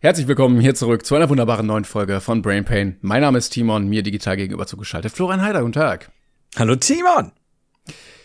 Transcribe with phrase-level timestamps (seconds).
[0.00, 2.98] Herzlich willkommen hier zurück zu einer wunderbaren neuen Folge von Brain Pain.
[3.00, 5.10] Mein Name ist Timon, mir digital gegenüber zugeschaltet.
[5.10, 6.12] Florian Heider, guten Tag.
[6.56, 7.32] Hallo Timon.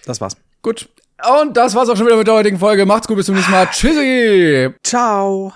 [0.05, 0.37] Das war's.
[0.61, 0.87] Gut.
[1.41, 2.85] Und das war's auch schon wieder mit der heutigen Folge.
[2.85, 3.65] Macht's gut, bis zum nächsten Mal.
[3.71, 4.69] Tschüssi.
[4.83, 5.51] Ciao.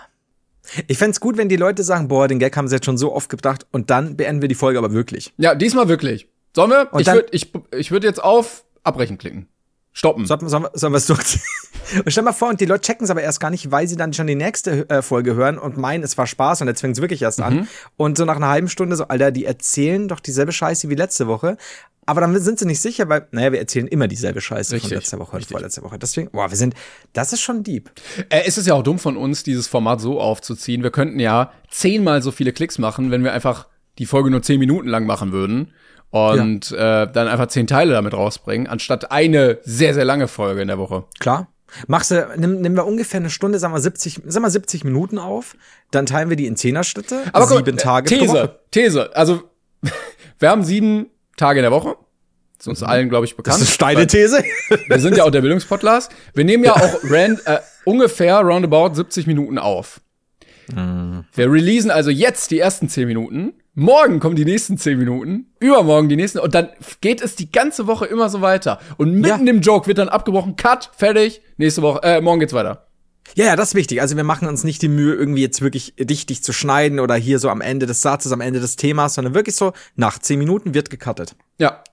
[0.88, 3.14] Ich fänd's gut, wenn die Leute sagen, boah, den Gag haben sie jetzt schon so
[3.14, 5.36] oft gebracht und dann beenden wir die Folge aber wirklich.
[5.38, 6.28] Ja, diesmal wirklich.
[6.56, 6.92] Sollen wir?
[6.94, 9.50] Und ich würde ich, ich würd jetzt auf Abbrechen klicken.
[9.98, 10.28] Stoppen.
[10.28, 11.40] Sollen wir, sollen wir, es durch?
[12.06, 13.96] Und stell mal vor, und die Leute checken es aber erst gar nicht, weil sie
[13.96, 16.98] dann schon die nächste äh, Folge hören und meinen, es war Spaß und jetzt fängt
[16.98, 17.68] es wirklich erst an.
[17.96, 21.28] Und so nach einer halben Stunde so, Alter, die erzählen doch dieselbe Scheiße wie letzte
[21.28, 21.58] Woche.
[22.06, 24.98] Aber dann sind sie nicht sicher, weil, naja, wir erzählen immer dieselbe Scheiße Richtig, von
[24.98, 25.98] letzter Woche und vorletzter Woche.
[25.98, 26.76] Deswegen, boah, wir sind,
[27.14, 27.90] das ist schon deep.
[28.30, 30.84] Äh, es ist ja auch dumm von uns, dieses Format so aufzuziehen.
[30.84, 34.60] Wir könnten ja zehnmal so viele Klicks machen, wenn wir einfach die Folge nur zehn
[34.60, 35.74] Minuten lang machen würden.
[36.10, 40.68] Und äh, dann einfach zehn Teile damit rausbringen, anstatt eine sehr, sehr lange Folge in
[40.68, 41.04] der Woche.
[41.20, 41.48] Klar.
[41.88, 45.20] Machst du, nimm, nimm wir ungefähr eine Stunde, sagen wir 70, sagen wir 70 Minuten
[45.20, 45.56] auf,
[45.92, 48.60] dann teilen wir die in Zehnerschritte, Aber sieben äh, Tage pro These, Woche.
[48.72, 49.16] These.
[49.16, 49.44] Also,
[50.40, 51.98] wir haben sieben Tage in der Woche.
[52.58, 53.58] Das ist uns allen, glaube ich, bekannt.
[53.58, 53.62] Mhm.
[53.62, 54.44] Das ist eine steile These.
[54.88, 56.12] Wir sind ja auch der Bildungspodcast.
[56.34, 60.02] Wir nehmen ja auch ran, äh, ungefähr roundabout 70 Minuten auf.
[60.74, 61.26] Mhm.
[61.34, 63.54] Wir releasen also jetzt die ersten 10 Minuten.
[63.80, 65.52] Morgen kommen die nächsten 10 Minuten.
[65.60, 66.40] Übermorgen die nächsten.
[66.40, 68.80] Und dann geht es die ganze Woche immer so weiter.
[68.98, 69.54] Und mitten Ja.
[69.54, 70.56] im Joke wird dann abgebrochen.
[70.56, 71.42] Cut, fertig.
[71.58, 72.88] Nächste Woche, äh, morgen geht's weiter.
[73.36, 74.02] Ja, ja, das ist wichtig.
[74.02, 77.38] Also wir machen uns nicht die Mühe, irgendwie jetzt wirklich richtig zu schneiden oder hier
[77.38, 80.74] so am Ende des Satzes, am Ende des Themas, sondern wirklich so, nach 10 Minuten
[80.74, 81.36] wird gecuttet.
[81.60, 81.84] Ja.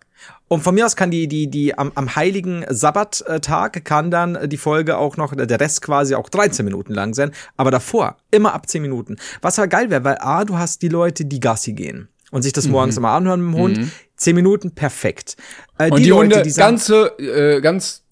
[0.49, 4.57] Und von mir aus kann die, die, die am, am heiligen Sabbattag kann dann die
[4.57, 7.33] Folge auch noch, der Rest quasi auch 13 Minuten lang sein.
[7.57, 9.17] Aber davor, immer ab 10 Minuten.
[9.43, 12.53] Was aber geil wäre, weil A, du hast die Leute, die Gassi gehen und sich
[12.53, 12.57] Mhm.
[12.57, 13.81] das morgens immer anhören mit dem Hund.
[14.17, 15.37] 10 Minuten, perfekt.
[15.79, 18.03] Äh, Und die, Hunde, die sagen, ganze, äh, ganz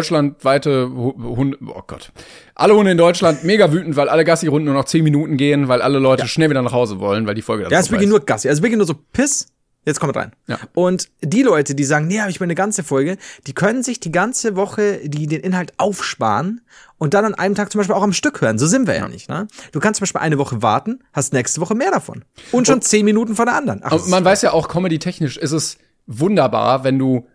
[0.00, 2.12] deutschlandweite Hu- Hunde, oh Gott.
[2.54, 5.82] Alle Hunde in Deutschland mega wütend, weil alle Gassi-Runden nur noch 10 Minuten gehen, weil
[5.82, 8.20] alle Leute schnell wieder nach Hause wollen, weil die Folge dann Ja, es wirklich nur
[8.20, 8.48] Gassi.
[8.48, 9.46] Also wirklich nur so Piss.
[9.86, 10.32] Jetzt kommt rein.
[10.46, 10.58] Ja.
[10.74, 13.98] Und die Leute, die sagen, nee, hab ich mir eine ganze Folge, die können sich
[13.98, 16.60] die ganze Woche die den Inhalt aufsparen
[16.98, 18.58] und dann an einem Tag zum Beispiel auch am Stück hören.
[18.58, 19.30] So sind wir ja, nicht.
[19.30, 19.48] Ne?
[19.72, 22.24] Du kannst zum Beispiel eine Woche warten, hast nächste Woche mehr davon.
[22.52, 23.80] Und schon zehn Minuten von der anderen.
[23.82, 27.26] Ach, Und man weiß ja auch, comedy-technisch ist es wunderbar, wenn du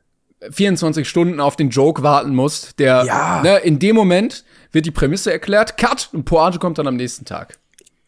[0.52, 3.42] 24 Stunden auf den Joke warten musst, der, Ja.
[3.42, 7.26] ne, in dem Moment wird die Prämisse erklärt, cut, und Pointe kommt dann am nächsten
[7.26, 7.58] Tag.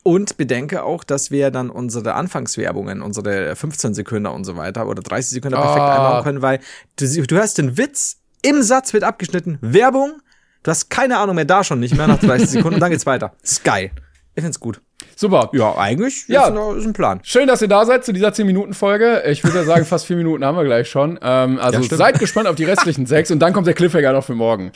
[0.08, 5.02] Und bedenke auch, dass wir dann unsere Anfangswerbungen, unsere 15 Sekunden und so weiter oder
[5.02, 5.96] 30 Sekunden perfekt Ah.
[5.96, 6.60] einbauen können, weil
[6.96, 10.14] du, du hörst den Witz, im Satz wird abgeschnitten, Werbung,
[10.64, 13.06] du hast keine Ahnung mehr, da schon nicht mehr nach 30 Sekunden und dann geht's
[13.06, 13.34] weiter.
[13.44, 13.92] Ist geil.
[14.38, 14.82] Ich find's gut.
[15.16, 15.50] Super.
[15.54, 16.44] Ja, eigentlich Ja.
[16.44, 17.20] Ist, ein, ist ein Plan.
[17.24, 19.24] Schön, dass ihr da seid zu dieser 10-Minuten-Folge.
[19.26, 21.18] Ich würde ja sagen, fast vier Minuten haben wir gleich schon.
[21.24, 24.24] Ähm, also Ja, seid gespannt auf die restlichen sechs und dann kommt der Cliffhanger noch
[24.24, 24.72] für morgen.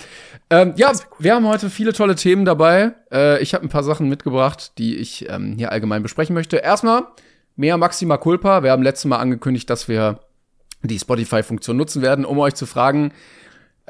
[0.50, 2.94] Ähm, ja, wir haben heute viele tolle Themen dabei.
[3.12, 6.58] Äh, ich habe ein paar Sachen mitgebracht, die ich ähm, hier allgemein besprechen möchte.
[6.58, 7.04] Erstmal
[7.56, 8.64] mehr Maxima Culpa.
[8.64, 10.22] Wir haben letztes Mal angekündigt, dass wir
[10.82, 13.14] die Spotify-Funktion nutzen werden, um euch zu fragen,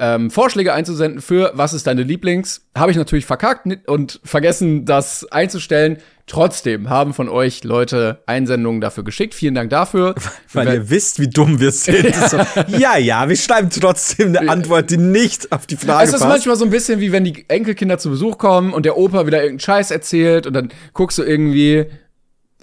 [0.02, 2.66] ähm, Vorschläge einzusenden für was ist deine Lieblings.
[2.76, 5.98] Habe ich natürlich verkackt und vergessen, das einzustellen.
[6.26, 9.32] Trotzdem haben von euch Leute Einsendungen dafür geschickt.
[9.32, 10.16] Vielen Dank dafür.
[10.52, 12.12] Weil ihr wisst, wie dumm wir sind.
[12.32, 12.38] So,
[12.78, 16.28] ja, ja, wir schreiben trotzdem eine Antwort, die nicht auf die Frage es ist passt.
[16.28, 19.38] manchmal so ein bisschen wie wenn die Enkelkinder zu Besuch kommen und der Opa wieder
[19.38, 21.86] irgendeinen Scheiß erzählt und dann guckst du irgendwie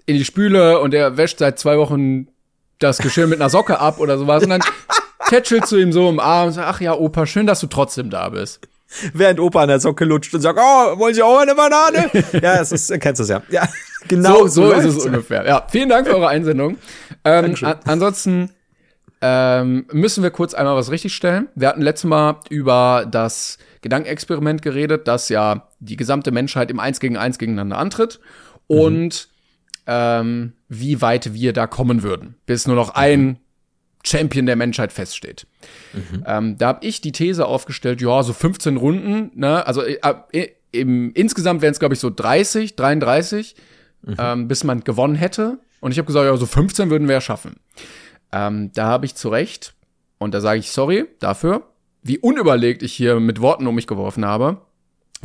[0.06, 2.28] in die Spüle und er wäscht seit zwei Wochen
[2.80, 4.62] das Geschirr mit einer Socke ab oder sowas und dann
[5.30, 8.10] tätschelst du ihm so im Arm und sagst, ach ja, Opa, schön, dass du trotzdem
[8.10, 8.60] da bist.
[9.14, 12.10] Während Opa an der Socke lutscht und sagt, oh, wollen Sie auch eine Banane?
[12.34, 13.42] ja, das ist, kennst du es ja.
[13.50, 13.70] Ja,
[14.08, 15.46] genau so, so ist es ungefähr.
[15.46, 16.78] Ja, vielen Dank für eure Einsendung.
[17.24, 18.50] Ähm, an, ansonsten
[19.22, 21.50] ähm, müssen wir kurz einmal was richtigstellen.
[21.54, 27.00] Wir hatten letztes Mal über das Gedankenexperiment geredet, dass ja die gesamte Menschheit im Eins
[27.00, 28.20] gegen Eins gegeneinander antritt
[28.68, 29.30] und
[29.86, 33.40] ähm, wie weit wir da kommen würden, bis nur noch ein
[34.04, 35.46] Champion der Menschheit feststeht.
[36.26, 39.66] Ähm, da habe ich die These aufgestellt, ja, so 15 Runden, ne?
[39.68, 39.98] Also äh,
[40.32, 43.56] äh, im, insgesamt wären es, glaube ich, so 30, 33,
[44.18, 45.60] ähm, bis man gewonnen hätte.
[45.82, 47.58] Und ich habe gesagt, ja, so 15 würden wir ja schaffen.
[48.32, 49.74] Ähm, da habe ich zu Recht,
[50.18, 51.64] und da sage ich sorry dafür,
[52.04, 54.62] wie unüberlegt ich hier mit Worten um mich geworfen habe.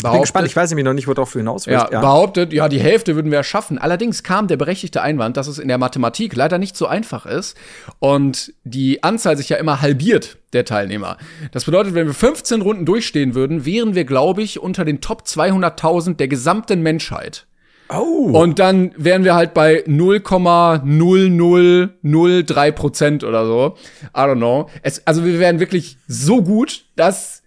[0.02, 1.86] Bin gespannt, ich weiß nämlich noch nicht, worauf du hinaus willst.
[1.86, 3.78] Ja, ja, behauptet, ja, die Hälfte würden wir schaffen.
[3.78, 7.56] Allerdings kam der berechtigte Einwand, dass es in der Mathematik leider nicht so einfach ist
[8.00, 11.16] und die Anzahl sich ja immer halbiert der Teilnehmer.
[11.52, 15.22] Das bedeutet, wenn wir 15 Runden durchstehen würden, wären wir, glaube ich, unter den Top
[15.22, 17.46] 200.000 der gesamten Menschheit.
[17.88, 18.30] Oh.
[18.32, 23.76] Und dann wären wir halt bei 0,0003 Prozent oder so.
[24.16, 24.68] I don't know.
[24.82, 27.43] Es, also wir wären wirklich so gut, dass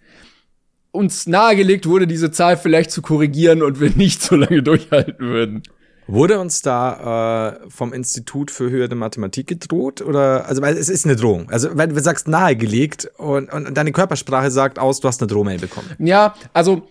[0.98, 5.62] uns nahegelegt wurde, diese Zahl vielleicht zu korrigieren und wir nicht so lange durchhalten würden.
[6.08, 10.00] Wurde uns da äh, vom Institut für höhere Mathematik gedroht?
[10.00, 11.50] Oder also weil es ist eine Drohung.
[11.50, 15.58] Also wenn du sagst nahegelegt und, und deine Körpersprache sagt aus, du hast eine Drohmail
[15.58, 15.88] bekommen.
[15.98, 16.88] Ja, also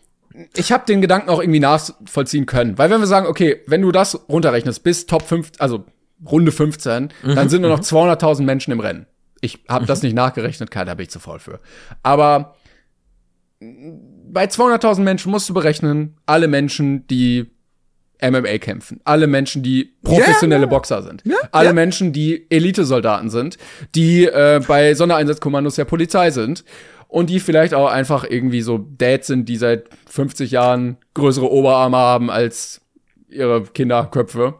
[0.56, 2.77] ich habe den Gedanken auch irgendwie nachvollziehen können.
[2.77, 5.86] Weil wenn wir sagen, okay, wenn du das runterrechnest bis Top 5, also
[6.24, 9.07] Runde 15, mhm, dann sind nur noch 200.000 Menschen im Rennen.
[9.42, 9.88] Ich habe mhm.
[9.88, 11.59] das nicht nachgerechnet, da bin ich zu voll für.
[12.04, 12.56] Aber
[13.59, 17.48] bei 200.000 Menschen musst du berechnen, alle Menschen, die
[18.21, 21.74] MMA kämpfen, alle Menschen, die professionelle yeah, Boxer sind, yeah, alle yeah.
[21.74, 23.57] Menschen, die Elitesoldaten sind,
[23.95, 26.63] die äh, bei Sondereinsatzkommandos der Polizei sind
[27.07, 31.98] und die vielleicht auch einfach irgendwie so Dads sind, die seit 50 Jahren größere Oberarme
[31.98, 32.81] haben als
[33.30, 34.56] ihre Kinderköpfe.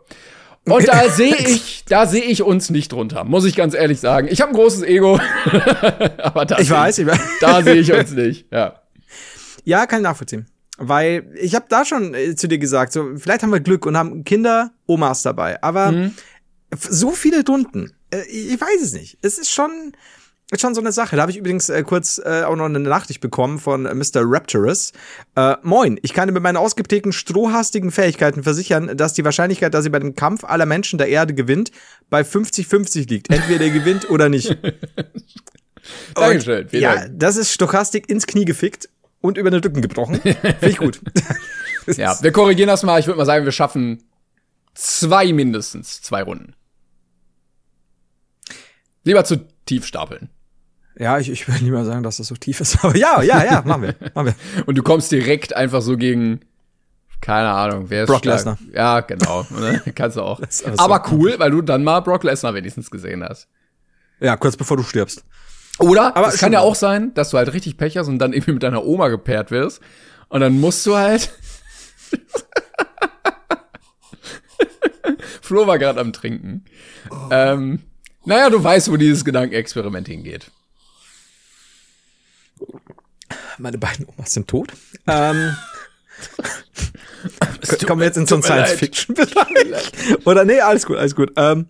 [0.66, 4.28] Und da sehe ich, da sehe ich uns nicht drunter, muss ich ganz ehrlich sagen.
[4.30, 5.20] Ich habe ein großes Ego,
[6.18, 7.20] aber da ich weiß, ich weiß.
[7.42, 8.48] da sehe ich uns nicht.
[8.52, 8.82] Ja.
[9.68, 10.46] Ja, kann ich nachvollziehen.
[10.78, 13.98] Weil ich habe da schon äh, zu dir gesagt, so vielleicht haben wir Glück und
[13.98, 16.14] haben Kinder, Omas dabei, aber mhm.
[16.74, 17.92] so viele drunten.
[18.10, 19.18] Äh, ich weiß es nicht.
[19.22, 19.92] Es ist schon
[20.52, 21.18] ist schon so eine Sache.
[21.18, 24.22] Da habe ich übrigens äh, kurz äh, auch noch eine Nachricht bekommen von äh, Mr.
[24.24, 24.94] Raptorus.
[25.36, 29.90] Äh, Moin, ich kann mit meinen ausgeprägten strohhastigen Fähigkeiten versichern, dass die Wahrscheinlichkeit, dass sie
[29.90, 31.72] bei dem Kampf aller Menschen der Erde gewinnt,
[32.10, 33.30] bei 50-50 liegt.
[33.30, 34.58] Entweder er gewinnt oder nicht.
[36.16, 36.68] Dankeschön.
[36.72, 37.20] Ja, Dank.
[37.20, 38.88] das ist Stochastik ins Knie gefickt
[39.28, 40.16] und über den Rücken gebrochen.
[40.22, 41.02] Finde ich gut.
[41.98, 43.00] ja, wir korrigieren das mal.
[43.00, 44.04] Ich würde mal sagen, wir schaffen
[44.74, 46.54] zwei mindestens, zwei Runden.
[49.04, 50.30] Lieber zu tief stapeln.
[51.00, 53.62] Ja, ich, ich nicht mal sagen, dass das so tief ist, aber ja, ja, ja,
[53.64, 53.96] machen wir.
[54.14, 54.68] Machen wir.
[54.68, 56.42] und du kommst direkt einfach so gegen,
[57.22, 58.58] keine Ahnung, wer ist Brock Lesnar.
[58.74, 59.46] Ja, genau.
[59.52, 59.82] Ne?
[59.94, 60.42] Kannst du auch.
[60.78, 63.48] aber cool, weil du dann mal Brock Lesnar wenigstens gesehen hast.
[64.20, 65.24] Ja, kurz bevor du stirbst.
[65.80, 68.34] Oder aber es kann ja auch sein, dass du halt richtig Pech hast und dann
[68.34, 69.82] irgendwie mit deiner Oma gepaart wirst.
[70.30, 71.32] Und dann musst du halt.
[75.42, 76.66] Flo war gerade am Trinken.
[77.10, 77.30] Oh.
[77.32, 77.80] Ähm,
[78.26, 80.52] naja, du weißt, wo dieses Gedankenexperiment hingeht.
[83.58, 84.74] Meine beiden Omas sind tot.
[85.08, 85.56] Ähm,
[87.88, 90.26] kommen wir jetzt in so einen Science-Fiction-Bereich?
[90.26, 91.32] Oder nee, alles gut, alles gut.
[91.38, 91.70] Ähm,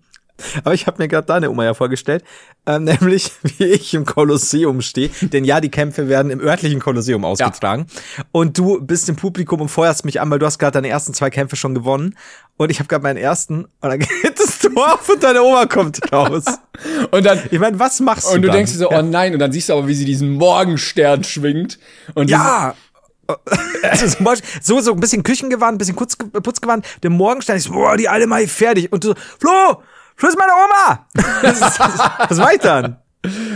[0.63, 2.23] aber ich habe mir gerade deine Oma ja vorgestellt,
[2.65, 5.09] ähm, nämlich wie ich im Kolosseum stehe.
[5.21, 7.87] Denn ja, die Kämpfe werden im örtlichen Kolosseum ausgetragen.
[8.17, 8.23] Ja.
[8.31, 11.13] Und du bist im Publikum und feuerst mich an, weil du hast gerade deine ersten
[11.13, 12.15] zwei Kämpfe schon gewonnen.
[12.57, 15.65] Und ich habe gerade meinen ersten und dann geht das Tor auf und deine Oma
[15.65, 16.45] kommt raus.
[17.11, 18.35] und dann, ich meine, was machst du?
[18.35, 18.57] Und du dann?
[18.57, 21.79] denkst dir so, oh nein, und dann siehst du aber, wie sie diesen Morgenstern schwingt.
[22.13, 22.75] Und ja,
[23.83, 24.07] also
[24.61, 28.45] so, so ein bisschen Küchengewand, ein bisschen Putzgewand, der Morgenstern ist, boah, die alle mal
[28.47, 28.91] fertig.
[28.91, 29.83] Und du so, Flo,
[30.17, 31.07] Schluss meine Oma!
[32.29, 32.97] Was war ich dann?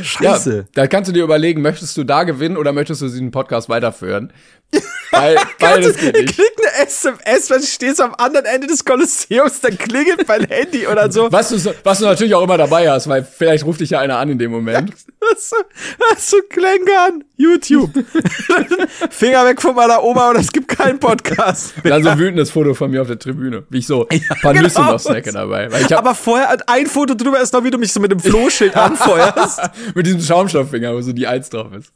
[0.03, 0.57] Scheiße.
[0.57, 3.69] Ja, da kannst du dir überlegen, möchtest du da gewinnen oder möchtest du diesen Podcast
[3.69, 4.31] weiterführen?
[5.11, 6.35] Weil, das geht nicht.
[6.35, 10.87] Kriegt eine SMS, wenn du stehst am anderen Ende des Kolosseums, dann klingelt mein Handy
[10.87, 11.31] oder so.
[11.31, 14.17] Was du, was du natürlich auch immer dabei hast, weil vielleicht ruft dich ja einer
[14.17, 14.93] an in dem Moment.
[15.19, 15.55] Was so,
[15.97, 17.23] was so Klängern.
[17.41, 17.91] YouTube.
[19.09, 21.73] Finger weg von meiner Oma und es gibt keinen Podcast.
[21.83, 21.93] Mehr.
[21.93, 23.63] Dann so ein wütendes Foto von mir auf der Tribüne.
[23.69, 24.65] Wie ich so ein paar genau.
[24.65, 25.69] Nüsse noch snacke dabei.
[25.95, 29.59] Aber vorher ein Foto drüber ist noch, wie du mich so mit dem Flohschild anfeuerst.
[29.95, 31.91] mit diesem Schaumstofffinger, wo so die Eins drauf ist.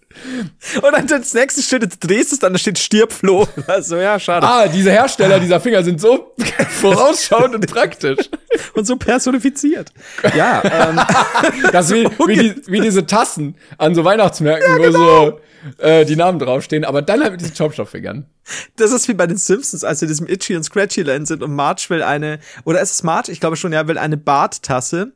[0.82, 3.48] Und dann das nächste Schild, jetzt drehst du es dann, da steht Stirb Floh.
[3.67, 4.48] Also ja, schade.
[4.48, 6.34] Ah, diese Hersteller dieser Finger sind so
[6.81, 8.29] vorausschauend und praktisch.
[8.74, 9.91] Und so personifiziert.
[10.36, 11.00] Ja, ähm.
[11.72, 15.00] Das wie, wie, die, wie diese Tassen an so Weihnachtsmärkten, ja, genau.
[15.00, 15.39] wo
[15.77, 18.25] so äh, die Namen draufstehen, aber dann halt mit diesen Schaumstofffingern.
[18.77, 21.43] Das ist wie bei den Simpsons, als sie in diesem Itchy und Scratchy Land sind
[21.43, 23.31] und Marge will eine, oder ist es Marge?
[23.31, 25.13] Ich glaube schon, ja, will eine Barttasse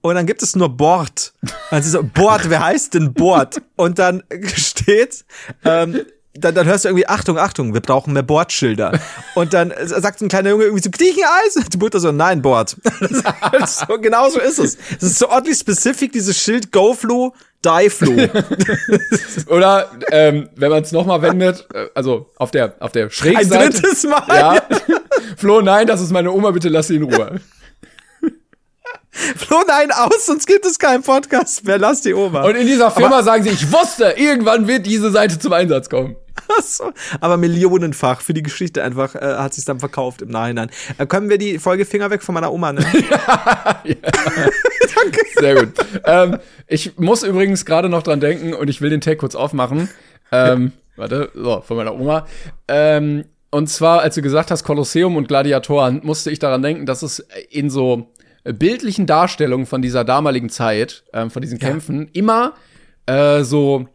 [0.00, 1.32] und dann gibt es nur Bord.
[1.70, 3.60] Und sie so, Bord, wer heißt denn Bord?
[3.76, 4.22] Und dann
[4.54, 5.24] steht,
[5.64, 6.04] ähm,
[6.40, 8.98] dann, dann hörst du irgendwie, Achtung, Achtung, wir brauchen mehr Bordschilder.
[9.34, 11.68] Und dann sagt ein kleiner Junge irgendwie so, Griecheneis?
[11.72, 12.76] Die Mutter so, nein, Bord.
[13.66, 14.78] so, genau so ist es.
[14.96, 18.12] Es ist so oddly specific, dieses Schild, Go Flo, Die Flo.
[19.48, 23.58] Oder, ähm, wenn man es nochmal wendet, äh, also auf der, auf der Schrägseite.
[23.58, 24.24] Ein drittes Mal?
[24.28, 24.62] Ja.
[25.36, 27.40] Flo, nein, das ist meine Oma, bitte lass sie in Ruhe.
[29.36, 31.78] Flo, nein, aus, sonst gibt es keinen Podcast mehr.
[31.78, 32.42] Lass die Oma.
[32.42, 35.88] Und in dieser Firma Aber sagen sie, ich wusste, irgendwann wird diese Seite zum Einsatz
[35.88, 36.16] kommen.
[36.62, 40.70] So, aber millionenfach für die Geschichte einfach äh, hat sich dann verkauft im Nachhinein.
[40.96, 42.86] Äh, können wir die Folge Finger weg von meiner Oma nennen?
[45.38, 45.74] Sehr gut.
[46.04, 49.90] ähm, ich muss übrigens gerade noch dran denken und ich will den Take kurz aufmachen.
[50.32, 52.26] Ähm, warte, so, von meiner Oma.
[52.66, 57.02] Ähm, und zwar, als du gesagt hast, Kolosseum und Gladiatoren, musste ich daran denken, dass
[57.02, 58.08] es in so
[58.52, 62.54] bildlichen Darstellungen von dieser damaligen Zeit, ähm, von diesen Kämpfen, immer
[63.06, 63.86] äh, so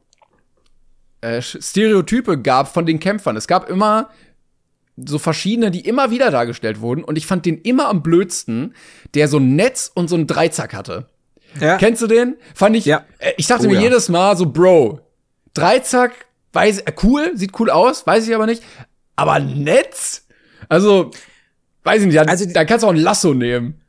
[1.21, 3.37] äh, Stereotype gab von den Kämpfern.
[3.37, 4.09] Es gab immer
[4.97, 7.03] so verschiedene, die immer wieder dargestellt wurden.
[7.03, 8.75] Und ich fand den immer am blödsten,
[9.15, 11.07] der so ein Netz und so ein Dreizack hatte.
[11.59, 11.77] Ja.
[11.77, 12.35] Kennst du den?
[12.53, 13.05] Fand ich, Ja.
[13.19, 13.81] äh, ich dachte Oh mir ja.
[13.81, 14.99] jedes Mal so, Bro,
[15.53, 16.11] Dreizack,
[16.53, 18.63] weiß, äh, cool, sieht cool aus, weiß ich aber nicht.
[19.15, 20.25] Aber Netz?
[20.69, 21.11] Also,
[21.83, 23.79] weiß ich nicht, da, Also- da kannst du auch ein Lasso nehmen.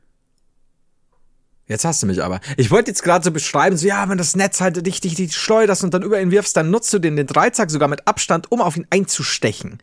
[1.67, 2.39] Jetzt hast du mich aber.
[2.57, 5.35] Ich wollte jetzt gerade so beschreiben, so ja, wenn das Netz halt dich, dich, dich
[5.35, 8.51] schleuderst und dann über ihn wirfst, dann nutzt du den, den Dreizack sogar mit Abstand,
[8.51, 9.79] um auf ihn einzustechen.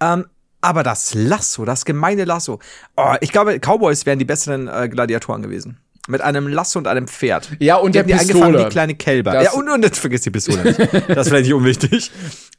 [0.00, 0.26] Ähm,
[0.62, 2.58] aber das Lasso, das gemeine Lasso.
[2.96, 5.78] Oh, ich glaube, Cowboys wären die besseren äh, Gladiatoren gewesen.
[6.08, 7.50] Mit einem Lasso und einem Pferd.
[7.58, 8.66] Ja, und die der haben die eingefangen Pistole.
[8.66, 9.32] wie kleine Kälber.
[9.32, 10.78] Das- ja, und, und jetzt vergiss die Pistole nicht.
[11.10, 12.10] Das wäre nicht unwichtig.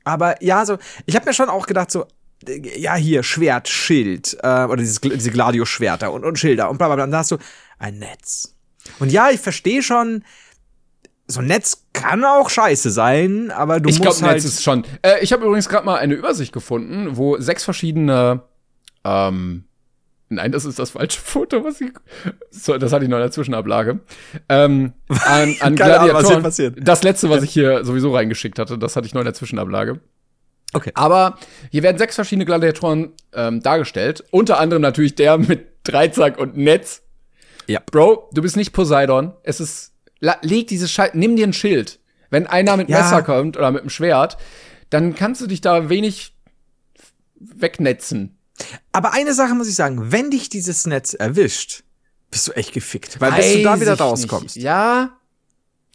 [0.03, 2.05] Aber ja, so, ich habe mir schon auch gedacht, so,
[2.47, 6.95] ja, hier, Schwert, Schild, äh, oder dieses, diese Gladio-Schwerter und, und Schilder und bla bla
[6.95, 7.03] bla.
[7.05, 7.37] Und dann hast du
[7.79, 8.53] ein Netz.
[8.99, 10.23] Und ja, ich verstehe schon,
[11.27, 14.43] so ein Netz kann auch scheiße sein, aber du Ich musst glaube, halt.
[14.43, 14.83] Netz ist schon.
[15.01, 18.43] Äh, ich habe übrigens gerade mal eine Übersicht gefunden, wo sechs verschiedene.
[19.03, 19.65] Ähm,
[20.29, 21.91] nein, das ist das falsche Foto, was ich.
[22.49, 23.99] So, das hatte ich noch in der Zwischenablage.
[24.47, 26.43] Ähm, an, an Keine Ahnung, was hier Gladiatoren.
[26.43, 26.75] passiert.
[26.81, 29.99] Das letzte, was ich hier sowieso reingeschickt hatte, das hatte ich noch in der Zwischenablage.
[30.73, 30.91] okay.
[30.95, 31.37] Aber
[31.71, 34.23] hier werden sechs verschiedene Gladiatoren ähm, dargestellt.
[34.31, 37.01] Unter anderem natürlich der mit Dreizack und Netz.
[37.67, 37.81] Ja.
[37.91, 39.33] Bro, du bist nicht Poseidon.
[39.43, 39.93] Es ist.
[40.19, 41.11] Leg dieses Scheiß.
[41.13, 41.99] Nimm dir ein Schild.
[42.29, 43.01] Wenn einer mit Ja.
[43.01, 44.37] Messer kommt oder mit einem Schwert,
[44.89, 46.33] dann kannst du dich da wenig
[47.39, 48.37] wegnetzen.
[48.91, 51.83] Aber eine Sache muss ich sagen, wenn dich dieses Netz erwischt,
[52.31, 53.21] bist du echt gefickt.
[53.21, 54.55] Weil bis du da Weiß wieder rauskommst.
[54.55, 54.65] Nicht.
[54.65, 55.17] Ja.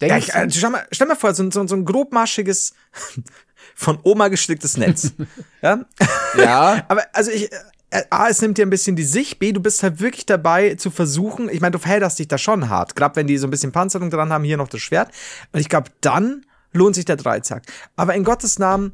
[0.01, 2.73] Ja, ich, äh, schau mal, stell mal vor, so, ein- so, so ein grobmaschiges,
[3.75, 5.13] von Oma gesticktes Netz.
[5.63, 5.85] ja?
[6.37, 6.85] ja.
[6.89, 7.57] Aber also ich, äh,
[8.11, 10.91] A, es nimmt dir ein bisschen die Sicht, B, du bist halt wirklich dabei zu
[10.91, 13.73] versuchen, ich meine, du verhältst dich da schon hart, gerade wenn die so ein bisschen
[13.73, 15.11] Panzerung dran haben, hier noch das Schwert.
[15.53, 17.65] Und ich glaube, dann lohnt sich der Dreizack.
[17.97, 18.93] Aber in Gottes Namen,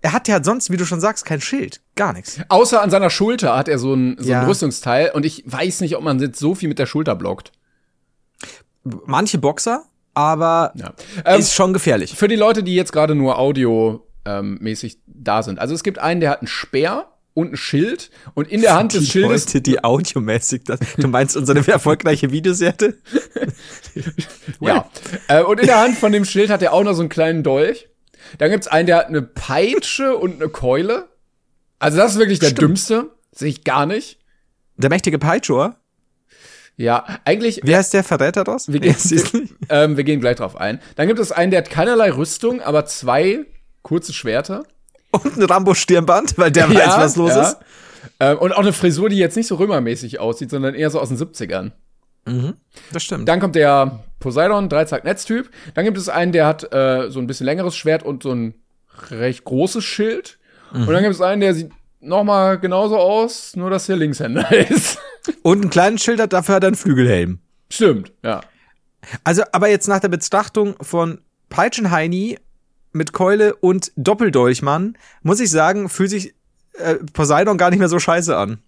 [0.00, 1.80] er hat ja sonst, wie du schon sagst, kein Schild.
[1.94, 2.40] Gar nichts.
[2.48, 4.40] Außer an seiner Schulter hat er so ein, so Ja.
[4.40, 7.52] ein Rüstungsteil und ich weiß nicht, ob man jetzt so viel mit der Schulter blockt.
[8.82, 9.84] Manche Boxer,
[10.14, 10.92] aber Ja.
[11.24, 12.16] Ähm, ist schon gefährlich.
[12.16, 15.60] Für die Leute, die jetzt gerade nur audio ähm, mäßig da sind.
[15.60, 18.94] Also es gibt einen, der hat einen Speer und ein Schild und in der Hand
[18.94, 20.80] des die Schildes Leute, die audiomäßig das.
[20.98, 22.94] Du meinst unsere erfolgreiche Videoserie?
[24.60, 24.88] ja.
[25.28, 27.42] Äh, und in der Hand von dem Schild hat er auch noch so einen kleinen
[27.42, 27.88] Dolch.
[28.38, 31.08] Dann gibt's einen, der hat eine Peitsche und eine Keule.
[31.78, 33.10] Also das ist wirklich der dümmste.
[33.32, 34.18] Sehe ich gar nicht.
[34.76, 35.76] Der mächtige Peitschor.
[36.76, 38.72] Ja, eigentlich, Wie heißt der Verräter das?
[38.72, 38.96] wir gehen,
[39.68, 40.80] ähm, wir gehen gleich drauf ein.
[40.96, 43.44] Dann gibt es einen, der hat keinerlei Rüstung, aber zwei
[43.82, 44.64] kurze Schwerter.
[45.12, 47.42] Und ein Rambo-Stirnband, weil der weiß, was los ja.
[47.42, 47.58] ist.
[48.18, 51.08] Ähm, und auch eine Frisur, die jetzt nicht so römermäßig aussieht, sondern eher so aus
[51.08, 51.72] den 70ern.
[52.92, 53.28] Das stimmt.
[53.28, 55.50] Dann kommt der Poseidon, Dreizack-Netztyp.
[55.74, 58.54] Dann gibt es einen, der hat äh, so ein bisschen längeres Schwert und so ein
[59.10, 60.38] recht großes Schild.
[60.72, 64.50] Und dann gibt es einen, der sieht noch mal genauso aus, nur dass der Linkshänder
[64.70, 64.98] ist.
[65.42, 67.40] Und einen kleinen Schild hat, dafür hat er einen Flügelhelm.
[67.70, 68.40] Stimmt, ja.
[69.24, 72.38] Also, aber jetzt nach der Betrachtung von Peitschenheini
[72.92, 76.34] mit Keule und Doppeldolchmann, muss ich sagen, fühlt sich
[76.74, 78.58] äh, Poseidon gar nicht mehr so scheiße an.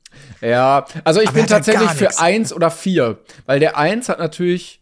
[0.40, 3.18] Ja, also ich Aber er bin tatsächlich für eins oder vier.
[3.46, 4.80] Weil der eins hat natürlich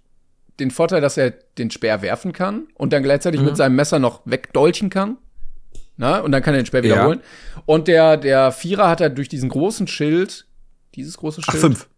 [0.61, 3.47] den Vorteil, dass er den Speer werfen kann und dann gleichzeitig Mhm.
[3.47, 5.17] mit seinem Messer noch wegdolchen kann.
[5.97, 6.95] Na, und dann kann er den Speer Ja.
[6.95, 7.21] wiederholen.
[7.67, 10.47] Und der, der Vierer hat er durch diesen großen Schild,
[10.95, 11.57] dieses große Schild.
[11.57, 11.89] Ach, fünf.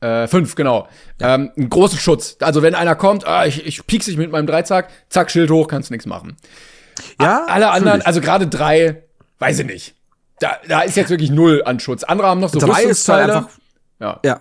[0.00, 0.88] Äh, fünf, genau.
[1.20, 2.36] Ähm, einen großen Schutz.
[2.40, 5.68] Also wenn einer kommt, ah, ich, ich piekse dich mit meinem Dreizack, zack, Schild hoch,
[5.68, 6.36] kannst nichts machen.
[7.20, 9.02] Ja, Alle anderen, also gerade drei,
[9.38, 9.94] weiß ich nicht.
[10.38, 12.04] Da, da ist jetzt wirklich null an Schutz.
[12.04, 13.50] Andere haben noch so Drei ist halt einfach.
[14.00, 14.20] ja.
[14.24, 14.40] Ja.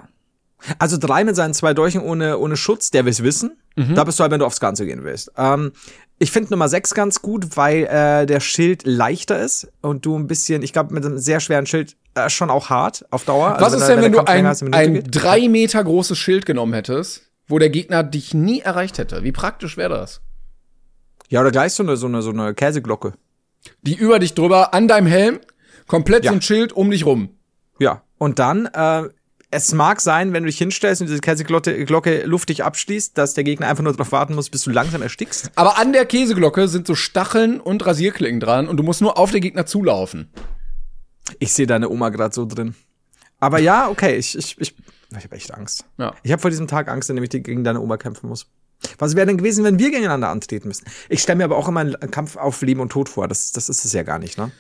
[0.79, 3.57] Also drei mit seinen zwei Dolchen ohne, ohne Schutz, der will's wissen.
[3.77, 5.31] Da bist du halt, wenn du aufs Ganze gehen willst.
[5.37, 5.73] Ähm,
[6.17, 10.27] ich finde Nummer sechs ganz gut, weil äh, der Schild leichter ist und du ein
[10.27, 13.55] bisschen, ich glaube, mit einem sehr schweren Schild äh, schon auch hart auf Dauer.
[13.59, 17.23] Was Also ist denn, wenn der du ein, ein drei Meter großes Schild genommen hättest,
[17.47, 19.23] wo der Gegner dich nie erreicht hätte?
[19.23, 20.21] Wie praktisch wäre das?
[21.29, 23.13] Ja, oder gleich so eine, so eine, so eine Käseglocke.
[23.81, 25.39] Die über dich drüber, an deinem Helm,
[25.87, 26.31] komplett Ja.
[26.31, 27.29] so ein Schild um dich rum.
[27.79, 28.03] Ja.
[28.17, 29.09] Und dann, äh,
[29.51, 33.43] es mag sein, wenn du dich hinstellst und diese Käseglocke Glocke luftig abschließt, dass der
[33.43, 35.51] Gegner einfach nur darauf warten muss, bis du langsam erstickst.
[35.55, 39.31] Aber an der Käseglocke sind so Stacheln und Rasierklingen dran und du musst nur auf
[39.31, 40.29] den Gegner zulaufen.
[41.39, 42.75] Ich sehe deine Oma gerade so drin.
[43.39, 44.75] Aber ja, okay, ich, ich, ich,
[45.17, 45.85] ich habe echt Angst.
[45.97, 46.13] Ja.
[46.23, 48.47] Ich habe vor diesem Tag Angst, indem ich gegen deine Oma kämpfen muss.
[48.97, 50.85] Was wäre denn gewesen, wenn wir gegeneinander antreten müssen?
[51.09, 53.27] Ich stelle mir aber auch immer einen Kampf auf Leben und Tod vor.
[53.27, 54.51] Das, das ist es ja gar nicht, ne?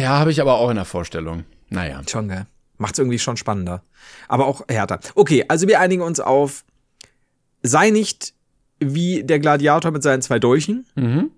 [0.00, 1.44] Ja, habe ich aber auch in der Vorstellung.
[1.68, 2.00] Naja.
[2.08, 2.46] Schon, gell?
[2.78, 3.82] Macht's irgendwie schon spannender.
[4.28, 5.00] Aber auch härter.
[5.14, 6.64] Okay, also wir einigen uns auf,
[7.62, 8.34] sei nicht
[8.80, 10.86] wie der Gladiator mit seinen zwei Dolchen.
[10.94, 11.30] Mhm.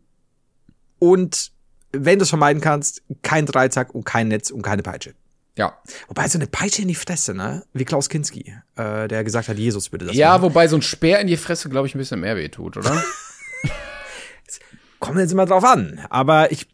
[0.98, 1.52] Und
[1.92, 5.14] wenn du es vermeiden kannst, kein Dreizack und kein Netz und keine Peitsche.
[5.56, 5.76] Ja.
[6.08, 7.64] Wobei so eine Peitsche in die Fresse, ne?
[7.72, 10.42] Wie Klaus Kinski, äh, der gesagt hat, Jesus würde das Ja, machen.
[10.42, 13.02] wobei so ein Speer in die Fresse, glaube ich, ein bisschen mehr weh tut, oder?
[15.00, 16.00] Kommt jetzt immer drauf an.
[16.10, 16.68] Aber ich,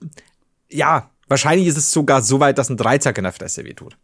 [0.68, 3.96] ja, wahrscheinlich ist es sogar so weit, dass ein Dreizack in der Fresse wehtut.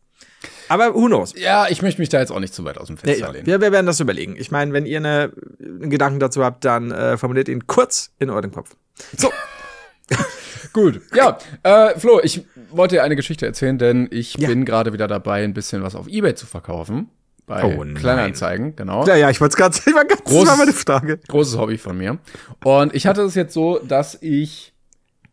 [0.69, 1.35] Aber who knows?
[1.37, 3.31] ja, ich möchte mich da jetzt auch nicht zu weit aus dem Fenster ja.
[3.33, 3.47] lehnen.
[3.47, 4.37] Wir, wir werden das überlegen.
[4.38, 8.31] Ich meine, wenn ihr eine, einen Gedanken dazu habt, dann äh, formuliert ihn kurz in
[8.31, 8.71] euren Kopf.
[9.16, 9.31] So,
[10.73, 11.00] Gut.
[11.14, 14.49] Ja, äh, Flo, ich wollte dir eine Geschichte erzählen, denn ich Ja.
[14.49, 17.11] bin gerade wieder dabei, ein bisschen was auf Ebay zu verkaufen.
[17.47, 17.95] Bei Oh nein.
[17.95, 19.04] Kleinanzeigen, genau.
[19.04, 21.19] ja, ja, ich wollte es gerade, ganz, das Großes- war meine Frage.
[21.28, 22.19] Großes Hobby von mir.
[22.64, 24.73] Und ich hatte es jetzt so, dass ich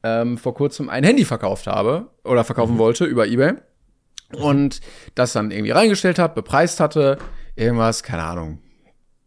[0.03, 3.53] ähm, vor kurzem ein Handy verkauft habe oder verkaufen wollte über Ebay.
[4.35, 4.81] Und
[5.15, 7.17] das dann irgendwie reingestellt habe, bepreist hatte,
[7.55, 8.59] irgendwas, keine Ahnung,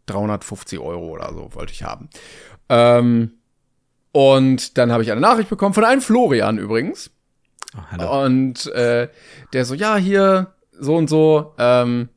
[0.05, 2.09] 350 Euro oder so wollte ich haben.
[2.69, 3.33] Ähm,
[4.11, 7.11] und dann habe ich eine Nachricht bekommen von einem Florian übrigens.
[8.07, 9.09] Und äh,
[9.51, 12.09] der so, ja, hier, so und so, ähm,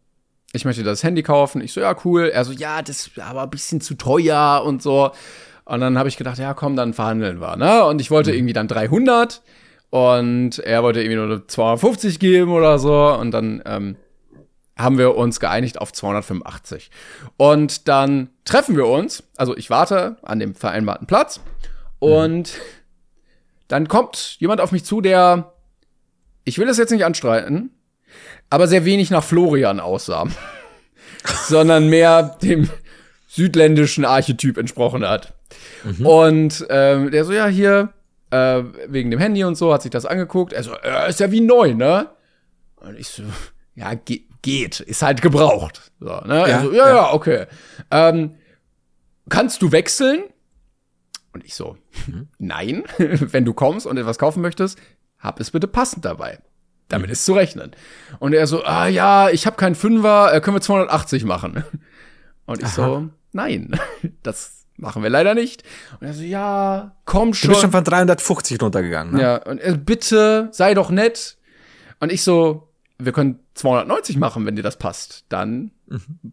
[0.52, 1.60] ich möchte das Handy kaufen.
[1.60, 2.28] Ich so, ja, cool.
[2.28, 5.10] Er so, ja, das ist aber ein bisschen zu teuer und so.
[5.64, 7.84] Und dann habe ich gedacht, ja, komm, dann verhandeln wir, ne?
[7.84, 9.42] Und ich wollte irgendwie dann 300
[9.90, 13.14] und er wollte irgendwie nur 250 geben oder so.
[13.14, 13.96] Und dann ähm,
[14.76, 16.90] haben wir uns geeinigt auf 285.
[17.36, 21.40] Und dann treffen wir uns, also ich warte an dem vereinbarten Platz
[21.98, 22.52] und
[23.68, 25.52] dann kommt jemand auf mich zu, der,
[26.44, 27.70] ich will es jetzt nicht anstreiten,
[28.50, 30.26] aber sehr wenig nach Florian aussah,
[31.48, 32.68] sondern mehr dem
[33.26, 35.34] südländischen Archetyp entsprochen hat.
[36.02, 37.92] Und ähm, der so, ja, hier,
[38.36, 40.52] äh, wegen dem Handy und so, hat sich das angeguckt.
[40.52, 42.10] Er so, äh, ist ja wie neu, ne?
[42.76, 43.22] Und ich so,
[43.74, 45.90] ja, ge geht, ist halt gebraucht.
[45.98, 46.48] So, ne?
[46.48, 46.94] Ja, so, ja, ja.
[46.94, 47.46] ja, okay.
[47.90, 48.36] Ähm,
[49.28, 50.22] kannst du wechseln?
[51.32, 51.76] Und ich so,
[52.38, 54.78] nein, wenn du kommst und etwas kaufen möchtest,
[55.18, 56.38] hab es bitte passend dabei.
[56.88, 57.72] Damit ist zu rechnen.
[58.20, 61.64] Und er so, ah ja, ich habe keinen Fünfer, äh, können wir 280 machen.
[62.46, 63.78] Und ich so, nein,
[64.22, 65.62] das machen wir leider nicht.
[66.00, 67.48] Und er so, ja, komm Du schon.
[67.50, 69.22] bist schon von 350 runtergegangen, ne?
[69.22, 71.36] Ja, und er, bitte, sei doch nett.
[72.00, 75.24] Und ich so, wir können 290 machen, wenn dir das passt.
[75.28, 75.70] Dann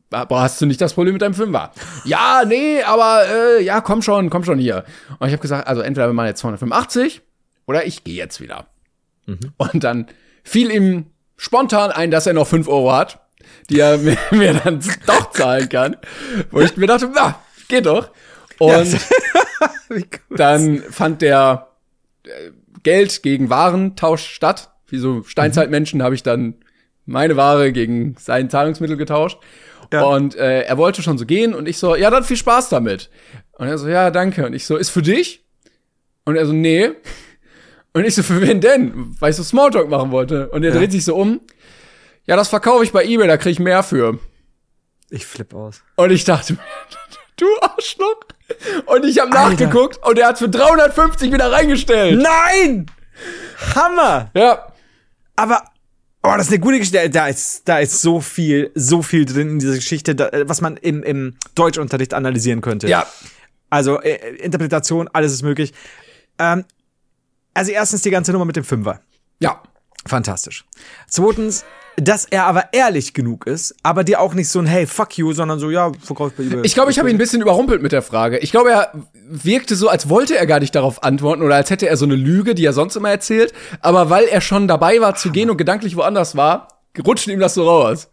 [0.09, 1.71] aber hast du nicht das Problem mit deinem Fünfer.
[2.05, 4.83] Ja, nee, aber äh, ja, komm schon, komm schon hier.
[5.19, 7.21] Und ich habe gesagt, also entweder wir machen jetzt 285
[7.65, 8.67] oder ich gehe jetzt wieder.
[9.57, 10.07] Und dann
[10.43, 11.05] fiel ihm
[11.37, 13.19] spontan ein, dass er noch 5 Euro hat,
[13.69, 15.97] die er mir, mir dann doch zahlen kann.
[16.51, 18.09] Wo ich mir dachte, na, geht doch.
[18.59, 18.97] Und
[20.29, 21.67] dann fand der
[22.25, 22.51] äh,
[22.83, 24.71] Geld gegen Warentausch statt.
[24.87, 26.55] Wie so Steinzeitmenschen habe ich dann
[27.05, 29.39] meine Ware gegen sein Zahlungsmittel getauscht.
[29.91, 30.03] Ja.
[30.03, 33.09] Und äh, er wollte schon so gehen und ich so, ja, dann viel Spaß damit.
[33.53, 34.45] Und er so, ja, danke.
[34.45, 35.45] Und ich so, ist für dich?
[36.25, 36.91] Und er so, nee.
[37.93, 39.15] Und ich so, für wen denn?
[39.19, 40.49] Weil ich so Smalltalk machen wollte.
[40.49, 40.77] Und er Ja.
[40.79, 41.41] dreht sich so um.
[42.25, 44.17] Ja, das verkaufe ich bei eBay, da krieg ich mehr für.
[45.09, 45.83] Ich flipp aus.
[45.95, 46.59] Und ich dachte mir,
[47.37, 48.19] du Arschloch.
[48.85, 52.21] Und ich habe nachgeguckt und er hat für 350 wieder reingestellt.
[52.21, 52.85] Nein!
[53.75, 54.31] Hammer!
[54.33, 54.73] Ja.
[55.35, 55.63] Aber,
[56.23, 57.09] oh, das ist eine gute Geschichte.
[57.09, 60.77] Da ist, da ist so viel, so viel drin in dieser Geschichte, da, was man
[60.77, 62.87] im, im Deutschunterricht analysieren könnte.
[62.87, 63.07] Ja.
[63.69, 65.73] Also, äh, Interpretation, alles ist möglich.
[66.37, 66.65] Ähm,
[67.53, 69.01] also, erstens die ganze Nummer mit dem Fünfer.
[69.39, 69.61] Ja.
[70.05, 70.65] Fantastisch.
[71.07, 71.65] Zweitens,
[71.97, 75.33] dass er aber ehrlich genug ist, aber dir auch nicht so ein Hey, fuck you,
[75.33, 76.61] sondern so, ja, verkauft bei eBay.
[76.63, 78.39] Ich glaube, ich habe ihn ein bisschen überrumpelt mit der Frage.
[78.39, 78.91] Ich glaube, er
[79.27, 82.15] wirkte so, als wollte er gar nicht darauf antworten oder als hätte er so eine
[82.15, 83.53] Lüge, die er sonst immer erzählt.
[83.79, 86.67] Aber weil er schon dabei war zu gehen und gedanklich woanders war,
[87.05, 88.09] rutschte ihm das so raus.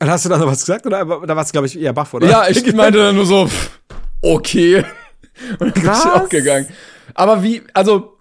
[0.00, 2.14] Und hast du da noch was gesagt oder, oder warst du, glaube ich, eher baff,
[2.14, 2.28] oder?
[2.28, 3.70] Ja, ich meinte dann nur so, pff,
[4.20, 4.84] okay.
[5.58, 6.06] Und dann bin ich Krass.
[6.06, 6.68] auch gegangen.
[7.14, 8.18] Aber wie, also,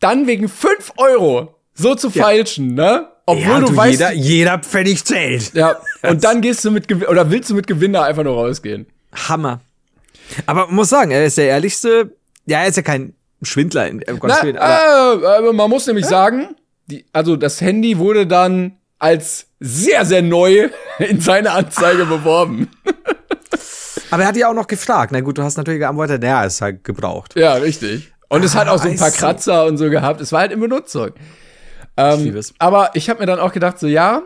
[0.00, 3.08] dann wegen 5 Euro so zu feilschen, ne?
[3.26, 5.54] Obwohl ja, du, du, weißt, jeder, jeder Pfennig zählt.
[5.54, 8.34] ja, und dann gehst du mit Gewinn, oder willst du mit Gewinn da einfach nur
[8.34, 8.86] rausgehen?
[9.12, 9.60] Hammer.
[10.46, 12.16] Aber man muss sagen, er ist der ehrlichste.
[12.46, 15.86] Ja, er ist ja kein Schwindler, in, um Na, Willen, aber äh, aber man muss
[15.86, 16.56] nämlich sagen,
[16.86, 22.68] die, also das Handy wurde dann als sehr, sehr neu in seine Anzeige beworben.
[24.10, 25.10] Aber er hat ja auch noch gefragt.
[25.10, 27.34] Na gut, du hast natürlich geantwortet, ja, ist halt gebraucht.
[27.34, 28.12] Ja, richtig.
[28.28, 29.10] Und es hat auch so ein I paar.
[29.10, 30.20] Kratzer und so gehabt.
[30.20, 31.12] Es war halt in Benutzung.
[31.96, 32.54] Ähm, Ich liebe es.
[32.58, 34.22] Aber ich habe mir dann auch gedacht, so ja,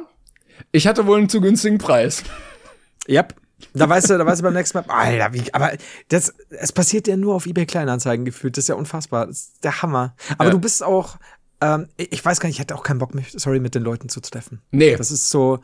[0.72, 2.22] ich hatte wohl einen zu günstigen Preis.
[3.08, 3.34] Yep.
[3.72, 5.72] Da weißt du, da weißt du beim nächsten Mal, Alter, wie, aber
[6.08, 8.56] das, es passiert ja nur auf eBay Kleinanzeigen gefühlt.
[8.56, 9.26] Das ist ja unfassbar.
[9.26, 10.14] Das ist der Hammer.
[10.38, 10.50] Aber Ja.
[10.50, 11.16] du bist auch,
[11.60, 14.08] ähm, ich weiß gar nicht, ich hatte auch keinen Bock, mich, sorry, mit den Leuten
[14.08, 14.60] zu treffen.
[14.72, 14.94] Nee.
[14.96, 15.60] Das ist so,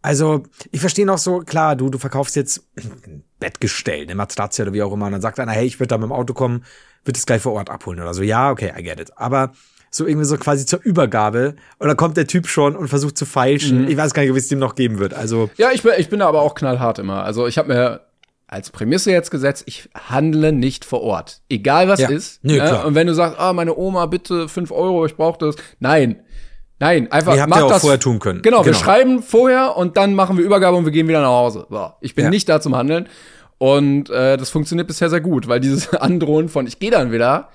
[0.00, 4.72] also, ich verstehe noch so, klar, du, du verkaufst jetzt ein Bettgestell, eine Matratze oder
[4.72, 6.64] wie auch immer, und dann sagt einer, hey, ich würde da mit dem Auto kommen,
[7.04, 8.22] würde es gleich vor Ort abholen oder so.
[8.22, 9.16] Ja, okay, I get it.
[9.16, 9.52] Aber
[9.96, 13.26] so irgendwie so quasi zur Übergabe, und dann kommt der Typ schon und versucht zu
[13.26, 13.88] feilschen.
[13.88, 15.14] Ich weiß gar nicht, ob es dem noch geben wird.
[15.14, 17.24] Also, Ja, ich bin, ich bin da aber auch knallhart immer.
[17.24, 18.00] Also ich habe mir
[18.46, 21.40] als Prämisse jetzt gesetzt, ich handle nicht vor Ort.
[21.48, 22.08] Egal was Ja.
[22.10, 22.40] ist.
[22.44, 22.58] Nee, ne?
[22.58, 22.86] klar.
[22.86, 25.56] Und wenn du sagst, ah, meine Oma, bitte fünf Euro, ich brauche das.
[25.80, 26.20] Nein.
[26.80, 28.42] Nein, einfach Ihr habt mach ja auch das vorher tun können.
[28.42, 28.84] Genau, wir Genau.
[28.84, 31.66] schreiben vorher und dann machen wir Übergabe und wir gehen wieder nach Hause.
[31.70, 32.30] So, ich bin Ja.
[32.30, 33.08] nicht da zum Handeln.
[33.58, 37.48] Und äh, das funktioniert bisher sehr gut, weil dieses Androhen von ich gehe dann wieder,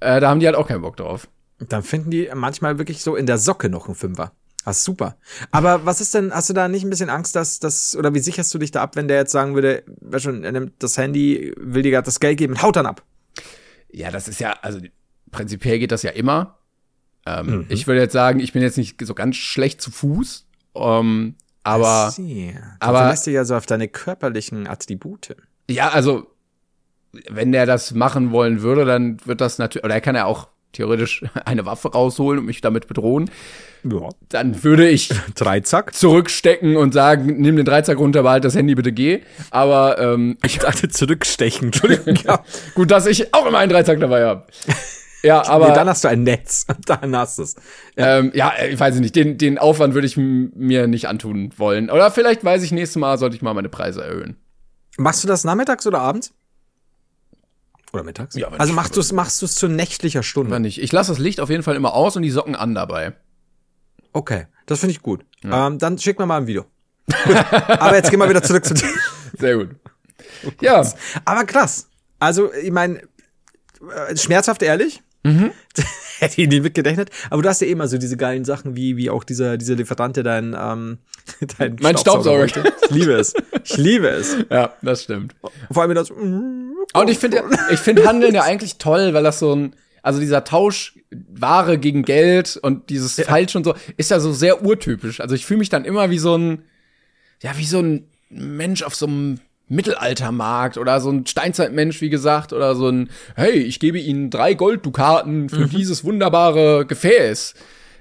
[0.00, 1.28] äh, da haben die halt auch keinen Bock drauf.
[1.58, 4.32] Dann finden die manchmal wirklich so in der Socke noch einen Fünfer.
[4.64, 5.16] Das ist super.
[5.52, 8.18] Aber was ist denn, hast du da nicht ein bisschen Angst, dass das, oder wie
[8.18, 10.98] sicherst du dich da ab, wenn der jetzt sagen würde, wer schon, er nimmt das
[10.98, 13.02] Handy, will dir gerade das Geld geben, haut dann ab.
[13.92, 14.80] Ja, das ist ja, also
[15.30, 16.58] prinzipiell geht das ja immer.
[17.24, 17.66] Ähm, Mhm.
[17.68, 22.12] Ich würde jetzt sagen, ich bin jetzt nicht so ganz schlecht zu Fuß, ähm, aber.
[22.16, 25.36] Du aber- verlässt dich ja so auf deine körperlichen Attribute.
[25.70, 26.26] ja, also
[27.30, 30.48] wenn der das machen wollen würde, dann wird das natürlich, oder er kann ja auch
[30.72, 33.30] theoretisch eine Waffe rausholen und mich damit bedrohen.
[33.84, 34.08] Ja.
[34.28, 35.94] Dann würde ich Dreizack.
[35.94, 39.20] zurückstecken und sagen, nimm den Dreizack runter, behalte das Handy, bitte geh.
[39.50, 42.16] Aber ähm, ich dachte zurückstechen, Entschuldigung.
[42.24, 42.42] ja.
[42.74, 44.46] gut, dass ich auch immer einen Dreizack dabei habe.
[45.22, 47.56] Ja, aber nee, dann hast du ein Netz dann hast du es.
[47.96, 48.18] Ja.
[48.18, 51.90] Ähm, ja, ich weiß nicht, den, den Aufwand würde ich mir nicht antun wollen.
[51.90, 54.36] Oder vielleicht weiß ich, nächstes Mal sollte ich mal meine Preise erhöhen.
[54.98, 56.32] Machst du das nachmittags oder abends?
[57.92, 58.34] Oder mittags?
[58.36, 60.50] Ja, wenn also machst du es machst du's zu nächtlicher Stunde.
[60.50, 60.82] Oder nicht?
[60.82, 63.14] Ich lasse das Licht auf jeden Fall immer aus und die Socken an dabei.
[64.12, 65.24] Okay, das finde ich gut.
[65.44, 66.64] Ähm, dann schick mir mal ein Video.
[67.24, 68.88] Gut, aber jetzt gehen wir wieder zurück zu dir.
[69.38, 69.70] Sehr gut.
[70.60, 70.84] Ja,
[71.24, 71.88] Aber krass.
[72.18, 73.02] Also, ich meine,
[73.80, 75.02] äh, schmerzhaft ehrlich.
[75.22, 75.52] Mhm.
[76.18, 77.10] Hätte ich nie mitgerechnet.
[77.30, 80.16] Aber du hast ja immer so diese geilen Sachen, wie, wie auch dieser, dieser Lieferant,
[80.16, 80.98] der dein, ähm,
[81.58, 82.38] dein Mein Staubsauger.
[82.38, 82.64] wollte.
[82.84, 83.34] Ich liebe es.
[83.64, 84.36] Ich liebe es.
[84.50, 85.34] ja, das stimmt.
[85.70, 89.54] Vor allem das, Und ich finde, ich finde Handeln ja eigentlich toll, weil das so
[89.54, 94.32] ein, also dieser Tausch Ware gegen Geld und dieses Falsch und so, ist ja so
[94.32, 95.20] sehr urtypisch.
[95.20, 96.62] Also ich fühle mich dann immer wie so ein,
[97.42, 102.52] ja, wie so ein Mensch auf so einem Mittelaltermarkt oder so ein Steinzeitmensch, wie gesagt,
[102.52, 107.54] oder so ein, hey, ich gebe Ihnen drei Golddukaten für dieses wunderbare Gefäß.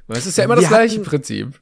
[0.08, 1.60] Es ist ja immer das Wir gleiche hatten- Prinzip.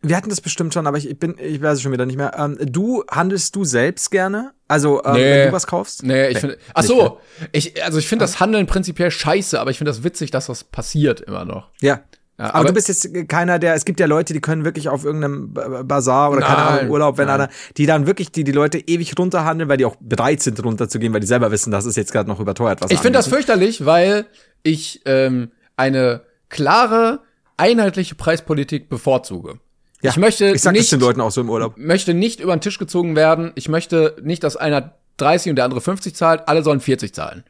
[0.00, 2.16] wir hatten das bestimmt schon, aber ich, ich bin, ich weiß es schon wieder nicht
[2.16, 2.32] mehr.
[2.38, 4.52] Ähm, du handelst du selbst gerne?
[4.68, 5.20] Also, ähm, Nee.
[5.20, 6.02] wenn du was kaufst?
[6.02, 7.20] Nee, ich finde, ach so,
[7.52, 10.64] ich, also ich finde das Handeln prinzipiell scheiße, aber ich finde das witzig, dass das
[10.64, 11.68] passiert immer noch.
[11.82, 12.00] Ja.
[12.38, 14.88] Ja, aber, aber- du bist jetzt keiner, der, es gibt ja Leute, die können wirklich
[14.88, 17.42] auf irgendeinem Bazar oder keine Nein, Ahnung, Urlaub, wenn nein.
[17.42, 21.12] einer, die dann wirklich die, die Leute ewig runterhandeln, weil die auch bereit sind runterzugehen,
[21.12, 22.80] weil die selber wissen, das ist jetzt gerade noch überteuert.
[22.80, 24.26] Was Ich finde das fürchterlich, weil
[24.62, 27.20] ich ähm, eine klare,
[27.56, 29.58] einheitliche Preispolitik bevorzuge.
[30.02, 31.74] Ja, ich möchte ich sag das nicht, den Leuten auch so im Urlaub.
[31.76, 33.52] möchte nicht über den Tisch gezogen werden.
[33.54, 36.48] Ich möchte nicht, dass einer 30 und der andere 50 zahlt.
[36.48, 37.44] Alle sollen 40 zahlen.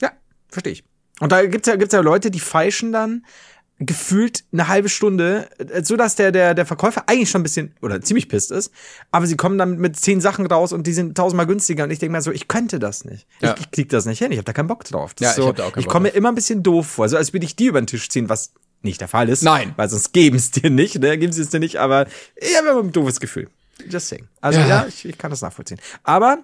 [0.00, 0.10] Ja,
[0.48, 0.84] verstehe ich.
[1.20, 3.24] Und da gibt's ja, gibt's ja Leute, die feilschen dann
[3.78, 7.74] gefühlt eine halbe Stunde, äh, so dass der, der, der Verkäufer eigentlich schon ein bisschen
[7.82, 8.72] oder ziemlich pisst ist,
[9.10, 11.98] aber sie kommen dann mit zehn Sachen raus und die sind tausendmal günstiger und ich
[11.98, 13.26] denke mir so, ich könnte das nicht.
[13.40, 13.54] Ja.
[13.54, 15.12] Ich, ich krieg das nicht hin, ich habe da keinen Bock drauf.
[15.14, 16.86] Das Ja, ist ich so, hab da auch keinen ich komme immer ein bisschen doof
[16.86, 19.42] vor, so als würde ich die über den Tisch ziehen, was nicht der Fall ist.
[19.42, 19.74] Nein.
[19.76, 21.18] Weil sonst geben es dir nicht, ne?
[21.18, 23.48] Geben sie es dir nicht, aber ich habe immer ein doofes Gefühl.
[23.88, 24.26] Just saying.
[24.40, 24.66] Also Ja.
[24.68, 25.78] ja, ich, ich kann das nachvollziehen.
[26.02, 26.38] Aber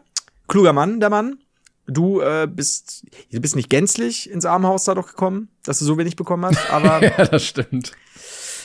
[0.48, 1.38] kluger Mann, der Mann,
[1.86, 5.98] Du äh, bist, du bist nicht gänzlich ins Armenhaus da doch gekommen, dass du so
[5.98, 7.92] wenig bekommen hast, aber Ja, das stimmt.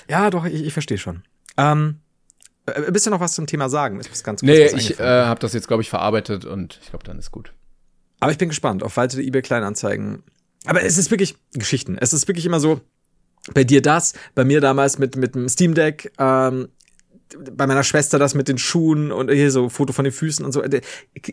[0.08, 1.24] ja, doch, ich, ich verstehe schon.
[1.58, 2.00] Ähm,
[2.68, 4.00] äh, bist du noch was zum Thema sagen?
[4.00, 6.90] Ist was ganz kurz Nee, ich äh, habe das jetzt, glaube ich, verarbeitet und ich
[6.90, 7.54] glaube, dann ist gut.
[8.20, 10.24] Aber ich bin gespannt auf weitere eBay Kleinanzeigen.
[10.66, 11.98] Aber es ist wirklich Geschichten.
[12.00, 12.82] Es ist wirklich immer so,
[13.54, 16.68] bei dir das, bei mir damals mit, mit dem Steam Deck, ähm,
[17.52, 20.52] bei meiner Schwester das mit den Schuhen und hier so Foto von den Füßen und
[20.52, 20.62] so.
[20.64, 20.82] Äh,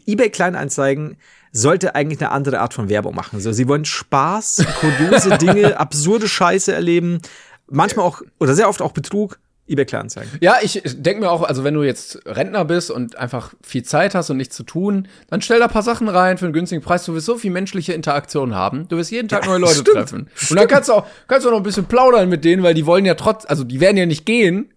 [0.06, 1.16] eBay Kleinanzeigen
[1.52, 3.40] sollte eigentlich eine andere Art von Werbung machen.
[3.40, 7.20] So, sie wollen Spaß, kuriose Dinge, absurde Scheiße erleben,
[7.68, 9.38] manchmal auch oder sehr oft auch Betrug.
[9.68, 10.30] eBay Kleinanzeigen.
[10.40, 14.14] Ja, ich denke mir auch, also wenn du jetzt Rentner bist und einfach viel Zeit
[14.14, 16.82] hast und nichts zu tun, dann stell da ein paar Sachen rein für einen günstigen
[16.82, 17.04] Preis.
[17.04, 18.88] Du wirst so viel menschliche Interaktion haben.
[18.88, 20.28] Du wirst jeden Tag neue Leute stimmt, treffen.
[20.50, 22.74] Und dann kannst du auch, kannst du auch noch ein bisschen plaudern mit denen, weil
[22.74, 24.73] die wollen ja trotz, also die werden ja nicht gehen,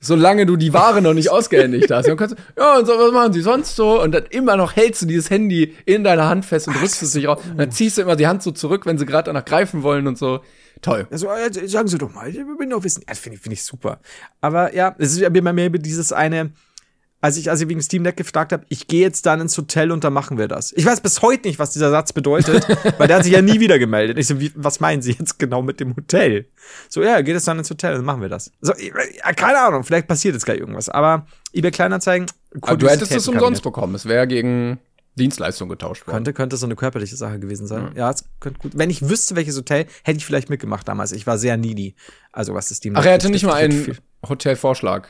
[0.00, 2.06] solange du die Ware noch nicht ausgehändigt hast.
[2.06, 4.02] Dann kannst du, ja, und so, was machen sie sonst so?
[4.02, 7.14] Und dann immer noch hältst du dieses Handy in deiner Hand fest und drückst es
[7.14, 7.40] nicht raus.
[7.50, 10.06] Und dann ziehst du immer die Hand so zurück, wenn sie gerade danach greifen wollen
[10.06, 10.40] und so.
[10.82, 11.06] Toll.
[11.10, 11.28] Also,
[11.64, 13.00] sagen Sie doch mal, ich will noch wissen.
[13.00, 13.98] Ja, das finde ich, finde ich super.
[14.40, 16.52] Aber ja, es ist ja immer mehr dieses eine,
[17.26, 19.90] als ich, als ich wegen Steam Deck gefragt habe, ich gehe jetzt dann ins Hotel
[19.90, 20.72] und dann machen wir das.
[20.76, 23.58] Ich weiß bis heute nicht, was dieser Satz bedeutet, weil der hat sich ja nie
[23.58, 24.16] wieder gemeldet.
[24.16, 26.46] Ich so, wie, was meinen Sie jetzt genau mit dem Hotel?
[26.88, 28.52] So, ja, geht es dann ins Hotel und dann machen wir das.
[28.60, 30.88] So, ja, keine Ahnung, vielleicht passiert jetzt gleich irgendwas.
[30.88, 32.30] Aber eBay Kleinanzeigen,
[32.62, 33.96] Aber du hättest es umsonst bekommen.
[33.96, 34.78] Es wäre gegen
[35.16, 36.14] Dienstleistung getauscht worden.
[36.14, 37.90] Könnte, könnte so eine körperliche Sache gewesen sein.
[37.96, 38.78] Ja, es könnte gut.
[38.78, 41.10] Wenn ich wüsste, welches Hotel, hätte ich vielleicht mitgemacht damals.
[41.10, 41.96] Ich war sehr needy.
[42.30, 45.08] Also was das Steam Ach, er hatte nicht mal einen Hotelvorschlag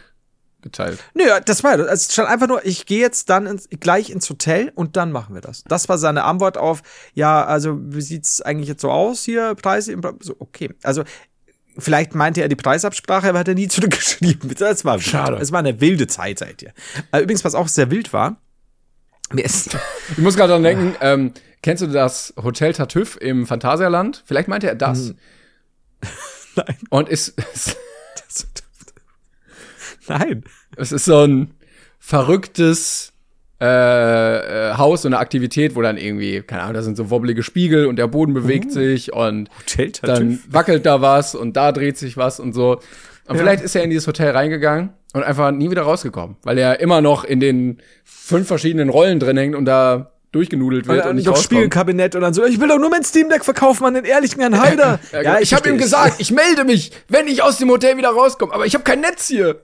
[0.67, 0.99] geteilt.
[1.15, 4.73] Nö, das war es stand einfach nur, ich gehe jetzt dann ins, gleich ins Hotel
[4.75, 5.65] und dann machen wir das.
[5.65, 6.83] Das war seine Antwort auf,
[7.15, 10.71] ja, also wie sieht's eigentlich jetzt so aus hier, Preise, so okay.
[10.83, 11.05] Also
[11.79, 14.55] Vielleicht meinte er die Preisabsprache, aber hat er nie zurückgeschrieben.
[14.55, 15.37] Das war schade.
[15.37, 16.73] Es war eine wilde Zeit seit dir.
[17.13, 18.37] Äh, übrigens, was auch sehr wild war,
[19.31, 19.77] mir ist
[20.11, 24.23] ich muss gerade dran denken, ähm, kennst du das Hotel Tartüff im Phantasialand?
[24.25, 25.09] Vielleicht meinte er das.
[25.09, 25.17] Hm.
[26.57, 26.77] Nein.
[26.89, 27.35] Und ist,
[30.09, 30.45] Nein.
[30.77, 31.55] Es ist so ein
[31.99, 33.13] verrücktes
[33.61, 33.67] äh,
[34.71, 37.87] äh, Haus, so eine Aktivität, wo dann irgendwie, keine Ahnung, da sind so wobbelige Spiegel
[37.87, 39.49] und der Boden bewegt uh, sich und
[40.03, 42.81] dann wackelt da was und da dreht sich was und so.
[43.27, 43.43] Und ja.
[43.43, 47.01] vielleicht ist er in dieses Hotel reingegangen und einfach nie wieder rausgekommen, weil er immer
[47.01, 51.27] noch in den fünf verschiedenen Rollen drin hängt und da durchgenudelt wird und, und nicht
[51.27, 54.05] doch Spielkabinett und dann so, ich will doch nur mein Steam Deck verkaufen an den
[54.05, 55.01] ehrlichen Herrn Heider.
[55.13, 57.97] ja, ja, ich, ich habe ihm gesagt, ich melde mich, wenn ich aus dem Hotel
[57.97, 59.61] wieder rauskomme, aber ich habe kein Netz hier.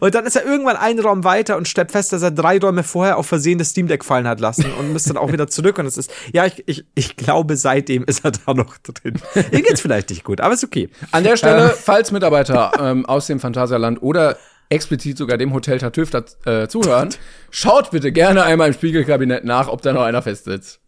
[0.00, 2.82] Und dann ist er irgendwann einen Raum weiter und stellt fest, dass er drei Räume
[2.82, 5.78] vorher auf Versehen das Steam Deck fallen hat lassen und müsste dann auch wieder zurück.
[5.78, 9.14] Und es ist, ja, ich, ich, ich glaube, seitdem ist er da noch drin.
[9.52, 10.88] Ihm geht's vielleicht nicht gut, aber ist okay.
[11.12, 14.36] An der Stelle, äh, falls Mitarbeiter ähm, aus dem Phantasialand oder
[14.68, 16.12] explizit sogar dem Hotel Tartüff
[16.44, 17.10] äh, zuhören,
[17.50, 20.80] schaut bitte gerne einmal im Spiegelkabinett nach, ob da noch einer festsitzt.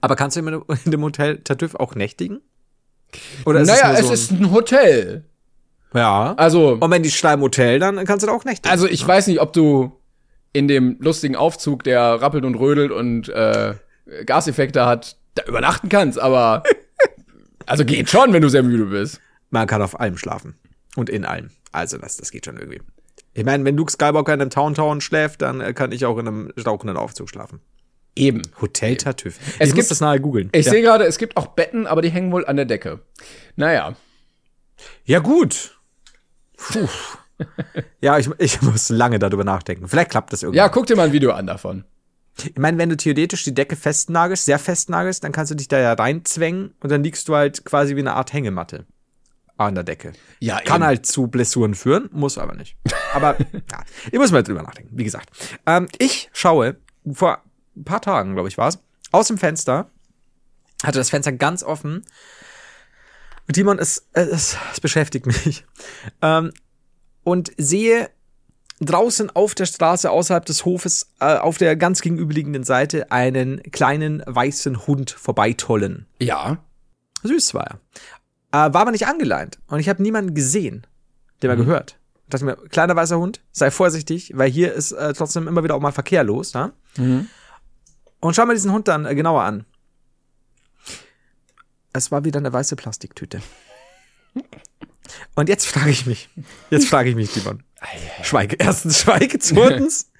[0.00, 0.40] Aber kannst du
[0.84, 2.40] in dem Hotel Tartüff auch nächtigen?
[3.44, 5.24] Oder ist naja, es, so es ist ein Hotel.
[5.94, 6.34] Ja.
[6.36, 6.78] Also.
[6.80, 8.70] Und wenn die schreiben Hotel, dann kannst du da auch nächtigen.
[8.70, 9.92] Also ich weiß nicht, ob du
[10.52, 13.74] in dem lustigen Aufzug, der rappelt und rödelt und äh,
[14.24, 16.62] Gaseffekte hat, da übernachten kannst, aber
[17.66, 19.20] also geht schon, wenn du sehr müde bist.
[19.50, 20.56] Man kann auf allem schlafen.
[20.96, 21.50] Und in allem.
[21.72, 22.80] Also das, das geht schon irgendwie.
[23.36, 26.16] Ich meine, wenn Luke Skywalker in einem Town Town schläft, dann äh, kann ich auch
[26.16, 27.60] in einem rauchenden Aufzug schlafen.
[28.14, 28.40] Eben.
[28.62, 29.38] Hotel Tartüff.
[29.58, 30.48] Es ich gibt das nahe googeln.
[30.52, 30.72] Ich ja.
[30.72, 33.00] sehe gerade, es gibt auch Betten, aber die hängen wohl an der Decke.
[33.54, 33.94] Naja.
[35.04, 35.78] Ja, gut.
[36.56, 36.88] Puh.
[38.00, 39.86] ja, ich, ich muss lange darüber nachdenken.
[39.86, 40.56] Vielleicht klappt das irgendwie.
[40.56, 41.84] Ja, guck dir mal ein Video an davon.
[42.42, 45.78] Ich meine, wenn du theoretisch die Decke festnagelst, sehr festnagelst, dann kannst du dich da
[45.78, 48.86] ja reinzwängen und dann liegst du halt quasi wie eine Art Hängematte
[49.56, 50.12] an der Decke.
[50.40, 50.84] Ja, Kann eben.
[50.84, 52.76] halt zu Blessuren führen, muss aber nicht.
[53.14, 53.36] Aber
[53.70, 55.30] ja, ich muss mal drüber nachdenken, wie gesagt.
[55.66, 56.76] Ähm, ich schaue,
[57.10, 57.42] vor
[57.76, 58.78] ein paar Tagen, glaube ich, war es,
[59.12, 59.90] aus dem Fenster,
[60.82, 62.04] hatte das Fenster ganz offen.
[63.48, 65.64] Und Timon, es, es, es beschäftigt mich.
[66.20, 66.52] Ähm,
[67.22, 68.10] und sehe
[68.80, 74.22] draußen auf der Straße außerhalb des Hofes äh, auf der ganz gegenüberliegenden Seite einen kleinen
[74.26, 76.06] weißen Hund vorbeitollen.
[76.20, 76.58] Ja.
[77.22, 77.80] Süß war er.
[78.52, 79.58] Äh, war aber nicht angeleint.
[79.66, 80.86] Und ich habe niemanden gesehen,
[81.42, 81.58] der mhm.
[81.58, 81.98] mal gehört.
[82.24, 85.74] Ich dachte mir, kleiner weißer Hund, sei vorsichtig, weil hier ist äh, trotzdem immer wieder
[85.74, 86.52] auch mal Verkehr los.
[86.54, 86.72] Ja?
[86.96, 87.28] Mhm.
[88.20, 89.64] Und schau mal diesen Hund dann äh, genauer an.
[91.92, 93.40] Es war wieder eine weiße Plastiktüte.
[95.34, 96.28] Und jetzt frage ich mich,
[96.70, 97.62] jetzt frage ich mich, Timon.
[98.22, 98.56] Schweige.
[98.58, 100.10] Erstens schweige, zweitens.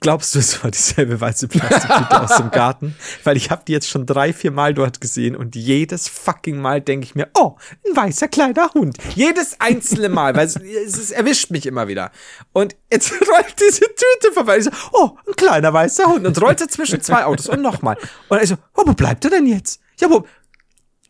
[0.00, 2.94] Glaubst du, es war dieselbe weiße Plastiktüte aus dem Garten?
[3.24, 6.80] Weil ich habe die jetzt schon drei, vier Mal dort gesehen und jedes fucking Mal
[6.80, 8.96] denke ich mir, oh, ein weißer kleiner Hund.
[9.16, 12.12] Jedes einzelne Mal, weil es, es erwischt mich immer wieder.
[12.52, 14.58] Und jetzt rollt diese Tüte vorbei.
[14.58, 16.24] Ich so, oh, ein kleiner weißer Hund.
[16.24, 17.96] Und rollt er zwischen zwei Autos und nochmal.
[18.28, 19.80] Und ich so, oh, wo bleibt er denn jetzt?
[20.00, 20.24] Ja, wo?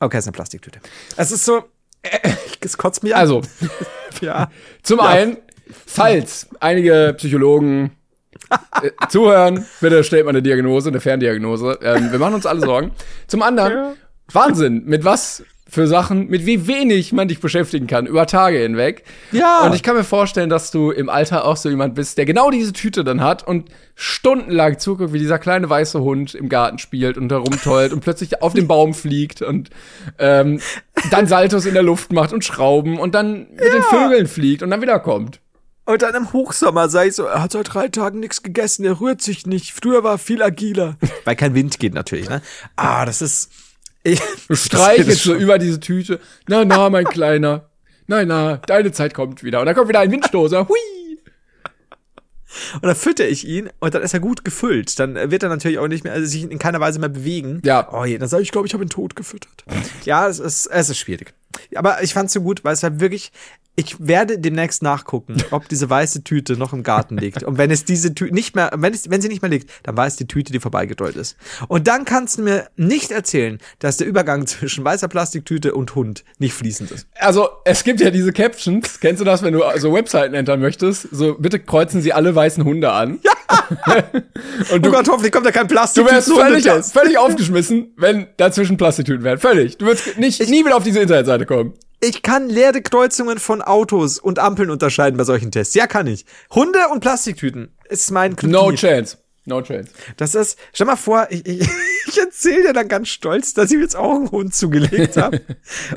[0.00, 0.80] Okay, es ist eine Plastiktüte.
[1.16, 1.64] Es ist so,
[2.00, 3.20] äh, es kotzt mir an.
[3.20, 3.42] Also,
[4.22, 4.50] ja.
[4.82, 5.04] Zum ja.
[5.06, 5.36] einen,
[5.86, 7.92] falls einige Psychologen
[9.08, 11.78] zuhören, bitte stellt mal eine Diagnose, eine Ferndiagnose.
[11.82, 12.92] Ähm, wir machen uns alle Sorgen.
[13.26, 13.94] Zum anderen, ja.
[14.32, 19.04] Wahnsinn, mit was für Sachen, mit wie wenig man dich beschäftigen kann, über Tage hinweg.
[19.32, 19.66] Ja.
[19.66, 22.50] Und ich kann mir vorstellen, dass du im Alter auch so jemand bist, der genau
[22.50, 27.18] diese Tüte dann hat und stundenlang zuguckt, wie dieser kleine weiße Hund im Garten spielt
[27.18, 29.68] und herumtollt und plötzlich auf den Baum fliegt und
[30.18, 30.60] ähm,
[31.10, 33.72] dann Saltos in der Luft macht und Schrauben und dann mit ja.
[33.74, 35.40] den Vögeln fliegt und dann wiederkommt.
[35.88, 39.00] Und dann im Hochsommer sei ich so, er hat seit drei Tagen nichts gegessen, er
[39.00, 39.72] rührt sich nicht.
[39.72, 40.98] Früher war er viel agiler.
[41.24, 42.42] Weil kein Wind geht natürlich, ne?
[42.76, 43.50] Ah, das ist.
[44.02, 46.20] Ich, du streichelst so über diese Tüte.
[46.46, 47.70] Na, na, mein Kleiner.
[48.06, 49.60] Nein, na, deine Zeit kommt wieder.
[49.60, 50.68] Und dann kommt wieder ein Windstoßer.
[50.68, 50.76] Hui.
[52.74, 54.98] Und dann fütter ich ihn und dann ist er gut gefüllt.
[54.98, 57.62] Dann wird er natürlich auch nicht mehr, also sich in keiner Weise mehr bewegen.
[57.64, 57.88] Ja.
[57.94, 59.64] Oh je, dann sage ich, glaube ich, habe ihn tot gefüttert.
[60.04, 61.32] ja, es ist, es ist schwierig.
[61.74, 63.32] Aber ich fand's so gut, weil es war wirklich,
[63.78, 67.44] ich werde demnächst nachgucken, ob diese weiße Tüte noch im Garten liegt.
[67.44, 69.96] Und wenn es diese Tüte nicht mehr, wenn, es, wenn sie nicht mehr liegt, dann
[69.96, 71.36] war es die Tüte, die vorbeigedollt ist.
[71.68, 76.24] Und dann kannst du mir nicht erzählen, dass der Übergang zwischen weißer Plastiktüte und Hund
[76.38, 77.06] nicht fließend ist.
[77.20, 78.98] Also, es gibt ja diese Captions.
[78.98, 81.08] Kennst du das, wenn du so Webseiten entern möchtest?
[81.12, 83.20] So, bitte kreuzen Sie alle weißen Hunde an.
[83.22, 83.32] Ja.
[84.12, 86.04] Und Oh du, Gott, hoffentlich kommt da kein Plastik.
[86.04, 89.38] du wärst völlig, völlig aufgeschmissen, wenn dazwischen Plastiktüten wären.
[89.38, 89.78] Völlig.
[89.78, 91.74] Du würdest nicht, nie wieder auf diese Internetseite kommen.
[92.00, 95.74] Ich kann leere Kreuzungen von Autos und Ampeln unterscheiden bei solchen Tests.
[95.74, 96.24] Ja, kann ich.
[96.54, 98.36] Hunde und Plastiktüten ist mein No
[98.70, 98.78] Kryptonit.
[98.78, 99.18] chance.
[99.46, 99.90] No chance.
[100.16, 101.60] Das ist, stell mal vor, ich, ich,
[102.06, 105.40] ich erzähle dir dann ganz stolz, dass ich mir jetzt auch einen Hund zugelegt habe.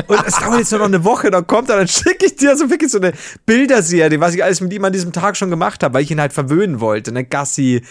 [0.07, 2.55] Und es dauert jetzt nur noch eine Woche, dann kommt er, dann schicke ich dir
[2.55, 3.11] so wirklich so eine
[3.45, 6.21] Bilderserie, was ich alles mit ihm an diesem Tag schon gemacht habe, weil ich ihn
[6.21, 7.11] halt verwöhnen wollte.
[7.11, 7.83] Ne, Gassi,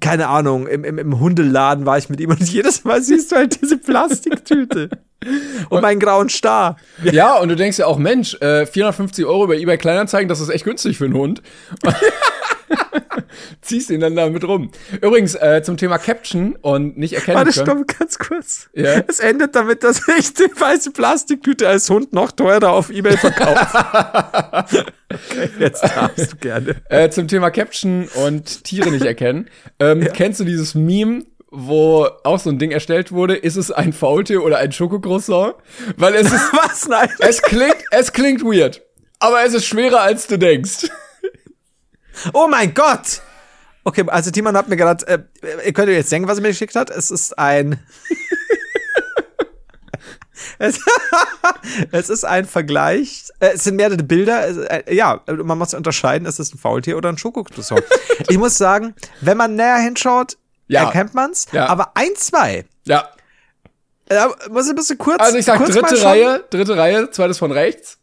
[0.00, 3.36] keine Ahnung, im, im, im Hundeladen war ich mit ihm und jedes Mal siehst du
[3.36, 4.88] halt diese Plastiktüte.
[5.68, 6.76] Und meinen grauen Star.
[7.02, 10.48] Ja, und du denkst ja auch, Mensch, äh, 450 Euro über eBay Kleinanzeigen, das ist
[10.48, 11.42] echt günstig für einen Hund.
[13.60, 14.70] Ziehst ihn dann damit rum.
[15.00, 17.84] Übrigens, äh, zum Thema Caption und nicht erkennen Warte, können.
[17.84, 18.70] stopp, ganz kurz.
[18.74, 19.02] Ja.
[19.06, 23.78] Es endet damit, dass ich die weiße Plastiktüte als Hund noch teurer auf Ebay verkaufe.
[25.12, 26.76] okay, jetzt darfst du gerne.
[26.88, 29.48] Äh, zum Thema Caption und Tiere nicht erkennen.
[29.78, 33.36] Ähm, Kennst du dieses Meme, wo auch so ein Ding erstellt wurde?
[33.36, 35.54] Ist es ein Faultier oder ein Schokocroissant?
[35.96, 36.88] Weil es ist, Was?
[36.88, 37.08] Nein.
[37.18, 38.82] es klingt, es klingt weird.
[39.18, 40.88] Aber es ist schwerer, als du denkst.
[42.32, 43.22] Oh mein Gott!
[43.84, 45.18] Okay, also Timon hat mir gerade, äh,
[45.66, 46.90] ihr könnt euch jetzt denken, was er mir geschickt hat.
[46.90, 47.78] Es ist ein.
[50.58, 50.80] es,
[51.92, 53.24] es ist ein Vergleich.
[53.40, 54.46] Äh, es sind mehrere Bilder.
[54.46, 57.82] Es, äh, ja, man muss unterscheiden, ist es ein Faultier oder ein Schokokroissant.
[58.28, 60.36] ich muss sagen, wenn man näher hinschaut,
[60.72, 60.84] Ja.
[60.84, 61.46] erkennt man's.
[61.52, 61.66] Ja.
[61.66, 62.64] Aber ein, zwei.
[62.86, 63.08] Ja.
[64.08, 64.16] Äh,
[64.50, 65.20] muss ich ein bisschen kurz.
[65.20, 66.02] Also ich sag dritte?
[66.04, 67.98] Reihe, dritte Reihe, zweites von rechts.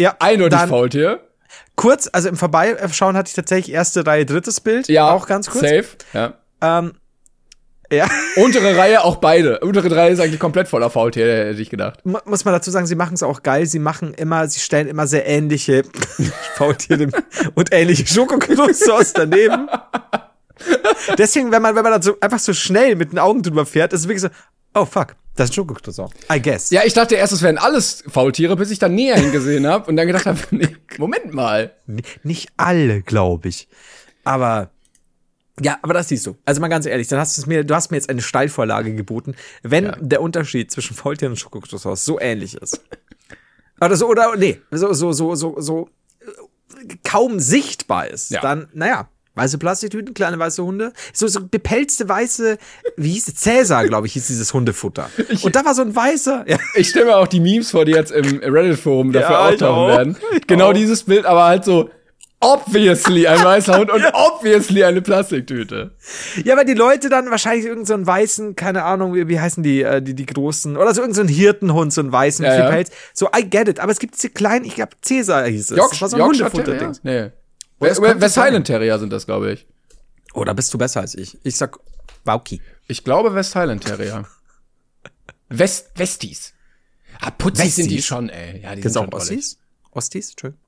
[0.00, 1.20] Ja, Eindeutig dann Faultier.
[1.76, 4.88] kurz, also im Vorbeischauen hatte ich tatsächlich erste Reihe, drittes Bild.
[4.88, 5.10] Ja.
[5.12, 5.62] Auch ganz kurz.
[5.62, 5.84] Safe.
[6.12, 6.34] Ja.
[6.60, 6.94] Ähm,
[7.92, 8.08] ja.
[8.36, 9.60] Untere Reihe auch beide.
[9.60, 12.04] Untere Reihe ist eigentlich komplett voller Faultier, hätte ich gedacht.
[12.04, 13.66] mu- muss man dazu sagen, sie machen es auch geil.
[13.66, 15.84] Sie machen immer, sie stellen immer sehr ähnliche
[16.56, 17.08] Faultiere
[17.54, 19.68] und ähnliche Schokoknussauce daneben.
[21.18, 23.92] Deswegen, wenn man, wenn man dann so einfach so schnell mit den Augen drüber fährt,
[23.92, 24.28] ist es wirklich so,
[24.74, 26.10] oh fuck, das ist Schokoknussauce.
[26.32, 26.70] I guess.
[26.70, 29.96] Ja, ich dachte erst, es wären alles Faultiere, bis ich dann näher hingesehen habe und
[29.96, 31.74] dann gedacht habe, nee, Moment mal.
[32.22, 33.68] Nicht alle, glaube ich.
[34.24, 34.70] Aber
[35.60, 36.36] ja, aber das siehst du.
[36.44, 39.36] Also mal ganz ehrlich, dann hast du mir, du hast mir jetzt eine Steilvorlage geboten,
[39.62, 39.96] wenn Ja.
[40.00, 42.80] der Unterschied zwischen Faultier und Schokoknussauce so ähnlich ist.
[43.80, 45.88] Oder so, oder nee, so, so, so, so, so
[46.20, 48.40] äh, kaum sichtbar ist, Ja.
[48.40, 52.56] dann, naja, weiße Plastiktüten, kleine weiße Hunde, so, so bepelzte weiße,
[52.96, 55.10] wie hieß es, Cäsar, glaube ich, hieß dieses Hundefutter.
[55.42, 57.92] Und da war so ein weißer, ja, Ich stelle mir auch die Memes vor, die
[57.92, 59.88] jetzt im Reddit-Forum dafür Ja, ich auftauchen auch.
[59.88, 60.16] werden.
[60.36, 60.72] Ich Genau auch.
[60.72, 61.90] dieses Bild, aber halt so
[62.40, 65.92] obviously ein weißer Hund und obviously eine Plastiktüte.
[66.44, 69.62] Ja, weil die Leute dann wahrscheinlich irgendeinen so einen weißen, keine Ahnung, wie, wie heißen
[69.62, 72.68] die, äh, die, die großen, oder so irgendein so Hirtenhund, so einen weißen Ja, ja.
[72.70, 72.90] Pelz.
[73.14, 73.80] So, I get it.
[73.80, 75.76] Aber es gibt diese kleinen, ich glaube, Cäsar hieß es.
[75.76, 76.92] das war so ein Yorkshire Hundefutter-Ding.
[77.02, 77.30] Terrier?
[77.30, 77.43] Nee.
[77.84, 78.36] Oder es West.
[78.36, 79.66] Highland Terrier sind das, glaube ich.
[80.32, 81.38] Oh, da bist du besser als ich.
[81.44, 81.78] Ich sag
[82.24, 82.60] Wauki.
[82.88, 84.26] Ich glaube West Highland Terrier.
[85.48, 86.52] West Westies.
[87.20, 88.06] Ah, putzig sind die Westies?
[88.06, 88.62] schon, ey.
[88.62, 89.30] Ja, die Gibt's sind auch drollig.
[89.30, 89.58] Ostis?
[89.92, 90.30] Ostis?
[90.30, 90.64] Entschuldigung.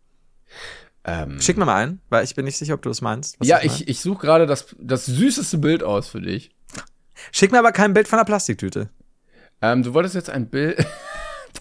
[1.04, 3.36] Ähm, Schick mir mal ein, weil ich bin nicht sicher, ob du das meinst.
[3.42, 6.50] ja, ich, ich suche gerade das, das süßeste Bild aus für dich.
[7.32, 8.90] Schick mir aber kein Bild von einer Plastiktüte.
[9.62, 10.84] Ähm, du wolltest jetzt ein Bild.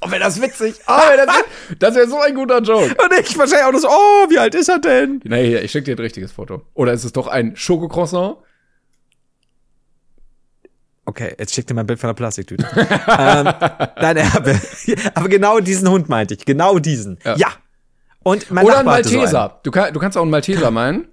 [0.06, 0.76] Boah, wäre das witzig.
[0.88, 1.36] Oh, wär das
[1.80, 2.96] das wäre so ein guter Joke.
[3.04, 5.22] Und ich wahrscheinlich auch nur so, oh, wie alt ist er denn?
[5.24, 6.62] Nee, ich schicke dir ein richtiges Foto.
[6.74, 8.38] Oder ist es doch ein Schokocroissant?
[11.06, 12.66] Okay, jetzt schick dir mal ein Bild von einer Plastiktüte.
[12.76, 13.54] ähm,
[14.02, 14.60] nein, aber,
[15.14, 16.46] aber genau diesen Hund meinte ich.
[16.46, 17.20] Genau diesen.
[17.24, 17.36] Ja.
[17.38, 17.48] Ja.
[18.24, 19.20] Und mein Oder ein hatte so einen.
[19.20, 19.60] Malteser.
[19.62, 21.08] du, kann, du kannst auch einen Malteser meinen.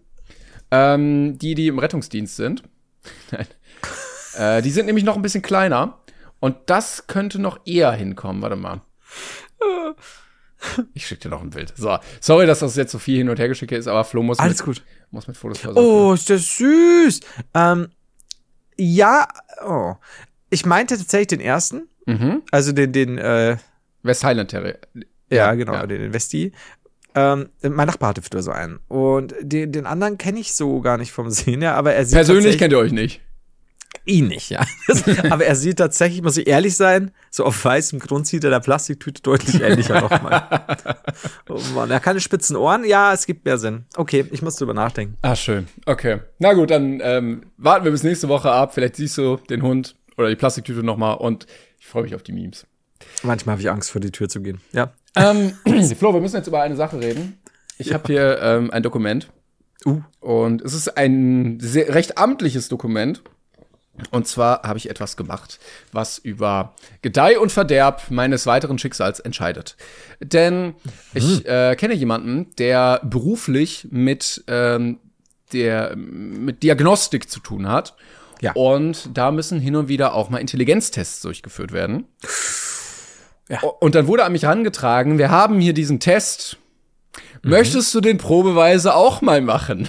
[0.71, 2.63] Ähm, die, die im Rettungsdienst sind.
[3.31, 3.47] Nein.
[4.39, 5.99] Äh, die sind nämlich noch ein bisschen kleiner.
[6.41, 8.41] Und das könnte noch eher hinkommen.
[8.43, 8.81] Warte mal.
[10.95, 11.73] Ich schicke dir noch ein Bild.
[11.77, 14.39] So, sorry, dass das jetzt so viel hin und her geschickt ist, aber Flo muss
[14.39, 14.85] Alles mit, gut.
[15.11, 16.01] muss mit Fotos versorgt werden.
[16.01, 17.21] Oh, ist das süß.
[17.55, 17.89] Ähm,
[18.79, 19.27] ja,
[19.67, 19.95] oh.
[20.51, 21.89] Ich meinte tatsächlich den ersten.
[22.07, 22.43] Mhm.
[22.51, 23.57] Also den, den, äh,
[24.03, 24.79] West Highland Terrier.
[25.31, 25.87] ja, genau, ja.
[25.87, 26.53] den Investi.
[27.15, 28.79] Ähm, mein Nachbar hatte früher so einen.
[28.89, 32.15] Und den, den anderen kenne ich so gar nicht vom Sehen her, aber er sieht
[32.15, 33.21] Persönlich kennt ihr euch nicht.
[34.05, 34.65] Ihn nicht, ja.
[34.87, 38.51] Das, aber er sieht tatsächlich, muss ich ehrlich sein, so auf weißem Grund sieht er
[38.51, 40.49] der Plastiktüte deutlich ähnlicher nochmal.
[41.49, 42.85] Oh Mann, er hat keine spitzen Ohren.
[42.85, 43.85] Ja, es gibt mehr Sinn.
[43.97, 45.19] Okay, ich muss drüber nachdenken.
[45.21, 45.67] Ah, schön.
[45.85, 46.21] Okay.
[46.39, 48.73] Na gut, dann ähm, warten wir bis nächste Woche ab.
[48.73, 51.47] Vielleicht siehst du den Hund oder die Plastiktüte nochmal und
[51.79, 52.67] ich freue mich auf die Memes.
[53.23, 54.61] Manchmal habe ich Angst, vor die Tür zu gehen.
[54.73, 54.93] Ja.
[55.17, 55.53] Ähm,
[55.99, 57.39] Flo, wir müssen jetzt über eine Sache reden.
[57.79, 57.95] Ich ja.
[57.95, 59.31] habe hier ähm, ein Dokument.
[59.85, 60.01] Uh.
[60.21, 63.23] Und es ist ein sehr, recht amtliches Dokument.
[64.11, 65.59] Und zwar habe ich etwas gemacht,
[65.93, 69.77] was über Gedeih und Verderb meines weiteren Schicksals entscheidet.
[70.21, 70.75] Denn hm.
[71.13, 74.99] ich äh, kenne jemanden, der beruflich mit ähm,
[75.53, 77.95] der mit Diagnostik zu tun hat.
[78.41, 78.53] Ja.
[78.53, 82.07] Und da müssen hin und wieder auch mal Intelligenztests durchgeführt werden.
[83.49, 83.61] Ja.
[83.61, 86.57] Und dann wurde an mich herangetragen, wir haben hier diesen Test.
[87.43, 87.51] Mhm.
[87.51, 89.89] Möchtest du den probeweise auch mal machen?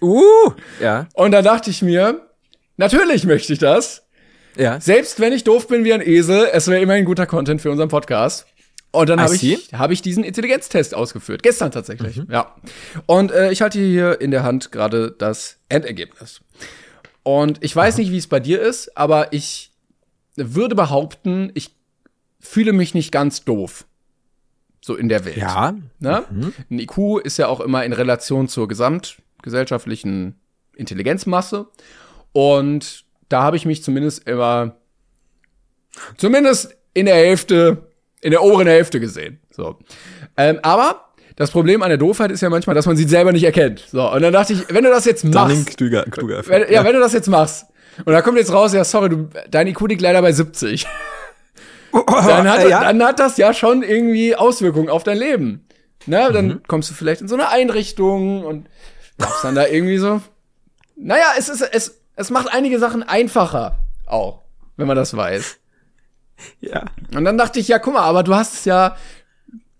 [0.00, 1.08] Uh, ja.
[1.12, 2.29] Und da dachte ich mir,
[2.80, 4.06] natürlich möchte ich das.
[4.56, 4.80] Ja.
[4.80, 7.88] Selbst wenn ich doof bin wie ein Esel, es wäre immerhin guter Content für unseren
[7.88, 8.46] Podcast.
[8.90, 11.44] Und dann habe ich, hab ich diesen Intelligenztest ausgeführt.
[11.44, 12.16] Gestern tatsächlich.
[12.16, 12.26] Mhm.
[12.28, 12.56] Ja.
[13.06, 16.40] Und äh, ich halte hier in der Hand gerade das Endergebnis.
[17.22, 18.00] Und ich weiß Aha.
[18.00, 19.70] nicht, wie es bei dir ist, aber ich
[20.34, 21.76] würde behaupten, ich
[22.40, 23.84] fühle mich nicht ganz doof.
[24.80, 25.36] So in der Welt.
[25.36, 25.74] Ja.
[26.00, 26.24] Ne?
[26.30, 26.52] Mhm.
[26.70, 30.40] Ein IQ ist ja auch immer in Relation zur gesamtgesellschaftlichen
[30.74, 31.68] Intelligenzmasse.
[32.32, 34.76] Und da habe ich mich zumindest immer,
[36.16, 37.88] zumindest in der Hälfte,
[38.20, 39.40] in der oberen Hälfte gesehen.
[39.50, 39.78] So.
[40.36, 43.44] Ähm, aber das Problem an der Doofheit ist ja manchmal, dass man sie selber nicht
[43.44, 43.86] erkennt.
[43.90, 45.76] So, und dann dachte ich, wenn du das jetzt machst.
[45.76, 47.66] Klüger, Klüger wenn, ja, ja, wenn du das jetzt machst.
[48.04, 50.86] Und da kommt jetzt raus, ja, sorry, du, dein IQ liegt leider bei 70.
[51.92, 52.80] dann, hat, ja.
[52.80, 55.66] dann hat das ja schon irgendwie Auswirkungen auf dein Leben.
[56.06, 56.62] Ne, dann mhm.
[56.66, 58.68] kommst du vielleicht in so eine Einrichtung und
[59.18, 60.22] darfst dann da irgendwie so.
[60.96, 64.42] Naja, es ist, es, es macht einige Sachen einfacher auch,
[64.76, 65.56] wenn man das weiß.
[66.60, 66.86] Ja.
[67.14, 68.96] Und dann dachte ich, ja, guck mal, aber du hast es ja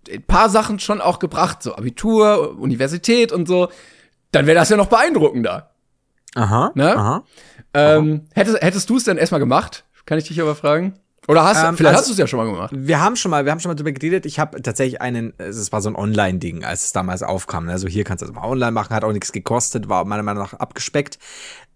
[0.07, 3.69] ein paar Sachen schon auch gebracht, so Abitur, Universität und so.
[4.31, 5.71] Dann wäre das ja noch beeindruckender.
[6.35, 6.71] Aha.
[6.75, 6.95] Ne?
[6.95, 7.23] Aha.
[7.73, 9.85] Ähm, hättest, hättest du es denn erstmal gemacht?
[10.05, 10.99] Kann ich dich aber fragen?
[11.27, 12.71] Oder hast ähm, vielleicht also, hast du es ja schon mal gemacht.
[12.75, 14.25] Wir haben schon mal, wir haben schon mal drüber geredet.
[14.25, 17.69] Ich habe tatsächlich einen, es war so ein Online-Ding, als es damals aufkam.
[17.69, 20.43] Also hier kannst du es mal online machen, hat auch nichts gekostet, war meiner Meinung
[20.43, 21.19] nach abgespeckt.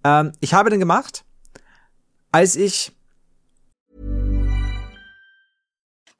[0.06, 1.26] Ähm, ich habe den gemacht,
[2.32, 2.92] als ich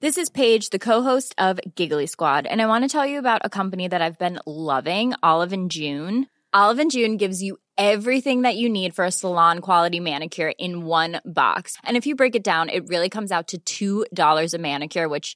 [0.02, 3.42] This is Paige, the co-host of Giggly Squad, and I want to tell you about
[3.44, 6.28] a company that I've been loving, Olive and June.
[6.52, 10.86] Olive and June gives you everything that you need for a salon quality manicure in
[10.86, 11.78] one box.
[11.84, 15.36] And if you break it down, it really comes out to $2 a manicure, which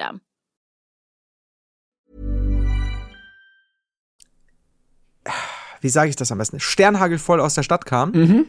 [0.01, 0.21] System.
[5.81, 6.59] Wie sage ich das am besten?
[6.59, 8.11] Sternhagel voll aus der Stadt kam.
[8.11, 8.45] Mhm.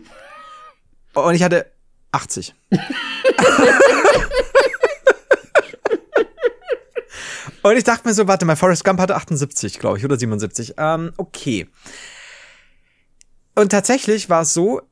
[1.14, 1.72] Und ich hatte
[2.12, 2.55] 80.
[7.62, 10.74] Und ich dachte mir so, warte mal, Forrest Gump hatte 78, glaube ich, oder 77.
[10.78, 11.68] Ähm, okay.
[13.55, 14.82] Und tatsächlich war es so,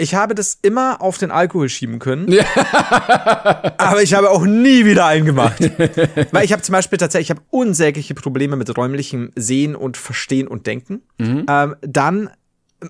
[0.00, 2.30] ich habe das immer auf den Alkohol schieben können.
[2.30, 2.44] Ja.
[3.78, 5.60] aber ich habe auch nie wieder einen gemacht.
[6.32, 10.48] Weil ich habe zum Beispiel tatsächlich, ich habe unsägliche Probleme mit räumlichem Sehen und Verstehen
[10.48, 11.02] und Denken.
[11.18, 11.46] Mhm.
[11.48, 12.30] Ähm, dann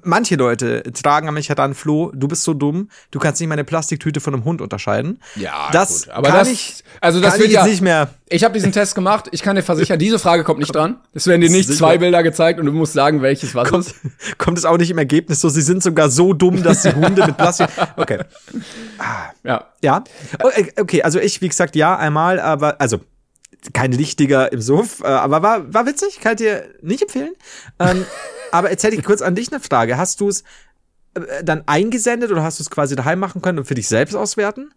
[0.03, 3.65] manche Leute tragen an mich heran, Flo, du bist so dumm, du kannst nicht meine
[3.65, 5.21] Plastiktüte von einem Hund unterscheiden.
[5.37, 6.15] Ja, das gut.
[6.15, 8.11] aber kann das, ich, also das wird ich ja, nicht mehr.
[8.29, 10.99] Ich habe diesen Test gemacht, ich kann dir versichern, diese Frage kommt nicht dran.
[11.13, 11.79] Es werden dir nicht Sicher?
[11.79, 13.97] zwei Bilder gezeigt und du musst sagen, welches was kommt, ist.
[14.39, 17.27] Kommt es auch nicht im Ergebnis so, sie sind sogar so dumm, dass sie Hunde
[17.27, 17.69] mit Plastik.
[17.97, 18.21] Okay.
[19.45, 19.67] Ja.
[19.83, 20.05] Ja.
[20.77, 23.01] Okay, also ich, wie gesagt, ja, einmal, aber, also,
[23.73, 27.35] kein Lichtiger im Suff, äh, aber war, war witzig, kann ich dir nicht empfehlen.
[27.79, 28.05] Ähm,
[28.53, 29.97] aber jetzt hätte ich kurz an dich eine Frage.
[29.97, 30.43] Hast du es
[31.15, 34.15] äh, dann eingesendet oder hast du es quasi daheim machen können und für dich selbst
[34.15, 34.73] auswerten?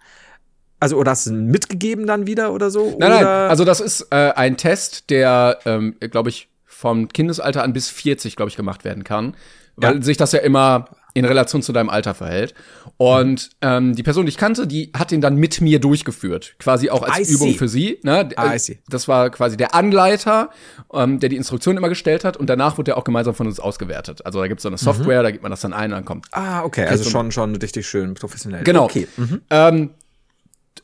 [0.80, 2.98] Also, oder hast du mitgegeben dann wieder oder so?
[3.00, 3.22] Nein, oder?
[3.22, 3.50] nein.
[3.50, 8.36] Also, das ist äh, ein Test, der, ähm, glaube ich, vom Kindesalter an bis 40,
[8.36, 9.36] glaube ich, gemacht werden kann.
[9.78, 10.02] Weil ja.
[10.02, 12.53] sich das ja immer in Relation zu deinem Alter verhält.
[12.97, 16.89] Und ähm, die Person, die ich kannte, die hat den dann mit mir durchgeführt, quasi
[16.89, 17.57] auch als I Übung see.
[17.57, 17.99] für sie.
[18.03, 18.30] Ne?
[18.39, 18.80] I see.
[18.89, 20.49] Das war quasi der Anleiter,
[20.91, 23.59] ähm, der die Instruktion immer gestellt hat und danach wurde er auch gemeinsam von uns
[23.59, 24.26] ausgewertet.
[24.26, 26.05] Also da gibt es so eine Software, da gibt man das dann ein und dann
[26.05, 28.64] kommt Ah, okay, also schon, schon richtig schön professionell.
[28.64, 28.86] Genau.
[28.86, 29.07] Okay.
[29.18, 29.41] Mhm.
[29.49, 29.89] Ähm,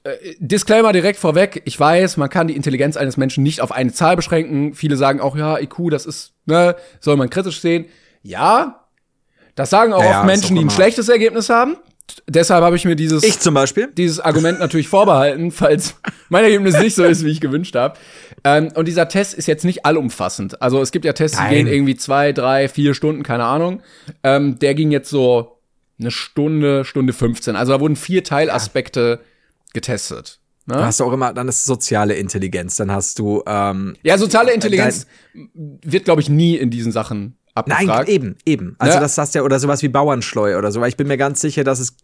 [0.04, 1.62] äh, Disclaimer direkt vorweg.
[1.66, 4.74] Ich weiß, man kann die Intelligenz eines Menschen nicht auf eine Zahl beschränken.
[4.74, 7.86] Viele sagen auch, ja, IQ, das ist, ne, soll man kritisch sehen.
[8.22, 8.79] Ja,
[9.60, 11.78] das sagen auch Ja, ja, oft Menschen, auch die ein schlechtes Ergebnis haben.
[12.28, 13.92] Deshalb habe ich mir dieses, Ich zum Beispiel.
[13.96, 15.96] dieses Argument natürlich vorbehalten, falls
[16.30, 17.98] mein Ergebnis nicht so ist, wie ich gewünscht habe.
[18.44, 20.62] Ähm, und dieser Test ist jetzt nicht allumfassend.
[20.62, 21.54] Also es gibt ja Tests, die Nein.
[21.54, 23.82] gehen irgendwie zwei, drei, vier Stunden, keine Ahnung.
[24.24, 25.60] Ähm, der ging jetzt so
[26.00, 27.56] eine Stunde, Stunde 15.
[27.56, 29.20] Also da wurden vier Teilaspekte
[29.74, 30.40] getestet.
[30.66, 30.86] Du Ne?
[30.86, 35.08] hast auch immer, dann ist soziale Intelligenz, dann hast du, ähm, Ja, soziale Intelligenz
[35.54, 37.36] wird, glaube ich, nie in diesen Sachen
[37.68, 38.10] Nein, abgefragt.
[38.10, 38.76] eben, eben.
[38.80, 39.00] Also Ja.
[39.02, 41.64] das hast ja, oder sowas wie Bauernschleu oder so, weil ich bin mir ganz sicher,
[41.64, 41.96] dass es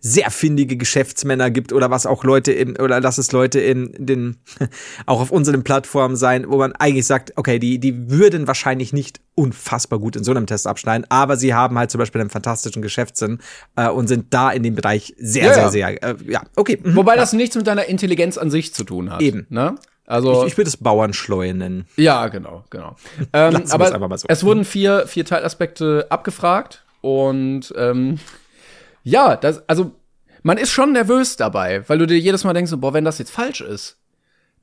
[0.00, 4.36] sehr findige Geschäftsmänner gibt oder was auch Leute im, oder dass es Leute in den,
[5.06, 9.20] auch auf unseren Plattformen sein, wo man eigentlich sagt, okay, die, die würden wahrscheinlich nicht
[9.34, 12.82] unfassbar gut in so einem Test abschneiden, aber sie haben halt zum Beispiel einen fantastischen
[12.82, 13.40] Geschäftssinn
[13.76, 15.70] äh, und sind da in dem Bereich sehr, Ja, sehr, ja.
[15.70, 16.78] sehr, äh, ja, okay.
[16.82, 16.94] mhm.
[16.96, 19.20] Wobei das nichts mit deiner Intelligenz an sich zu tun hat.
[19.22, 19.46] Eben.
[19.50, 19.74] Ne?
[20.06, 21.86] Also ich, ich würde es Bauernschleu nennen.
[21.96, 22.96] Ja, genau, genau.
[23.32, 24.26] Ähm, aber so.
[24.28, 28.18] es wurden vier, vier Teilaspekte abgefragt und ähm,
[29.02, 29.92] ja, das, also
[30.42, 33.30] man ist schon nervös dabei, weil du dir jedes Mal denkst, boah, wenn das jetzt
[33.30, 33.98] falsch ist,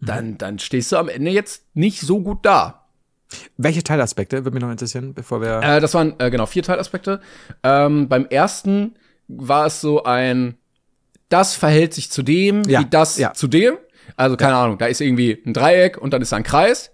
[0.01, 0.05] Mhm.
[0.07, 2.85] dann, dann stehst du am Ende jetzt nicht so gut da.
[3.57, 5.61] Welche Teilaspekte würde mich noch interessieren, bevor wir.
[5.61, 7.21] Äh, das waren äh, genau vier Teilaspekte.
[7.63, 8.95] Ähm, beim ersten
[9.27, 10.57] war es so ein,
[11.29, 13.33] das verhält sich zu dem, Ja, wie das ja.
[13.33, 13.75] zu dem.
[14.15, 16.91] Also keine Ahnung, da ist irgendwie ein Dreieck und dann ist da ein Kreis.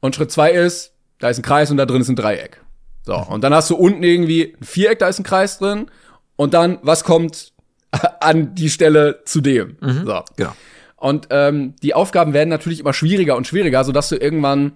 [0.00, 2.60] Und Schritt zwei ist, da ist ein Kreis und da drin ist ein Dreieck.
[3.04, 5.90] So, und dann hast du unten irgendwie ein Viereck, da ist ein Kreis drin.
[6.36, 7.52] Und dann, was kommt
[8.20, 9.76] an die Stelle zu dem?
[9.80, 10.22] So.
[10.36, 10.52] genau.
[10.96, 14.72] Und ähm, die Aufgaben werden natürlich immer schwieriger und schwieriger, sodass du irgendwann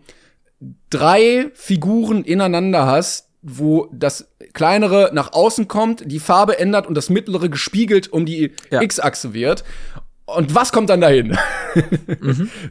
[0.90, 7.10] drei Figuren ineinander hast, wo das kleinere nach außen kommt, die Farbe ändert und das
[7.10, 8.80] mittlere gespiegelt um die Ja.
[8.82, 9.64] X-Achse wird.
[10.36, 11.36] Und was kommt dann dahin?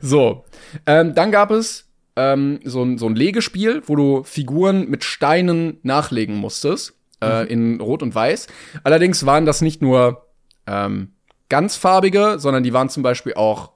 [0.01, 0.45] So.
[0.85, 5.79] Ähm, dann gab es ähm, so, ein, so ein Legespiel, wo du Figuren mit Steinen
[5.81, 8.47] nachlegen musstest, äh, in Rot und Weiß.
[8.83, 10.27] Allerdings waren das nicht nur
[10.67, 11.13] ähm,
[11.49, 13.71] ganzfarbige, sondern die waren zum Beispiel auch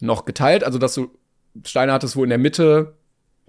[0.00, 1.10] noch geteilt, also dass du
[1.64, 2.94] Steine hattest, wo in der Mitte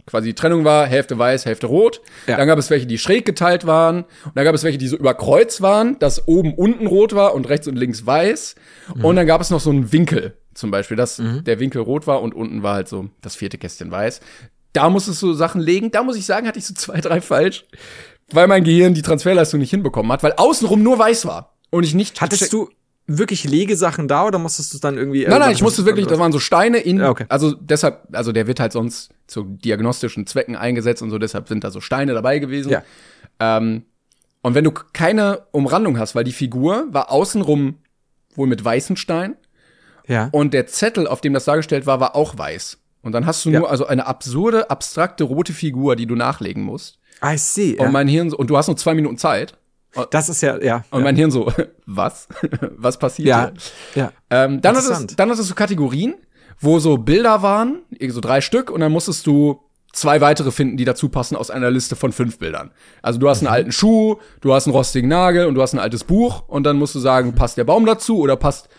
[0.05, 2.01] quasi die Trennung war, Hälfte weiß, Hälfte rot.
[2.27, 2.37] Ja.
[2.37, 4.03] Dann gab es welche, die schräg geteilt waren.
[4.25, 7.33] Und dann gab es welche, die so über Kreuz waren, dass oben unten rot war
[7.33, 8.55] und rechts und links weiß.
[9.01, 12.21] Und dann gab es noch so einen Winkel, zum Beispiel, dass der Winkel rot war
[12.21, 14.21] und unten war halt so das vierte Kästchen weiß.
[14.73, 15.91] Da musstest du Sachen legen.
[15.91, 17.65] Da muss ich sagen, hatte ich so zwei, drei falsch,
[18.31, 21.55] weil mein Gehirn die Transferleistung nicht hinbekommen hat, weil außenrum nur weiß war.
[21.69, 22.69] Und ich nicht Hattest du
[23.07, 25.25] wirklich Legesachen da oder musstest du es dann irgendwie.
[25.27, 27.25] Nein, nein, ich musste wirklich, das waren so Steine in, Ja, okay.
[27.29, 31.63] also deshalb, also der wird halt sonst zu diagnostischen Zwecken eingesetzt und so, deshalb sind
[31.63, 32.71] da so Steine dabei gewesen.
[32.71, 32.83] Ja.
[33.39, 33.83] Ähm,
[34.41, 37.75] und wenn du keine Umrandung hast, weil die Figur war außenrum
[38.35, 39.35] wohl mit weißen Steinen
[40.07, 40.29] Ja.
[40.31, 42.77] und der Zettel, auf dem das dargestellt war, war auch weiß.
[43.01, 43.59] Und dann hast du Ja.
[43.59, 46.99] nur also eine absurde, abstrakte rote Figur, die du nachlegen musst.
[47.23, 47.77] I see.
[47.77, 49.57] Und mein Hirn und du hast nur zwei Minuten Zeit.
[50.09, 50.83] Das ist ja, ja.
[50.89, 51.03] Und ja.
[51.03, 51.51] mein Hirn so,
[51.85, 52.27] was?
[52.77, 53.27] was passiert?
[53.27, 53.51] ja,
[53.93, 54.03] hier?
[54.03, 54.11] ja.
[54.29, 55.19] Ähm, dann, hattest, Interessant.
[55.19, 56.15] dann hattest du Kategorien,
[56.59, 57.79] wo so Bilder waren,
[58.09, 61.69] so drei Stück, und dann musstest du zwei weitere finden, die dazu passen aus einer
[61.69, 62.71] Liste von fünf Bildern.
[63.01, 63.47] Also du hast Mhm.
[63.47, 66.63] einen alten Schuh, du hast einen rostigen Nagel und du hast ein altes Buch und
[66.63, 68.69] dann musst du sagen, passt der Baum dazu oder passt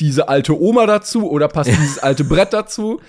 [0.00, 3.00] diese alte Oma dazu oder passt dieses alte Brett dazu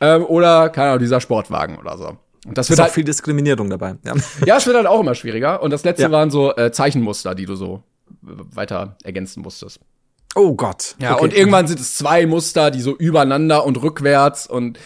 [0.00, 2.16] ähm, oder keine Ahnung, dieser Sportwagen oder so.
[2.46, 3.96] Und das wird auch halt, viel Diskriminierung dabei.
[4.04, 4.14] Ja.
[4.46, 5.62] ja, es wird halt auch immer schwieriger.
[5.62, 6.10] Und das letzte Ja.
[6.10, 7.82] waren so äh, Zeichenmuster, die du so
[8.22, 9.80] weiter ergänzen musstest.
[10.34, 10.96] Oh Gott.
[10.98, 11.24] Ja, Okay.
[11.24, 14.78] und irgendwann sind es zwei Muster, die so übereinander und rückwärts und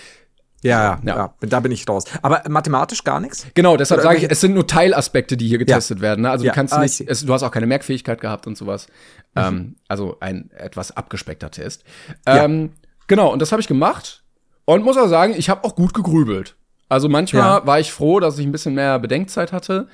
[0.63, 1.17] Ja, ja, Ja.
[1.17, 2.05] ja, da bin ich raus.
[2.21, 3.47] Aber mathematisch gar nichts?
[3.55, 6.23] genau, deshalb sage ich, es sind nur Teilaspekte, die hier getestet werden.
[6.23, 6.31] Ne?
[6.31, 8.89] Also Ja, du kannst ah, nicht, es, du hast auch keine Merkfähigkeit gehabt und sowas.
[9.35, 9.43] Mhm.
[9.43, 11.85] Ähm, also ein etwas abgespeckter Test.
[12.27, 12.73] Ähm,
[13.07, 14.23] Genau, und das habe ich gemacht
[14.67, 16.57] und muss auch sagen, ich habe auch gut gegrübelt.
[16.89, 17.67] Also manchmal Ja.
[17.67, 19.89] war ich froh, dass ich ein bisschen mehr Bedenkzeit hatte,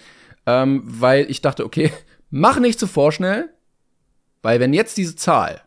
[0.46, 1.92] ähm, weil ich dachte, okay,
[2.30, 3.50] mach nicht zu vorschnell,
[4.42, 5.60] weil wenn jetzt diese Zahl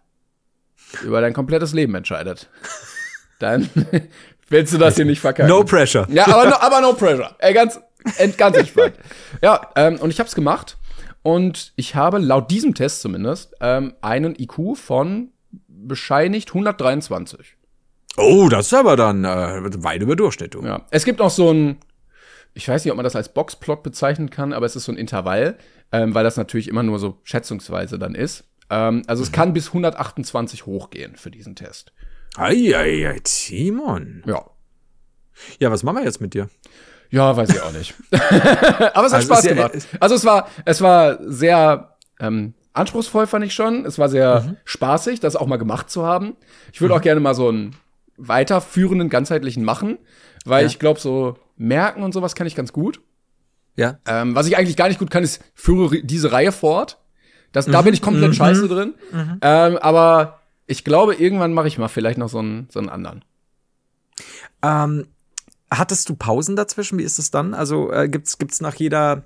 [1.03, 2.49] über dein komplettes Leben entscheidet,
[3.39, 3.69] dann
[4.49, 5.49] willst du das hier nicht verkacken.
[5.49, 6.07] No pressure.
[6.09, 7.35] Ja, aber no, aber no pressure.
[7.39, 7.79] Ey, ganz,
[8.37, 8.95] ganz entspannt.
[9.41, 10.77] ja, ähm, und ich habe es gemacht.
[11.23, 15.31] Und ich habe laut diesem Test zumindest ähm, einen IQ von
[15.67, 17.56] bescheinigt 123.
[18.17, 20.63] Oh, das ist aber dann äh, weit über Durchschnitt, du.
[20.63, 20.85] Ja.
[20.91, 21.77] Es gibt noch so ein,
[22.53, 24.97] ich weiß nicht, ob man das als Boxplot bezeichnen kann, aber es ist so ein
[24.97, 25.57] Intervall,
[25.91, 28.45] ähm, weil das natürlich immer nur so schätzungsweise dann ist.
[28.69, 31.93] Ähm, also es kann bis 128 hochgehen für diesen Test.
[32.35, 34.23] Eieiei, Timon.
[34.25, 34.43] Ja.
[35.59, 36.49] Ja, was machen wir jetzt mit dir?
[37.09, 37.93] Ja, weiß ich auch nicht.
[38.11, 39.71] aber es hat Also Spaß ja- gemacht.
[39.99, 43.85] Also es war, es war sehr ähm, anspruchsvoll, fand ich schon.
[43.85, 44.57] Es war sehr Mhm.
[44.65, 46.35] spaßig, das auch mal gemacht zu haben.
[46.73, 47.75] Ich würde auch gerne mal so einen
[48.17, 49.97] weiterführenden, ganzheitlichen machen,
[50.45, 50.67] weil Ja.
[50.67, 53.01] ich glaube, so merken und sowas kann ich ganz gut.
[53.75, 53.99] Ja.
[54.07, 56.99] Ähm, was ich eigentlich gar nicht gut kann, ist, führe diese Reihe fort.
[57.51, 58.05] Das, Da bin ich Mhm.
[58.05, 58.93] komplett scheiße drin.
[59.41, 63.23] Ähm, aber ich glaube, irgendwann mache ich mal vielleicht noch so einen, so einen anderen.
[64.63, 65.07] Ähm,
[65.71, 66.97] hattest du Pausen dazwischen?
[66.99, 67.53] Wie ist es dann?
[67.53, 69.25] Also äh, gibt's gibt's nach jeder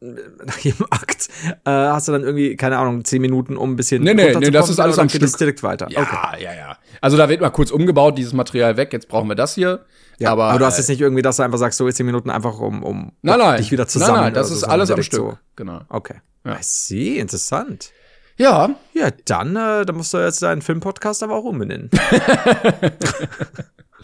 [0.00, 1.28] nach jedem Akt
[1.64, 4.50] äh, hast du dann irgendwie keine Ahnung zehn Minuten um ein bisschen Nee, nee, nee,
[4.50, 5.36] das ist alles am Stück.
[5.38, 5.88] direkt weiter.
[5.90, 6.42] Ja, Okay.
[6.42, 6.76] ja, ja.
[7.00, 9.84] Also da wird mal kurz umgebaut, dieses Material weg, jetzt brauchen wir das hier.
[10.18, 12.06] Ja, aber, aber, du hast äh, jetzt nicht irgendwie, dass du einfach sagst, so zehn
[12.06, 13.56] Minuten einfach um, um Nein, nein.
[13.56, 14.14] dich wieder zusammen.
[14.14, 15.20] Nein, nein, das oder ist so, alles am Stück.
[15.20, 15.38] So.
[15.56, 15.80] Genau.
[15.88, 16.16] Okay.
[16.44, 16.52] Ja.
[16.54, 17.90] I see, interessant.
[18.36, 21.90] Ja, Ja, dann, äh, dann musst du jetzt deinen Filmpodcast aber auch umbenennen.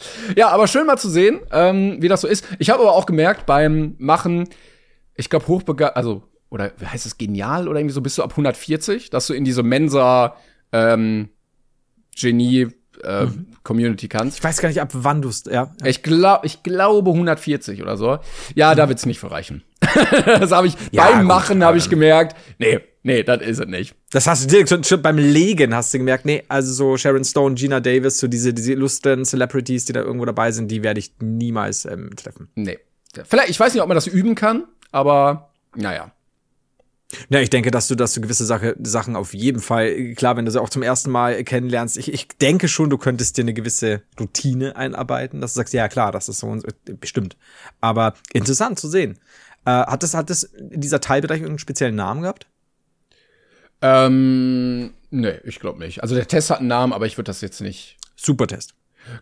[0.37, 2.45] Ja, aber schön mal zu sehen, ähm, wie das so ist.
[2.59, 4.49] Ich habe aber auch gemerkt beim Machen,
[5.21, 8.33] ich glaube hochbegabt, also oder wie heißt es genial oder irgendwie so bist du ab
[8.33, 10.35] 140, dass du in diese Mensa
[10.73, 11.29] ähm,
[12.19, 12.69] Genie
[13.03, 13.27] äh,
[13.63, 14.39] Community kannst.
[14.39, 15.73] Ich weiß gar nicht, ab wann du ja.
[15.85, 18.19] Ich glaube, ich glaube 140 oder so.
[18.55, 19.63] Ja, da wird's nicht für reichen.
[20.27, 23.67] das habe ich Ja, beim gut, Machen habe ich gemerkt, nee, nee, das ist es
[23.67, 23.95] nicht.
[24.11, 27.25] Das hast du direkt schon, schon beim Legen hast du gemerkt, nee, also so Sharon
[27.25, 31.01] Stone, Gina Davis, so diese, diese illustren Celebrities, die da irgendwo dabei sind, die werde
[31.01, 32.49] ich niemals ähm, treffen.
[32.55, 32.79] Nee.
[33.29, 36.13] Vielleicht, ich weiß nicht, ob man das üben kann, aber naja.
[37.29, 40.45] Ja, ich denke, dass du, dass du gewisse Sache, Sachen auf jeden Fall, klar, wenn
[40.45, 43.53] du sie auch zum ersten Mal kennenlernst, ich, ich denke schon, du könntest dir eine
[43.53, 46.69] gewisse Routine einarbeiten, dass du sagst, ja klar, das ist so und so,
[47.01, 47.37] bestimmt.
[47.81, 49.19] Aber interessant zu sehen.
[49.65, 52.47] Äh, hat das, hat das dieser Teilbereich irgendeinen speziellen Namen gehabt?
[53.83, 56.03] Ähm, nee, ich glaube nicht.
[56.03, 57.97] Also der Test hat einen Namen, aber ich würde das jetzt nicht.
[58.15, 58.75] Supertest.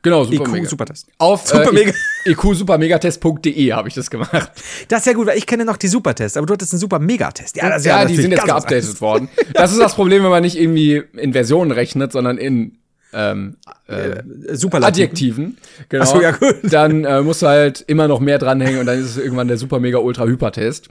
[0.03, 0.69] Genau, super IQ mega.
[0.69, 1.07] Supertest.
[1.19, 1.93] Auf Super äh, mega.
[2.25, 4.53] iqsupermegatest.de habe ich das gemacht.
[4.89, 6.99] Das ist ja gut, weil ich kenne noch die Supertests, aber du hattest einen super
[6.99, 7.57] Megatest.
[7.57, 9.29] Ja, das ist Ja, die sind jetzt geupdatet worden.
[9.55, 12.79] Das ist das Problem, wenn man nicht irgendwie in Versionen rechnet, sondern in
[13.13, 13.57] ähm,
[13.87, 14.23] äh.
[14.55, 14.85] Superlativen.
[14.85, 15.57] Adjektiven.
[15.89, 16.05] Genau.
[16.05, 16.57] Ach so, ja, gut.
[16.65, 19.57] Dann äh, musst du halt immer noch mehr dranhängen und dann ist es irgendwann der
[19.57, 20.91] super mega ultra hyper Test.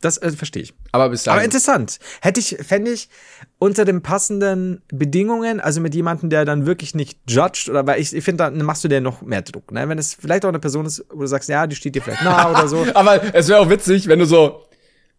[0.00, 0.74] Das äh, verstehe ich.
[0.92, 1.38] Aber bis dahin.
[1.38, 1.98] Aber interessant.
[2.20, 3.08] Hätte ich, fände ich,
[3.58, 8.14] unter den passenden Bedingungen, also mit jemandem, der dann wirklich nicht judged, oder weil ich,
[8.14, 9.72] ich finde, dann machst du dir noch mehr Druck.
[9.72, 9.88] Ne?
[9.88, 12.22] Wenn es vielleicht auch eine Person ist, wo du sagst, ja, die steht dir vielleicht
[12.22, 12.86] nah oder so.
[12.94, 14.66] Aber es wäre auch witzig, wenn du so,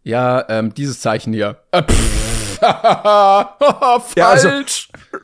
[0.04, 1.58] ja, ähm, dieses Zeichen hier.
[1.72, 1.82] Äh.
[1.82, 2.62] Falsch.
[4.16, 4.48] Ja, also-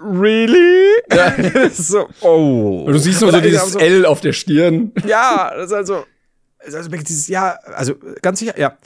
[0.00, 1.70] really?
[1.72, 2.84] so, oh.
[2.86, 4.92] Und du siehst nur so dieses so, L auf der Stirn.
[5.06, 6.04] Ja, das ist also,
[6.58, 8.76] also dieses, ja, also ganz sicher, ja.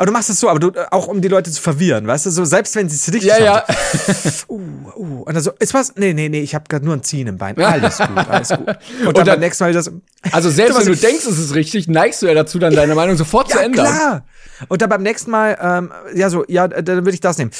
[0.00, 2.24] Aber du machst es so, aber du, äh, auch um die Leute zu verwirren, weißt
[2.24, 3.74] du, so, selbst wenn sie es richtig Ja, haben.
[4.06, 4.14] ja.
[4.14, 4.60] So, uh,
[4.96, 5.94] uh, und dann so, ist was?
[5.96, 7.54] Nee, nee, nee, ich habe gerade nur ein Ziehen im Bein.
[7.58, 8.60] Alles gut, alles gut.
[8.66, 9.90] Und dann, dann- beim nächsten Mal das.
[10.32, 12.94] Also selbst So, wenn du denkst, es ist richtig, neigst du ja dazu, dann deine
[12.94, 13.84] Meinung sofort zu Ja, ändern.
[13.94, 14.26] klar.
[14.68, 17.50] Und dann beim nächsten Mal, ähm, ja, so, ja, dann würde ich das nehmen.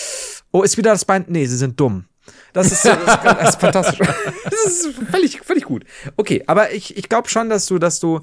[0.50, 1.26] Oh, ist wieder das Bein?
[1.28, 2.06] Nee, sie sind dumm.
[2.54, 3.98] Das ist, das ist, das ist fantastisch.
[4.44, 5.84] Das ist völlig, völlig gut.
[6.16, 8.22] Okay, aber ich, ich glaube schon, dass du, dass du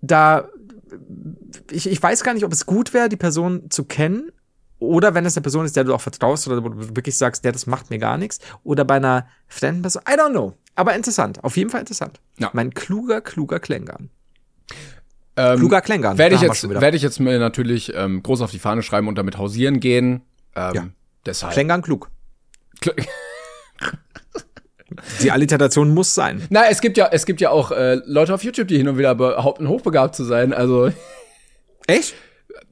[0.00, 0.48] da,
[1.70, 4.30] ich, ich weiß gar nicht, ob es gut wäre, die Person zu kennen.
[4.80, 7.44] Oder wenn es eine Person ist, der du auch vertraust oder wo du wirklich sagst,
[7.44, 8.38] der, das macht mir gar nichts.
[8.62, 10.02] Oder bei einer fremden Person.
[10.08, 10.54] I don't know.
[10.76, 11.42] Aber interessant.
[11.42, 12.20] Auf jeden Fall interessant.
[12.38, 12.50] Ja.
[12.52, 14.10] Mein kluger, kluger Klängern.
[15.36, 16.16] Ähm, Kluger Klängern.
[16.18, 19.16] Werde ich jetzt, werde ich jetzt mir natürlich ähm, groß auf die Fahne schreiben und
[19.18, 20.22] damit hausieren gehen.
[20.54, 20.88] Ähm, Ja.
[21.26, 21.52] Deshalb.
[21.52, 22.10] Klängern klug.
[22.80, 22.94] Kl-
[25.22, 26.46] Die Alliteration muss sein.
[26.50, 28.96] Na, es gibt ja, es gibt ja auch äh, Leute auf YouTube, die hin und
[28.98, 30.52] wieder behaupten, hochbegabt zu sein.
[30.54, 30.90] Also
[31.88, 32.14] Echt?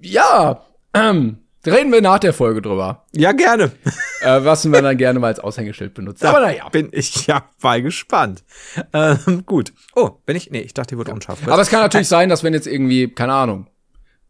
[0.00, 0.64] ja,
[0.94, 3.72] ähm, reden wir nach der Folge drüber, Ja, gerne.
[4.20, 6.24] äh, was man dann gerne mal als Aushängeschild benutzt.
[6.24, 6.68] Aber naja.
[6.68, 8.44] Bin ich ja mal gespannt.
[8.92, 9.72] Ähm, gut.
[9.94, 10.50] Oh, bin ich?
[10.50, 11.38] Nee, ich dachte, die wurde unscharf.
[11.48, 13.66] Aber es kann natürlich sein, dass wenn jetzt irgendwie, keine Ahnung,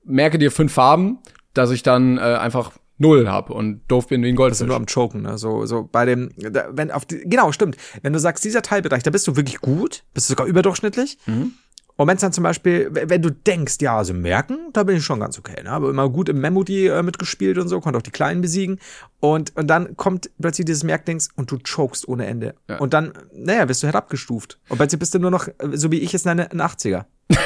[0.05, 1.19] merke dir fünf Farben,
[1.53, 4.67] dass ich dann äh, einfach null hab und doof bin wie ein bist du Goldfisch.
[4.69, 5.37] nur am Choken, ne?
[5.37, 7.77] So, so bei dem, wenn auf die, genau, stimmt.
[8.03, 11.19] Wenn du sagst, dieser Teilbereich, da bist du wirklich gut, bist du sogar überdurchschnittlich.
[11.27, 11.53] Mhm.
[11.97, 15.05] Und wenn es dann zum Beispiel, wenn du denkst, ja, also merken, da bin ich
[15.05, 15.71] schon ganz okay, ne?
[15.71, 18.79] Aber immer gut im Memody äh, mitgespielt und so, konnte auch die Kleinen besiegen.
[19.21, 22.55] Und, und dann kommt plötzlich dieses Merkdings und du chokest ohne Ende.
[22.69, 22.79] Ja.
[22.79, 24.59] Und dann, naja, wirst du herabgestuft.
[24.69, 27.05] Und plötzlich bist du nur noch, äh, so wie ich es nenne, ein 80er.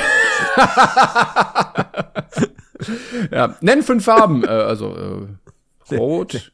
[3.31, 5.29] Ja, nenn fünf Farben, äh, also
[5.91, 6.53] äh, rot.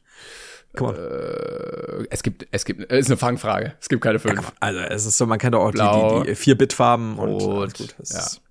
[0.77, 2.01] Guck mal.
[2.01, 3.73] Äh, es gibt, es gibt, äh, ist eine Fangfrage.
[3.79, 4.51] Es gibt keine fünf.
[4.59, 7.57] Also es ist so, man kennt doch auch Blau, die, die, die 4-Bit-Farben und Rot,
[7.61, 7.95] alles gut.
[7.99, 8.41] Das ja.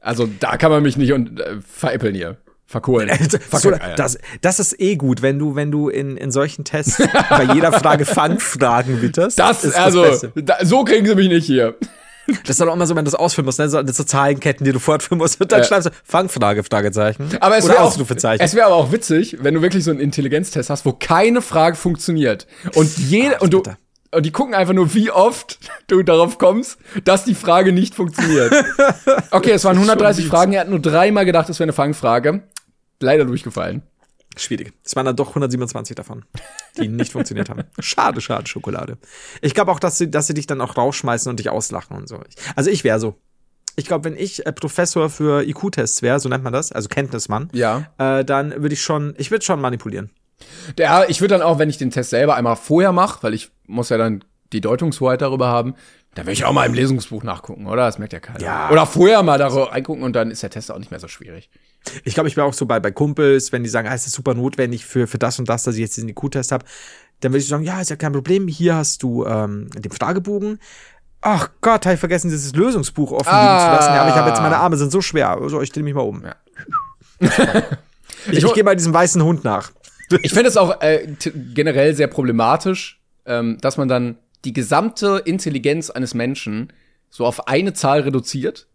[0.00, 2.36] Also da kann man mich nicht und äh, veräppeln hier.
[2.66, 3.10] Verkohlen.
[3.50, 7.44] So, das, das ist eh gut, wenn du, wenn du in, in solchen Tests bei
[7.54, 9.38] jeder Frage Fangfragen witterst.
[9.38, 11.76] das, ist also, da, so kriegen sie mich nicht hier.
[12.42, 13.68] Das ist dann auch immer so, wenn du das ausfüllen musst, ne?
[13.68, 15.64] so, so Zahlenketten, die du fortführen musst, und dann Ja.
[15.66, 17.28] schreibst du Fangfrage, Fragezeichen.
[17.40, 17.96] Aber es wäre auch,
[18.38, 21.76] es wäre aber auch witzig, wenn du wirklich so einen Intelligenztest hast, wo keine Frage
[21.76, 22.46] funktioniert.
[22.74, 23.62] Und jede, und du,
[24.10, 25.58] und die gucken einfach nur, wie oft
[25.88, 28.52] du darauf kommst, dass die Frage nicht funktioniert.
[29.30, 32.42] Okay, es waren 130 Fragen, er hat nur dreimal gedacht, es wäre eine Fangfrage.
[33.00, 33.82] Leider durchgefallen.
[34.36, 34.72] Schwierig.
[34.84, 36.24] Es waren dann doch 127 davon,
[36.78, 37.62] die nicht funktioniert haben.
[37.78, 38.98] Schade, schade, Schokolade.
[39.42, 42.08] Ich glaube auch, dass sie, dass sie dich dann auch rausschmeißen und dich auslachen und
[42.08, 42.20] so.
[42.56, 43.16] Also ich wäre so.
[43.76, 47.48] Ich glaube, wenn ich äh, Professor für IQ-Tests wäre, so nennt man das, also Kenntnismann,
[47.52, 47.88] Ja.
[47.98, 50.10] äh, dann würde ich schon, ich würde schon manipulieren.
[50.78, 53.50] Ja, ich würde dann auch, wenn ich den Test selber einmal vorher mache, weil ich
[53.66, 54.22] muss ja dann
[54.52, 55.74] die Deutungshoheit darüber haben,
[56.14, 57.86] da würde ich auch mal im Lesungsbuch nachgucken, oder?
[57.86, 58.40] Das merkt ja keiner.
[58.40, 58.70] Ja.
[58.70, 61.50] Oder vorher mal da reingucken und dann ist der Test auch nicht mehr so schwierig.
[62.04, 64.14] Ich glaube, ich wäre auch so bei, bei Kumpels, wenn die sagen, ah, es ist
[64.14, 66.64] super notwendig für, für das und das, dass ich jetzt diesen IQ-Test habe,
[67.20, 70.58] dann würde ich sagen, ja, ist ja kein Problem, hier hast du ähm, den Fragebogen.
[71.20, 73.64] Ach Gott, habe ich vergessen, dieses Lösungsbuch offen liegen Ah.
[73.64, 73.94] zu lassen.
[73.94, 75.30] Ja, aber ich habe jetzt meine Arme sind so schwer.
[75.30, 76.22] Also ich drehe mich mal um.
[76.22, 76.34] Ja.
[78.30, 79.72] ich ich gehe bei diesem weißen Hund nach.
[80.22, 81.08] Ich finde es auch äh,
[81.54, 86.72] generell sehr problematisch, ähm, dass man dann die gesamte Intelligenz eines Menschen
[87.10, 88.66] so auf eine Zahl reduziert,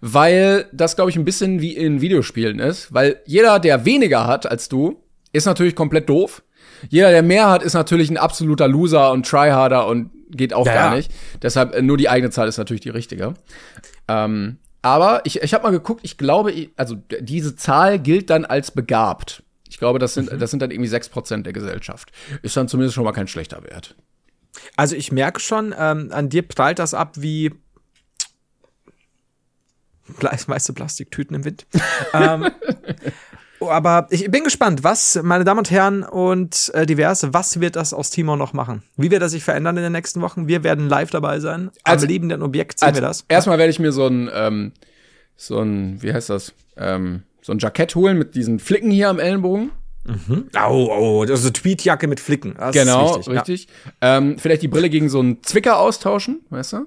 [0.00, 4.50] weil das, glaube ich, ein bisschen wie in Videospielen ist, weil jeder, der weniger hat
[4.50, 5.02] als du,
[5.32, 6.42] ist natürlich komplett doof.
[6.88, 10.74] Jeder, der mehr hat, ist natürlich ein absoluter Loser und Tryharder und geht auch Ja,
[10.74, 10.96] gar ja.
[10.96, 11.10] nicht.
[11.42, 13.34] Deshalb äh, nur die eigene Zahl ist natürlich die richtige.
[14.06, 18.70] Ähm, aber ich, ich habe mal geguckt, ich glaube, also diese Zahl gilt dann als
[18.70, 19.42] begabt.
[19.68, 22.10] Ich glaube, das sind, das sind dann irgendwie 6% der Gesellschaft.
[22.42, 23.96] Ist dann zumindest schon mal kein schlechter Wert.
[24.76, 27.52] Also ich merke schon, ähm, an dir prallt das ab wie
[30.20, 31.66] weiße Plastiktüten im Wind.
[32.14, 32.50] ähm,
[33.60, 37.76] oh, aber ich bin gespannt, was, meine Damen und Herren und äh, diverse, was wird
[37.76, 38.82] das aus Timor noch machen?
[38.96, 40.48] Wie wird er sich verändern in den nächsten Wochen?
[40.48, 41.70] Wir werden live dabei sein.
[41.84, 43.24] Also- Am lebenden Objekt sehen wir das.
[43.28, 44.72] Erstmal werde ich mir so ein, ähm,
[45.36, 46.52] so ein, wie heißt das?
[46.76, 49.70] Ähm, so ein Jackett holen mit diesen Flicken hier am Ellenbogen.
[50.68, 52.54] Oh, oh, das ist eine Tweetjacke mit Flicken.
[52.58, 53.34] Das genau, ist wichtig.
[53.34, 53.68] richtig.
[54.00, 56.86] Ähm, vielleicht die Brille gegen so einen Zwicker austauschen, weißt du?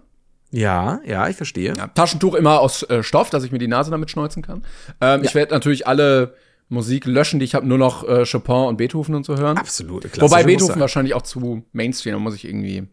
[0.51, 1.74] Ja, ja, ja ich verstehe.
[1.76, 4.63] Ja, Taschentuch immer aus äh, Stoff, dass ich mir die Nase damit schneuzen kann.
[4.99, 6.36] Ähm, Ich werde natürlich alle
[6.69, 9.57] Musik löschen, die ich habe, nur noch äh, Chopin und Beethoven und so hören.
[9.57, 10.07] Absolut.
[10.22, 12.88] Wobei Beethoven wahrscheinlich auch zu Mainstream, da muss ich irgendwie.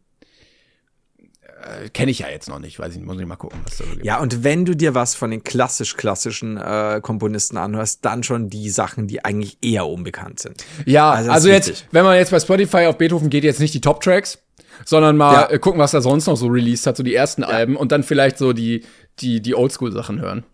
[1.84, 3.84] Äh, Kenne ich ja jetzt noch nicht, weiß ich muss ich mal gucken, was da
[3.84, 4.04] so gibt.
[4.04, 8.70] Ja, und wenn du dir was von den klassisch-klassischen äh, Komponisten anhörst, dann schon die
[8.70, 10.64] Sachen, die eigentlich eher unbekannt sind.
[10.86, 11.86] Ja, Also also, jetzt, wichtig.
[11.92, 14.38] wenn man jetzt bei Spotify auf Beethoven geht, jetzt nicht die Top-Tracks,
[14.84, 15.50] sondern mal Ja.
[15.50, 18.02] äh, gucken, was er sonst noch so released hat, so die ersten Alben und dann
[18.02, 18.84] vielleicht so die,
[19.20, 20.44] die, die Oldschool-Sachen hören.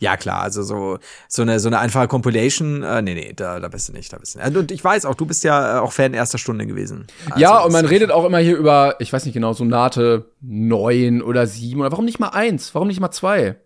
[0.00, 0.98] Ja, klar, also so,
[1.28, 4.16] so eine, so eine einfache Compilation, äh, nee, nee, da, da bist du nicht, da
[4.16, 4.56] bist du nicht.
[4.56, 7.06] Und ich weiß auch, du bist ja äh, auch Fan erster Stunde gewesen.
[7.26, 11.20] Also ja, und man redet auch immer hier über, ich weiß nicht genau, Sonate neun
[11.20, 12.74] oder sieben oder warum nicht mal eins?
[12.74, 13.56] Warum nicht mal zwei?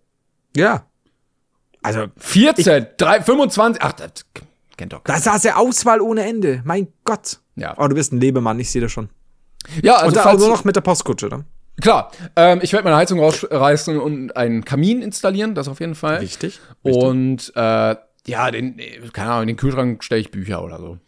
[0.57, 0.87] Ja.
[1.83, 4.27] Also, 14, drei, 25, ach, das
[4.77, 5.19] kennt doch keiner.
[5.19, 6.63] da saß ja Auswahl ohne Ende.
[6.65, 7.39] Mein Gott.
[7.55, 7.75] Ja.
[7.79, 9.09] Oh, du bist ein Lebemann, ich sehe das schon.
[9.83, 11.45] Ja, also und da nur noch mit der Postkutsche, ne?
[11.81, 16.21] Klar, ähm, ich werde meine Heizung rausreißen und einen Kamin installieren, das auf jeden Fall.
[16.21, 16.61] Wichtig.
[16.83, 17.97] Und äh,
[18.27, 20.99] ja, den, äh, keine Ahnung, in den Kühlschrank stelle ich Bücher oder so.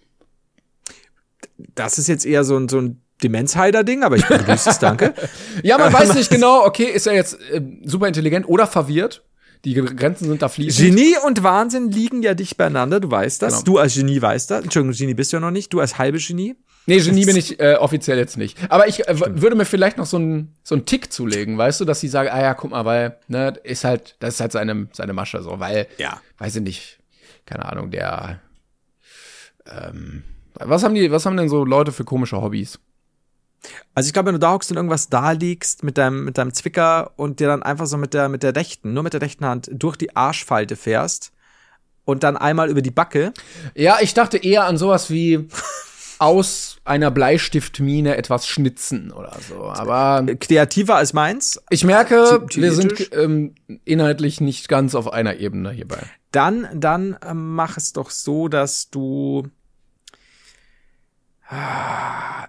[1.74, 5.14] Das ist jetzt eher so ein, so ein Demenzheider-Ding, aber ich begrüße es, danke.
[5.62, 9.24] Ja, man weiß nicht genau, okay, ist er jetzt äh, super intelligent oder verwirrt?
[9.64, 10.88] Die Grenzen sind da fließend.
[10.88, 13.54] Genie und Wahnsinn liegen ja dicht beieinander, du weißt das.
[13.54, 13.64] Genau.
[13.64, 14.62] Du als Genie weißt das.
[14.64, 15.72] Entschuldigung, Genie bist du ja noch nicht.
[15.72, 16.54] Du als halbe Genie.
[16.88, 18.56] Nee, Genie bin ich äh, offiziell jetzt nicht.
[18.70, 21.84] Aber ich äh, würde mir vielleicht noch so einen so einen Tick zulegen, weißt du,
[21.84, 24.86] dass sie sagen, ah ja, guck mal, weil, ne, ist halt, das ist halt seine,
[24.92, 26.20] seine Masche so, weil, Ja.
[26.38, 26.98] weiß ich nicht,
[27.44, 28.40] keine Ahnung, der,
[29.66, 30.22] ähm,
[30.54, 32.78] was haben die, was haben denn so Leute für komische Hobbys?
[33.94, 36.52] Also ich glaube, wenn du da hockst und irgendwas da liegst mit deinem, mit deinem
[36.52, 39.44] Zwicker und dir dann einfach so mit der, mit der rechten, nur mit der rechten
[39.44, 41.32] Hand durch die Arschfalte fährst
[42.04, 43.32] und dann einmal über die Backe.
[43.74, 45.48] Ja, ich dachte eher an sowas wie
[46.18, 49.64] aus einer Bleistiftmine etwas schnitzen oder so.
[49.64, 51.60] Aber Kreativer als meins.
[51.70, 53.54] ich merke, wir sind ähm,
[53.84, 55.98] inhaltlich nicht ganz auf einer Ebene hierbei.
[56.32, 59.48] Dann, dann ähm, mach es doch so, dass du.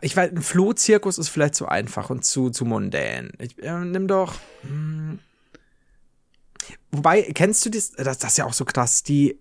[0.01, 3.31] Ich weiß, ein Flohzirkus ist vielleicht zu einfach und zu, zu mundän.
[3.37, 4.35] Ich, äh, nimm doch.
[4.61, 5.19] Hm,
[6.91, 7.91] wobei, kennst du das?
[7.91, 9.03] Das, das ist ja auch so krass.
[9.03, 9.39] Die.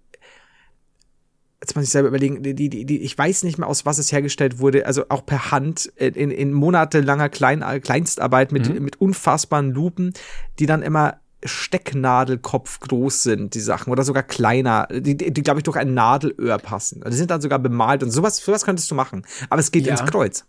[1.61, 4.13] Jetzt muss ich selber überlegen, die, die, die, ich weiß nicht mehr, aus was es
[4.13, 10.13] hergestellt wurde, also auch per Hand in, in monatelanger Klein, Kleinstarbeit mit, mit unfassbaren Lupen,
[10.59, 15.65] die dann immer Stecknadelkopf groß sind, die Sachen, oder sogar kleiner, die, die, glaube ich,
[15.65, 17.03] durch ein Nadelöhr passen.
[17.07, 19.25] Die sind dann sogar bemalt und sowas, sowas könntest du machen.
[19.51, 19.93] Aber es geht Ja.
[19.93, 20.45] ins Kreuz.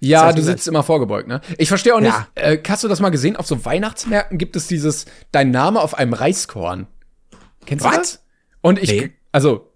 [0.00, 1.40] Ja, du sitzt immer vorgebeugt, ne?
[1.58, 2.28] Ich verstehe auch nicht, Ja.
[2.34, 3.36] äh, hast du das mal gesehen?
[3.36, 6.86] Auf so Weihnachtsmärkten gibt es dieses, dein Name auf einem Reiskorn.
[7.66, 7.98] Kennst du What?
[7.98, 8.24] das?
[8.60, 9.12] Und ich, Nee.
[9.32, 9.72] also,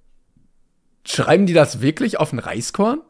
[1.04, 3.00] schreiben die das wirklich auf ein Reiskorn?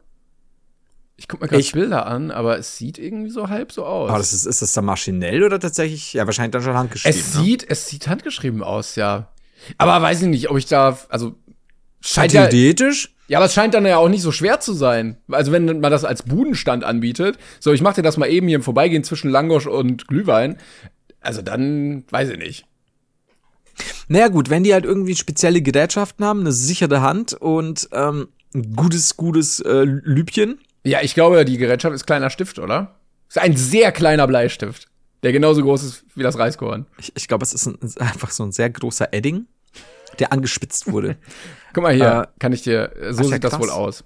[1.19, 4.09] Ich guck mir gerade Bilder an, aber es sieht irgendwie so halb so aus.
[4.09, 6.13] Aber das ist, ist das dann maschinell oder tatsächlich?
[6.13, 7.19] Ja, wahrscheinlich dann schon handgeschrieben.
[7.19, 7.43] es ne?
[7.43, 9.27] sieht, es sieht handgeschrieben aus, ja.
[9.77, 11.35] Aber weiß ich nicht, ob ich da, also,
[11.99, 13.13] scheint ja, Theoretisch?
[13.27, 15.17] ja, aber es scheint dann ja auch nicht so schwer zu sein.
[15.29, 18.55] Also wenn man das als Budenstand anbietet, so ich mach dir das mal eben hier
[18.55, 20.55] im Vorbeigehen zwischen Langosch und Glühwein,
[21.19, 22.65] also dann weiß ich nicht.
[24.07, 28.73] Naja, gut, wenn die halt irgendwie spezielle Gerätschaften haben, eine sichere Hand und ähm, ein
[28.73, 30.59] gutes, gutes äh, Lübchen.
[30.83, 32.95] Ja, ich glaube, die Gerätschaft ist kleiner Stift, oder?
[33.27, 34.87] Ist ein sehr kleiner Bleistift,
[35.23, 36.85] der genauso groß ist wie das Reiskorn.
[36.97, 39.45] Ich, ich glaube, es ist, ein, ist einfach so ein sehr großer Edding,
[40.19, 41.17] der angespitzt wurde.
[41.73, 44.03] Guck mal hier, Äh, kann ich dir, so ach ja, sieht das wohl aus.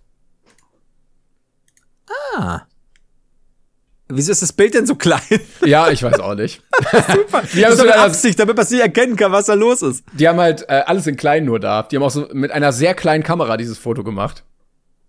[4.09, 5.21] Wieso ist das Bild denn so klein?
[5.65, 6.61] Ja, ich weiß auch nicht.
[6.91, 7.43] Super.
[7.53, 9.53] Die Das haben, ist so das, Absicht, damit man es nicht erkennen kann, was da
[9.53, 10.03] los ist.
[10.13, 11.83] die haben halt äh, alles in klein nur da.
[11.83, 14.43] Die haben auch so mit einer sehr kleinen Kamera dieses Foto gemacht.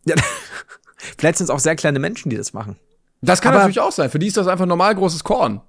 [0.07, 0.15] Ja.
[1.19, 2.77] Vielleicht sind es auch sehr kleine Menschen, die das machen.
[3.21, 4.11] Das kann Aber- natürlich auch sein.
[4.11, 5.61] Für die ist das einfach normal großes Korn.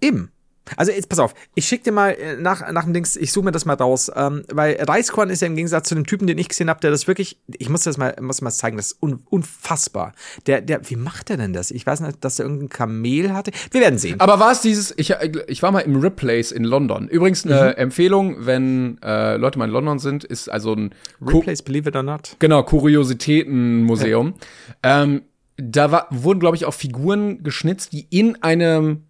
[0.00, 0.30] Eben.
[0.76, 3.46] Also jetzt pass auf, ich schick dir mal äh, nach, nach dem Dings, ich suche
[3.46, 6.38] mir das mal raus, ähm, weil Reiskorn ist ja im Gegensatz zu dem Typen, den
[6.38, 9.02] ich gesehen habe, der das wirklich, ich muss das mal, muss mal zeigen, das ist
[9.02, 10.12] un, unfassbar.
[10.46, 11.70] Der, der, wie macht der denn das?
[11.70, 13.50] Ich weiß nicht, dass er irgendein Kamel hatte.
[13.70, 14.20] Wir werden sehen.
[14.20, 15.14] Aber war es dieses, ich,
[15.48, 17.08] ich war mal im Ripley's in London.
[17.08, 17.74] Übrigens eine Mhm.
[17.76, 20.90] Empfehlung, wenn äh, Leute mal in London sind, ist also ein
[21.24, 22.36] Ku- Replays, believe it or not.
[22.38, 24.34] Genau, Kuriositätenmuseum.
[24.82, 25.22] Ähm,
[25.56, 29.04] da war, wurden, glaube ich, auch Figuren geschnitzt, die in einem,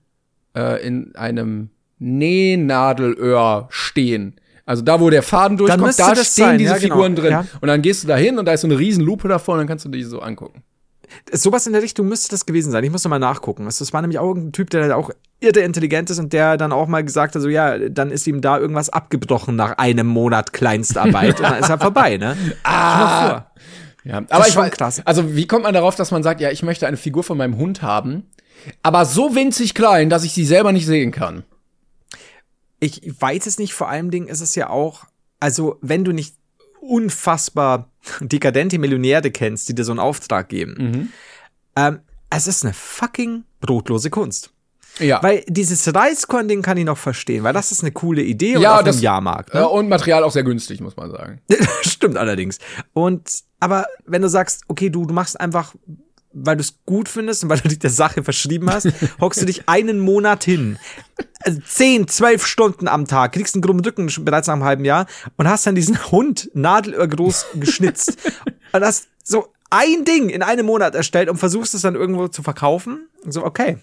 [0.57, 4.37] äh, in einem Nähnadelöhr stehen.
[4.69, 6.95] Also da, wo der Faden durchkommt, da stehen sein, diese ja, genau.
[6.95, 7.31] Figuren drin.
[7.31, 7.47] Ja.
[7.61, 9.61] Und dann gehst du da hin und da ist so eine riesen Lupe davor und
[9.61, 10.63] dann kannst du die so angucken.
[11.33, 12.85] Sowas in der Richtung müsste das gewesen sein.
[12.85, 13.65] Ich muss noch mal nachgucken.
[13.65, 16.87] Das war nämlich auch irgendein Typ, der auch irre intelligent ist und der dann auch
[16.87, 21.41] mal gesagt hat, so ja, dann ist ihm da irgendwas abgebrochen nach einem Monat Kleinstarbeit
[21.41, 22.37] und dann ist er vorbei, ne?
[22.63, 23.47] Ah.
[24.05, 25.03] Ja, aber ich weiß, krass.
[25.05, 27.57] also wie kommt man darauf, dass man sagt, ja, ich möchte eine Figur von meinem
[27.57, 28.25] Hund haben,
[28.83, 31.45] aber so winzig klein, dass ich sie selber nicht sehen kann?
[32.81, 35.05] Ich weiß es nicht, vor allem Dingen ist es ja auch,
[35.41, 36.35] also wenn du nicht
[36.81, 37.91] unfassbar
[38.21, 41.09] dekadente Millionäre kennst, die dir so einen Auftrag geben, Mhm.
[41.77, 42.01] ähm,
[42.31, 44.53] es ist eine fucking brotlose Kunst.
[44.99, 45.23] Ja.
[45.23, 48.79] Weil dieses Reiskorn-Ding kann ich noch verstehen, weil das ist eine coole Idee und ja,
[48.81, 49.55] auf einem Jahrmarkt.
[49.55, 49.69] äh, Ne?
[49.69, 51.41] und Material auch sehr günstig, muss man sagen.
[51.83, 52.59] Stimmt allerdings.
[52.95, 53.31] Und
[53.61, 55.75] aber wenn du sagst, okay, du, du machst einfach,
[56.45, 58.89] weil du es gut findest und weil du dich der Sache verschrieben hast,
[59.21, 60.79] hockst du dich einen Monat hin.
[61.41, 65.07] Also 10, 12 Stunden am Tag, kriegst einen krummen Rücken bereits nach einem halben Jahr
[65.37, 68.17] und hast dann diesen Hund nadelöhr groß geschnitzt.
[68.73, 72.43] und hast so ein Ding in einem Monat erstellt und versuchst es dann irgendwo zu
[72.43, 73.09] verkaufen.
[73.25, 73.79] Und so, okay.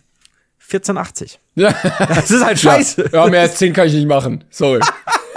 [0.67, 1.37] 14,80.
[1.55, 1.75] Ja,
[2.09, 3.09] Das ist halt scheiße.
[3.13, 4.43] ja mehr als 10 kann ich nicht machen.
[4.49, 4.79] Sorry.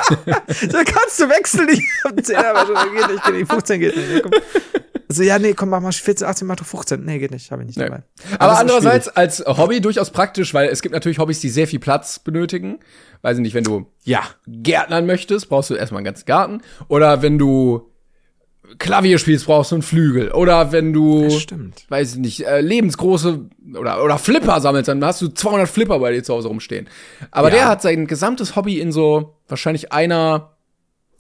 [0.09, 1.69] Da kannst du wechseln.
[1.69, 3.51] Ich hab 10, aber schon, geht nicht, geht nicht.
[3.51, 4.23] 15 geht nicht.
[4.23, 4.33] Komm.
[5.09, 7.05] Also, ja, nee, komm, mach mal 14, 18, mach doch 15.
[7.05, 7.85] Nee, geht nicht, habe ich nicht Nee.
[7.87, 8.03] dabei.
[8.39, 11.79] Aber ist andererseits als Hobby durchaus praktisch, weil es gibt natürlich Hobbys, die sehr viel
[11.79, 12.79] Platz benötigen.
[13.23, 14.21] Weiß ich nicht, wenn du Ja.
[14.47, 16.61] Gärtnern möchtest, brauchst du erstmal einen ganzen Garten.
[16.89, 17.91] Oder wenn du
[18.79, 20.31] Klavier spielst, brauchst du einen Flügel.
[20.33, 21.87] Oder wenn du, Das stimmt.
[21.89, 23.49] weiß ich nicht, äh, lebensgroße
[23.79, 26.87] oder, oder Flipper sammelst, dann hast du 200 Flipper bei dir zu Hause rumstehen.
[27.31, 27.55] Aber Ja.
[27.55, 30.58] der hat sein gesamtes Hobby in so wahrscheinlich einer,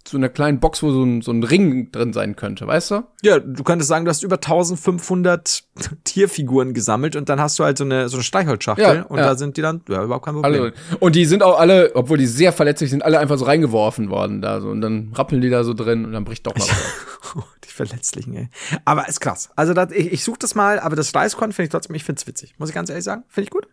[0.08, 3.04] so einer kleinen Box, wo so ein, so ein Ring drin sein könnte, weißt du?
[3.22, 5.64] Ja, du könntest sagen, du hast über 1500
[6.04, 9.24] Tierfiguren gesammelt und dann hast du halt so eine, so eine Streichholzschachtel Ja, und ja.
[9.26, 10.62] da sind die dann, ja, überhaupt kein Problem.
[10.62, 10.72] Alle.
[11.00, 14.40] Und die sind auch alle, obwohl die sehr verletzlich sind, alle einfach so reingeworfen worden
[14.40, 14.68] da so.
[14.68, 17.44] Und dann rappeln die da so drin und dann bricht doch mal was.
[17.64, 18.48] die Verletzlichen, ey.
[18.84, 19.50] Aber ist krass.
[19.56, 22.20] Also das, ich, ich suche das mal, aber das Reiskorn finde ich trotzdem, ich finde
[22.20, 22.54] es witzig.
[22.58, 23.24] Muss ich ganz ehrlich sagen.
[23.28, 23.66] Finde ich gut.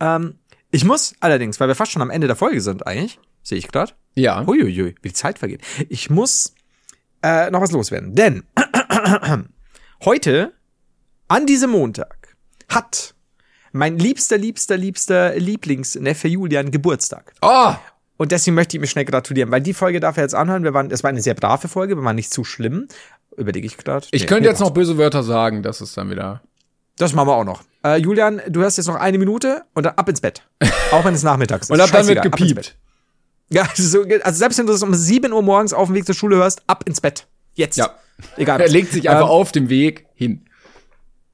[0.00, 0.34] Ähm,
[0.70, 3.68] ich muss allerdings, weil wir fast schon am Ende der Folge sind eigentlich, sehe ich
[3.68, 3.92] gerade.
[4.14, 4.42] Ja.
[4.46, 5.60] Uiuiui, wie die Zeit vergeht.
[5.88, 6.54] Ich muss
[7.22, 8.14] äh, noch was loswerden.
[8.14, 8.42] Denn
[10.04, 10.52] heute,
[11.28, 12.36] an diesem Montag,
[12.68, 13.14] hat
[13.72, 17.34] mein liebster, liebster, liebster Lieblingsneffe Julian Geburtstag.
[17.42, 17.74] Oh!
[18.16, 20.64] Und deswegen möchte ich mir schnell gratulieren, weil die Folge darf er jetzt anhören.
[20.64, 22.88] Wir waren, es war eine sehr brave Folge, wir waren nicht zu schlimm.
[23.36, 24.06] Überlege ich gerade.
[24.10, 26.40] Ich Nee, könnte jetzt noch böse Wörter sagen, das ist dann wieder.
[26.96, 27.62] Das machen wir auch noch.
[27.84, 30.42] Äh, Julian, du hast jetzt noch eine Minute und dann ab ins Bett.
[30.92, 31.70] Auch wenn es nachmittags ist.
[31.70, 32.78] Und ab dann wird gepiept.
[33.50, 36.06] Ja, also, so, also selbst wenn du das um 7 Uhr morgens auf dem Weg
[36.06, 37.26] zur Schule hörst, ab ins Bett.
[37.54, 37.76] Jetzt.
[37.76, 37.94] Ja.
[38.36, 38.60] Egal.
[38.60, 40.46] Er legt sich einfach Ähm, auf dem Weg hin.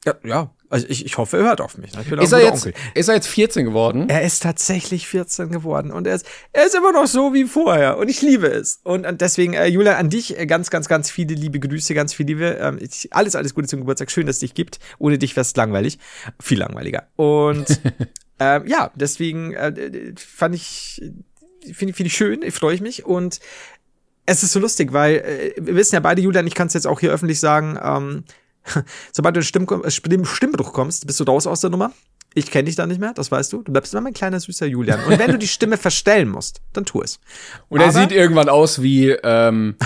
[0.04, 0.50] Ja, ja.
[0.68, 1.92] Also ich, ich hoffe, er hört auf mich.
[1.92, 2.72] Ist er, jetzt, Onkel.
[2.94, 4.08] ist er jetzt 14 geworden?
[4.08, 7.98] Er ist tatsächlich 14 geworden und er ist, er ist immer noch so wie vorher
[7.98, 8.80] und ich liebe es.
[8.82, 12.14] Und und deswegen, äh, Julia, an dich äh, ganz, ganz, ganz viele liebe Grüße, ganz
[12.14, 12.56] viel Liebe.
[12.58, 14.10] Ähm, ich, alles, alles Gute zum Geburtstag.
[14.10, 14.78] Schön, dass es dich gibt.
[14.98, 15.98] Ohne dich wär's langweilig.
[16.40, 17.06] Viel langweiliger.
[17.16, 17.66] Und
[18.40, 21.02] ähm, ja, deswegen äh, fand ich,
[21.74, 23.40] finde find ich schön, ich freue ich mich und
[24.26, 26.86] es ist so lustig, weil äh, wir wissen ja beide, Julian, ich kann es jetzt
[26.86, 28.24] auch hier öffentlich sagen, ähm,
[29.12, 31.92] sobald du in Stimm Stimm Stimmbruch kommst, bist du raus aus der Nummer.
[32.34, 33.62] Ich kenne dich dann nicht mehr, das weißt du.
[33.62, 35.04] Du bleibst immer mein kleiner süßer Julian.
[35.04, 37.20] Und wenn du die Stimme verstellen musst, dann tu es.
[37.68, 39.76] Und er sieht irgendwann aus wie, ähm,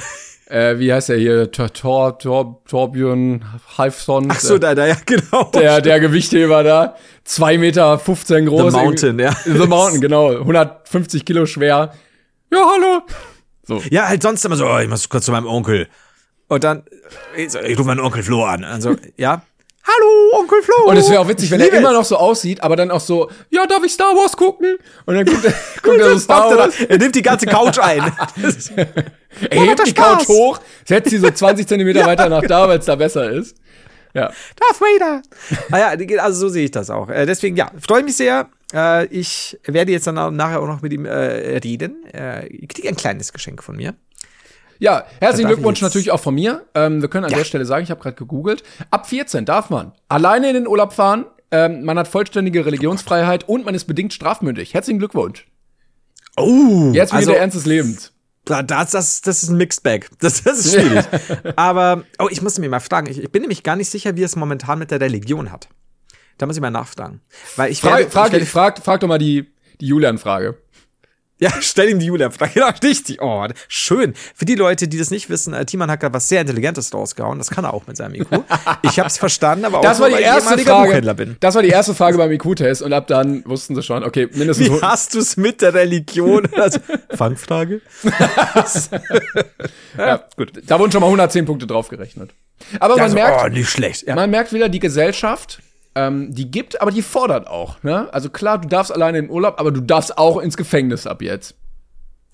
[0.47, 1.51] äh, wie heißt er hier?
[1.51, 3.45] Tor, Tor, Tor, Torbjörn
[3.77, 4.29] Halfson.
[4.31, 5.51] Ach so, da, da, ja, genau.
[5.53, 6.97] der, der Gewichtheber da.
[7.25, 8.73] 2 Meter 15 groß.
[8.73, 9.33] The Mountain, ja.
[9.45, 10.31] The Mountain, genau.
[10.31, 11.93] 150 Kilo schwer.
[12.53, 13.03] Ja, hallo.
[13.65, 13.83] So.
[13.91, 15.89] Ja, halt sonst immer so, oh, ich muss kurz zu meinem Onkel.
[16.49, 16.85] Und dann,
[17.37, 18.63] ich rufe meinen Onkel Flo an.
[18.63, 19.43] Also, ja.
[19.87, 20.91] Hallo, Onkel Flo.
[20.91, 23.31] Und es wäre auch witzig, wenn er immer noch so aussieht, aber dann auch so,
[23.51, 24.79] ja, darf ich Star Wars gucken?
[25.05, 26.81] Und dann guckt er, guckt er so Star er, Wars.
[26.81, 28.01] er nimmt die ganze Couch ein.
[29.51, 29.93] Er hebt die.
[29.93, 33.57] Couch hoch, setzt sie so 20 Zentimeter weiter nach da, weil es da besser ist.
[34.15, 34.33] Ja.
[34.57, 35.23] Darth Vader.
[35.71, 37.11] ah ja, also so sehe ich das auch.
[37.11, 38.49] Äh, deswegen, ja, freue mich sehr.
[38.73, 42.05] Äh, ich werde jetzt dann nachher auch noch mit ihm äh, reden.
[42.49, 43.95] Ich kriege ein kleines Geschenk von mir.
[44.79, 46.67] Ja, herzlichen Glückwunsch natürlich auch von mir.
[46.75, 47.39] Ähm, wir können an Ja.
[47.39, 48.63] der Stelle sagen, ich habe gerade gegoogelt.
[48.91, 51.25] Ab 14 darf man alleine in den Urlaub fahren.
[51.51, 54.75] Ähm, man hat vollständige Religionsfreiheit und man ist bedingt strafmündig.
[54.75, 55.47] Herzlichen Glückwunsch.
[56.37, 58.13] Oh, Jetzt wieder also, der Ernst des Lebens.
[58.45, 60.09] da- das, das, das ist ein Mixed Bag.
[60.21, 61.05] Das, das ist schwierig.
[61.57, 63.09] Aber, oh, ich muss mir mal fragen.
[63.09, 65.69] Ich, ich bin nämlich gar nicht sicher, wie es momentan mit der Religion hat.
[66.39, 67.23] Da muss ich mal nachfragen.
[67.57, 69.47] Weil ich Frage, werde, frage, ich werde frag, frag doch mal die,
[69.81, 70.59] die Julian-Frage.
[71.39, 72.53] Ja, stell ihm die Julia-Frage.
[72.55, 73.21] Genau, richtig.
[73.21, 74.15] Oh, schön.
[74.35, 77.39] Für die Leute, die das nicht wissen, äh, Timon hat gerade was sehr Intelligentes rausgehauen.
[77.39, 78.29] Das kann er auch mit seinem IQ.
[78.83, 81.15] Ich hab's verstanden, aber auch Das war die weil ich erste Frage.
[81.15, 81.37] Bin.
[81.41, 84.71] Das war die erste Frage beim IQ-Test und ab dann wussten sie schon, okay, mindestens.
[84.71, 86.49] Wie hast du's mit der Religion?
[86.57, 86.79] Also,
[87.15, 87.81] Fangfrage?
[89.99, 90.53] ja, gut.
[90.67, 92.31] Da wurden schon mal 110 Punkte draufgerechnet.
[92.81, 94.07] Aber man Also, merkt, oh, nicht schlecht.
[94.07, 94.15] Ja.
[94.15, 95.61] Man merkt wieder, die Gesellschaft,
[95.97, 97.83] ähm, die gibt, aber die fordert auch.
[97.83, 98.13] Ne?
[98.13, 101.57] Also klar, du darfst alleine in Urlaub, aber du darfst auch ins Gefängnis ab jetzt.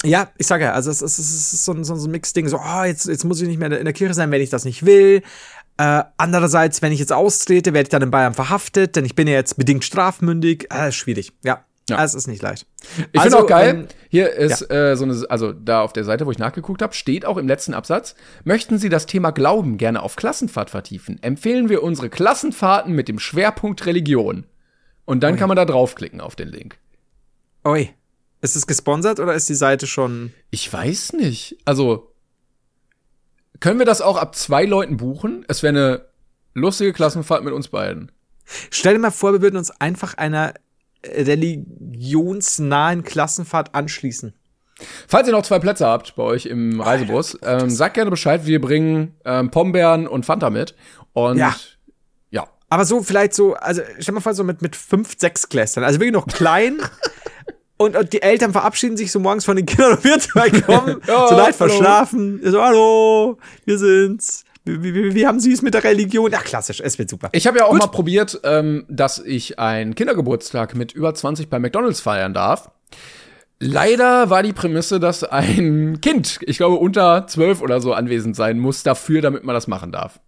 [0.05, 2.59] Ja, ich sage ja, also es ist, es ist so ein, so ein Mix-Ding, so,
[2.59, 4.85] oh, jetzt, jetzt muss ich nicht mehr in der Kirche sein, wenn ich das nicht
[4.85, 5.23] will.
[5.79, 9.29] Äh, andererseits, wenn ich jetzt austrete, werde ich dann in Bayern verhaftet, denn ich bin
[9.29, 10.67] ja jetzt bedingt strafmündig.
[10.73, 11.65] Äh, schwierig, ja.
[11.93, 12.05] Ja.
[12.05, 12.66] Es ist nicht leicht.
[13.12, 16.05] Ich Also, finde auch geil, ähm, hier ist äh, so eine, also da auf der
[16.05, 18.14] Seite, wo ich nachgeguckt habe, steht auch im letzten Absatz,
[18.45, 23.18] möchten Sie das Thema Glauben gerne auf Klassenfahrt vertiefen, empfehlen wir unsere Klassenfahrten mit dem
[23.18, 24.47] Schwerpunkt Religion.
[25.05, 26.78] Und dann kann man da draufklicken auf den Link.
[27.64, 27.90] Oi.
[28.40, 30.32] Ist es gesponsert oder ist die Seite schon.
[30.51, 31.59] Ich weiß nicht.
[31.64, 32.12] Also,
[33.61, 35.45] können wir das auch ab zwei Leuten buchen?
[35.49, 36.07] Es wäre eine
[36.55, 38.11] lustige Klassenfahrt mit uns beiden.
[38.70, 40.55] Stell dir mal vor, wir würden uns einfach einer
[41.07, 44.34] religionsnahen Klassenfahrt anschließen.
[45.07, 48.46] Falls ihr noch zwei Plätze habt bei euch im Reisebus, ähm, sagt gerne Bescheid.
[48.46, 50.74] Wir bringen ähm, Pombeeren und Fanta mit.
[51.12, 51.55] Und Ja.
[52.30, 52.48] ja.
[52.68, 55.84] Aber so vielleicht so, also stell mal vor, so mit, mit fünf, sechs Klässern.
[55.84, 56.78] Also wirklich noch klein.
[57.78, 61.00] Und, und die Eltern verabschieden sich so morgens von den Kindern und wir zwei kommen,
[61.09, 61.68] Ja, so leicht hallo.
[61.72, 62.40] verschlafen.
[62.44, 64.44] So, hallo, wir sind's.
[64.65, 66.31] Wie, wie, wie, haben Sie es mit der Religion?
[66.31, 67.31] Ja, klassisch, es wird super.
[67.33, 67.81] Ich habe ja auch Gut.
[67.81, 72.71] mal probiert, ähm, dass ich einen Kindergeburtstag mit über 20 bei McDonalds feiern darf.
[73.59, 78.59] Leider war die Prämisse, dass ein Kind, ich glaube unter 12 oder so anwesend sein
[78.59, 80.21] muss dafür, damit man das machen darf.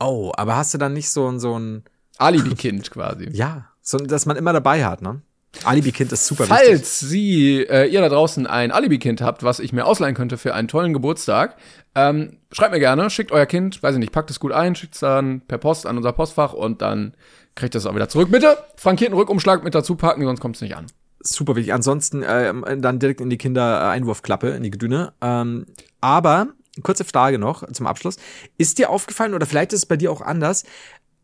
[0.00, 1.84] Oh, aber hast du dann nicht so ein, so ein,
[2.18, 3.28] Alibi-Kind quasi.
[3.32, 5.22] ja, so, dass man immer dabei hat, ne?
[5.64, 6.56] Alibi-Kind ist super wichtig.
[6.56, 10.54] Falls Sie, äh, ihr da draußen ein Alibi-Kind habt, was ich mir ausleihen könnte für
[10.54, 11.56] einen tollen Geburtstag,
[11.94, 14.94] ähm, schreibt mir gerne, schickt euer Kind, weiß ich nicht, packt es gut ein, schickt
[14.94, 17.14] es dann per Post an unser Postfach und dann
[17.54, 18.30] kriegt es auch wieder zurück.
[18.30, 20.86] Bitte frankierten Rückumschlag mit dazu packen, sonst kommt es nicht an.
[21.22, 21.72] super wichtig.
[21.74, 25.12] Ansonsten ähm, dann direkt in die Kinder-Einwurfklappe, in die Gedüne.
[25.20, 25.66] Ähm,
[26.00, 26.48] aber,
[26.82, 28.16] kurze Frage noch zum Abschluss.
[28.58, 30.64] Ist dir aufgefallen, oder vielleicht ist es bei dir auch anders,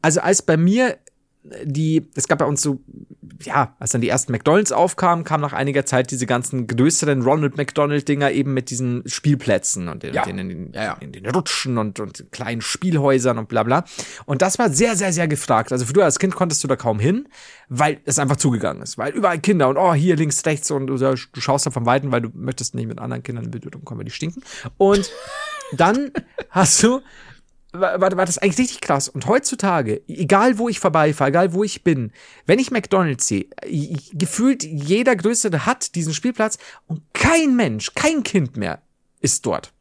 [0.02, 0.98] also als bei mir
[1.64, 2.80] die, es gab bei uns so,
[3.42, 7.56] ja, als dann die ersten McDonalds aufkamen, kam nach einiger Zeit diese ganzen größeren Ronald
[7.56, 10.24] McDonald-Dinger eben mit diesen Spielplätzen und den, Ja.
[10.24, 10.92] den, den, Ja, ja.
[11.00, 13.84] in den Rutschen und, und kleinen Spielhäusern und bla bla.
[14.26, 15.72] Und das war sehr, sehr, sehr gefragt.
[15.72, 17.28] Also früher als Kind konntest du da kaum hin,
[17.68, 18.98] weil es einfach zugegangen ist.
[18.98, 22.10] Weil überall Kinder und oh, hier links, rechts und du, du schaust da vom Weiten,
[22.12, 24.42] weil du möchtest nicht mit anderen Kindern in Berührung kommen, weil die stinken.
[24.76, 25.10] Und
[25.72, 26.10] dann
[26.50, 27.00] hast du
[27.72, 29.08] war, war, das eigentlich richtig krass.
[29.08, 32.12] Und heutzutage, egal wo ich vorbeifahre, egal wo ich bin,
[32.46, 33.46] wenn ich McDonalds sehe,
[34.12, 38.80] gefühlt jeder Größere hat diesen Spielplatz und kein Mensch, kein Kind mehr
[39.20, 39.72] ist dort.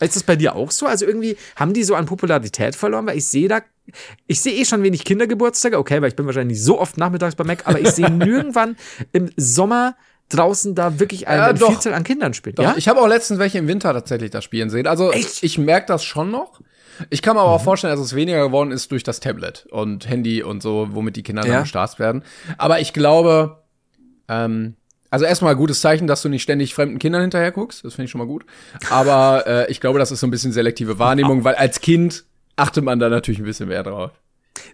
[0.00, 0.86] Ist das bei dir auch so?
[0.86, 3.62] Also irgendwie haben die so an Popularität verloren, weil ich sehe da
[4.26, 7.44] ich sehe eh schon wenig Kindergeburtstage, okay, weil ich bin wahrscheinlich so oft nachmittags bei
[7.44, 8.76] Mac, aber ich sehe nirgendwann
[9.12, 9.94] im Sommer
[10.30, 11.68] draußen da wirklich eine Ja, doch.
[11.68, 12.58] Vielzahl an Kindern spielt.
[12.58, 12.74] Doch, Ja?
[12.78, 14.86] Ich habe auch letztens welche im Winter tatsächlich das spielen sehen.
[14.86, 15.42] Also Echt?
[15.42, 16.60] ich merke das schon noch.
[17.10, 17.64] Ich kann mir aber auch Mhm.
[17.64, 21.22] vorstellen, dass es weniger geworden ist durch das Tablet und Handy und so, womit die
[21.22, 21.52] Kinder Ja.
[21.54, 22.22] dann gestartet werden.
[22.58, 23.62] Aber ich glaube,
[24.28, 24.74] ähm,
[25.10, 27.84] also erstmal gutes Zeichen, dass du nicht ständig fremden Kindern hinterher guckst.
[27.84, 28.44] Das finde ich schon mal gut.
[28.90, 32.24] Aber äh, ich glaube, das ist so ein bisschen selektive Wahrnehmung, weil als Kind
[32.56, 34.10] achtet man da natürlich ein bisschen mehr drauf.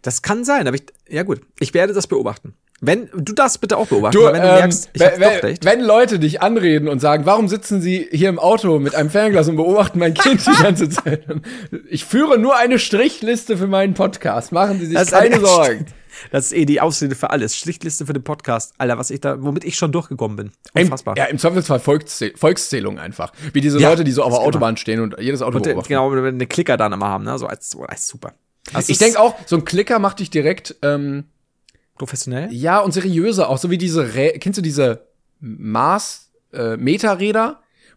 [0.03, 2.55] Das kann sein, aber ich, ja gut, ich werde das beobachten.
[2.83, 5.59] Wenn, du darfst bitte auch beobachten, Du, wenn du ähm, merkst, ich wenn, hab's wenn,
[5.63, 9.49] wenn Leute dich anreden und sagen, warum sitzen sie hier im Auto mit einem Fernglas
[9.49, 11.25] und beobachten mein Kind die ganze Zeit?
[11.91, 14.53] Ich führe nur eine Strichliste für meinen Podcast.
[14.53, 15.87] Machen Sie sich Das ist keine eine- Sorgen.
[16.33, 17.55] Das ist eh die Ausrede für alles.
[17.57, 18.75] Strichliste für den Podcast.
[18.79, 20.51] Alter, was ich da, womit ich schon durchgekommen bin.
[20.75, 21.17] Im, Unfassbar.
[21.17, 23.33] ja, im Zweifelsfall Volkszäh Volkszählung einfach.
[23.53, 25.59] Wie diese Ja, Leute, die so auf das der ist Autobahn stehen und jedes Auto
[25.59, 25.89] Und äh, beobachten.
[25.89, 27.39] genau, wenn wir eine Klicker dann immer haben, ne?
[27.39, 28.33] So als, als super.
[28.73, 31.25] Das Ich ist denke auch, so ein Klicker macht dich direkt, ähm,
[32.01, 32.53] professionell.
[32.53, 35.07] ja, und seriöser, auch so wie diese, Rä kennst du diese
[35.41, 36.77] Maß, äh?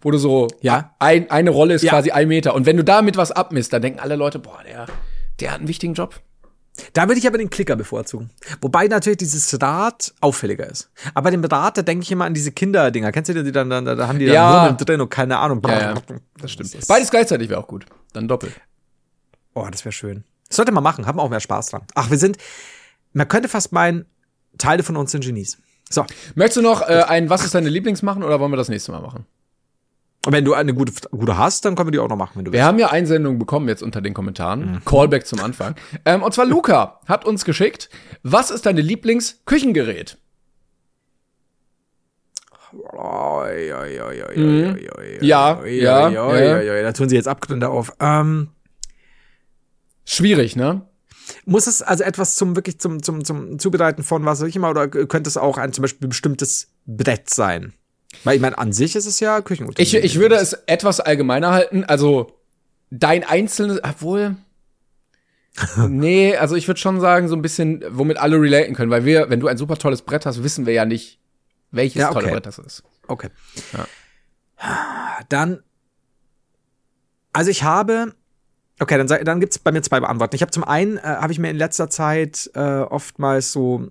[0.01, 0.93] Wo du so, Ja.
[0.99, 1.91] ein, eine Rolle ist Ja.
[1.91, 2.53] quasi ein Meter.
[2.53, 4.85] Und wenn du damit was abmisst, dann denken alle Leute, boah, der,
[5.39, 6.19] der hat einen wichtigen Job.
[6.93, 8.31] Da würde ich aber den Klicker bevorzugen.
[8.59, 10.89] Wobei natürlich dieses Rad auffälliger ist.
[11.13, 13.11] Aber bei dem Rad, da denke ich immer an diese Kinderdinger.
[13.11, 14.51] Kennst du die, die dann, dann da haben die dann Ja.
[14.51, 15.61] Murmeln drin und keine Ahnung.
[15.67, 15.93] Ja, ja,
[16.41, 16.75] das stimmt.
[16.87, 17.85] Beides gleichzeitig wäre auch gut.
[18.13, 18.53] Dann doppelt.
[19.53, 20.23] Oh, das wäre schön.
[20.49, 21.83] Das sollte man machen, haben auch mehr Spaß dran.
[21.95, 22.37] Ach, wir sind,
[23.13, 24.05] man könnte fast meinen,
[24.57, 25.57] Teile von uns sind Genies.
[25.89, 26.05] So,
[26.35, 28.91] Möchtest du noch äh, ein Was ist deine Lieblings machen oder wollen wir das nächste
[28.91, 29.25] Mal machen?
[30.25, 32.45] und wenn du eine gute, gute hast, dann können wir die auch noch machen, wenn
[32.45, 32.67] du Wir willst.
[32.67, 34.81] haben ja Einsendungen bekommen jetzt unter den Kommentaren.
[34.85, 35.75] Callback zum Anfang.
[36.05, 37.89] Ähm, und zwar Luca hat uns geschickt,
[38.23, 40.17] was ist deine Lieblingsküchengerät?
[42.93, 44.73] Oi, oi, oi, oi, oi, Mhm.
[44.73, 46.55] oi, oi, Ja, oi, ja, oi, oi, ja.
[46.57, 46.81] oi, oi.
[46.83, 47.93] Da tun sie jetzt Abgründe auf.
[47.99, 48.49] Ähm,
[50.05, 50.81] Schwierig, ne?
[51.45, 54.87] Muss es also etwas zum wirklich zum, zum, zum Zubereiten von was auch immer oder
[54.87, 57.73] könnte es auch ein zum Beispiel bestimmtes Brett sein?
[58.23, 60.05] Weil ich meine, an sich ist es ja Ich, Küchenutensilien.
[60.05, 61.83] ich würde es etwas allgemeiner halten.
[61.83, 62.39] Also
[62.91, 64.35] dein einzelnes, obwohl.
[65.87, 69.29] nee, also ich würde schon sagen, so ein bisschen, womit alle relaten können, weil wir,
[69.29, 71.19] wenn du ein super tolles Brett hast, wissen wir ja nicht,
[71.71, 72.33] welches Ja, tolle okay.
[72.33, 72.83] Brett das ist.
[73.07, 73.29] Okay.
[75.29, 75.61] Dann,
[77.33, 78.13] also ich habe,
[78.79, 80.35] okay, dann, dann gibt's bei mir zwei Beantworten.
[80.35, 83.87] Ich habe zum einen, äh, habe ich mir in letzter Zeit äh, oftmals so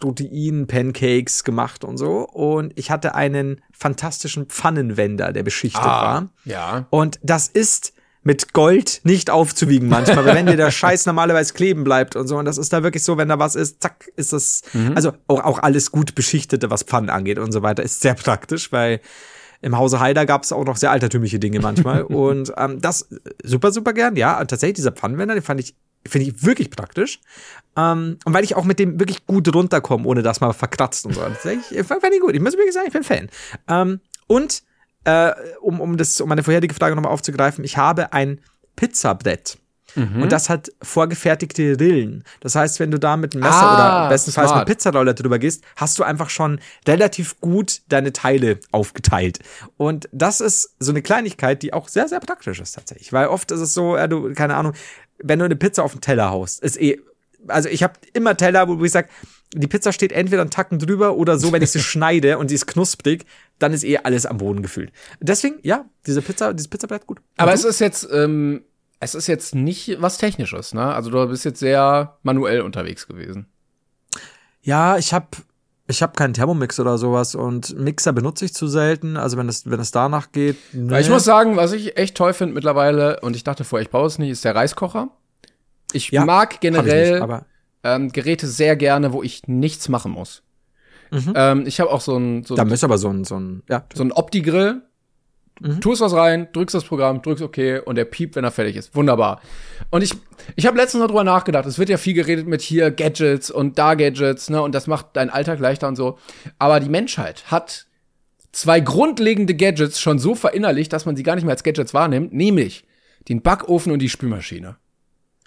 [0.00, 2.28] Protein-Pancakes gemacht und so.
[2.28, 6.28] Und ich hatte einen fantastischen Pfannenwender, der beschichtet war.
[6.44, 6.86] ja.
[6.90, 7.94] Und das ist
[8.24, 12.36] mit Gold nicht aufzuwiegen manchmal, weil wenn dir der Scheiß normalerweise kleben bleibt und so,
[12.36, 14.62] und das ist da wirklich so, wenn da was ist, zack, ist das,
[14.94, 18.70] also auch, auch alles gut beschichtete, was Pfannen angeht und so weiter, ist sehr praktisch,
[18.70, 19.00] weil
[19.62, 23.08] im Hause Haider gab es auch noch sehr altertümliche Dinge manchmal und ähm, das
[23.42, 25.74] super, super gern, ja, tatsächlich dieser Pfannenwender, den fand ich,
[26.06, 27.20] finde ich wirklich praktisch.
[27.76, 31.14] Ähm, und weil ich auch mit dem wirklich gut runterkomme, ohne dass man verkratzt und
[31.14, 31.22] so.
[31.22, 32.34] Ist echt- fand ich gut.
[32.34, 33.28] Ich muss wirklich sagen, ich bin Fan.
[33.68, 34.62] Ähm, und
[35.04, 38.40] äh, um, um, das, um meine vorherige Frage nochmal aufzugreifen, ich habe ein
[38.76, 39.58] Pizzabrett.
[39.94, 40.22] Mhm.
[40.22, 42.24] Und das hat vorgefertigte Rillen.
[42.40, 43.74] Das heißt, wenn du da mit einem Messer Ah,
[44.04, 44.68] oder bestenfalls smart.
[44.68, 49.38] mit Pizzaroller drüber gehst, hast du einfach schon relativ gut deine Teile aufgeteilt.
[49.76, 53.12] Und das ist so eine Kleinigkeit, die auch sehr, sehr praktisch ist tatsächlich.
[53.12, 54.72] Weil oft ist es so, ja, du, keine Ahnung,
[55.18, 57.00] wenn du eine Pizza auf den Teller haust, ist eh,
[57.48, 59.08] also ich habe immer Teller, wo ich sage,
[59.54, 62.54] die Pizza steht entweder einen Tacken drüber oder so, wenn ich sie schneide und sie
[62.54, 63.26] ist knusprig,
[63.58, 64.90] dann ist eh alles am Boden gefühlt.
[65.20, 67.20] Deswegen, ja, diese Pizza, dieses Pizzabrett gut.
[67.36, 68.62] Aber es ist jetzt, ähm,
[69.02, 70.94] es ist jetzt nicht was Technisches, ne?
[70.94, 73.46] Also du bist jetzt sehr manuell unterwegs gewesen.
[74.62, 75.26] Ja, ich habe
[75.88, 79.16] ich hab keinen Thermomix oder sowas und Mixer benutze ich zu selten.
[79.16, 80.56] Also wenn es wenn es danach geht.
[80.72, 81.14] Weil ich nee.
[81.14, 84.20] muss sagen, was ich echt toll finde mittlerweile, und ich dachte vorher, ich baue es
[84.20, 85.08] nicht, ist der Reiskocher.
[85.92, 87.44] Ich Ja, mag Hab ich generell nicht, aber
[87.82, 90.44] ähm, Geräte sehr gerne, wo ich nichts machen muss.
[91.10, 91.32] Mhm.
[91.34, 93.84] Ähm, ich habe auch so ein, so, da müsste aber so ein so ein ja
[93.92, 94.82] so ein Opti-Grill.
[95.62, 95.80] Mhm.
[95.80, 98.94] Tust was rein, drückst das Programm, drückst OK und der piept, wenn er fertig ist.
[98.96, 99.40] Wunderbar.
[99.90, 100.12] Und ich,
[100.56, 101.66] ich habe letztens darüber nachgedacht.
[101.66, 104.60] Es wird ja viel geredet mit hier Gadgets und da Gadgets, ne?
[104.60, 106.18] Und das macht deinen Alltag leichter und so.
[106.58, 107.86] Aber die Menschheit hat
[108.50, 112.32] zwei grundlegende Gadgets schon so verinnerlicht, dass man sie gar nicht mehr als Gadgets wahrnimmt,
[112.32, 112.84] nämlich
[113.28, 114.76] den Backofen und die Spülmaschine.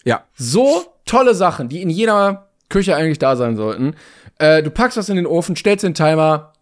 [0.06, 3.96] ja So tolle Sachen, die in jeder Küche eigentlich da sein sollten.
[4.40, 6.54] Äh, du packst was in den Ofen, stellst den Timer,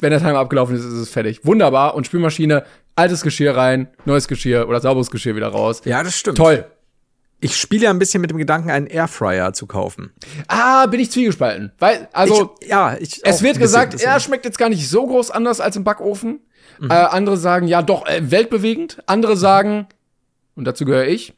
[0.00, 1.44] wenn der Timer abgelaufen ist, ist es fertig.
[1.44, 1.94] Wunderbar.
[1.94, 2.64] Und Spülmaschine,
[2.96, 5.82] altes Geschirr rein, neues Geschirr oder sauberes Geschirr wieder raus.
[5.84, 6.38] ja das stimmt.
[6.38, 6.64] Toll.
[7.38, 10.10] Ich spiele ja ein bisschen mit dem Gedanken, einen Airfryer zu kaufen.
[10.48, 11.70] Ah, bin ich zwiegespalten.
[11.78, 14.08] Weil, also, ich, ja, ich es wird bisschen, gesagt, bisschen.
[14.08, 16.40] er schmeckt jetzt gar nicht so groß anders als im Backofen.
[16.80, 16.90] Mhm.
[16.90, 19.02] Äh, andere sagen, ja, doch, äh, weltbewegend.
[19.04, 19.86] Andere sagen,
[20.54, 21.34] und dazu gehöre ich,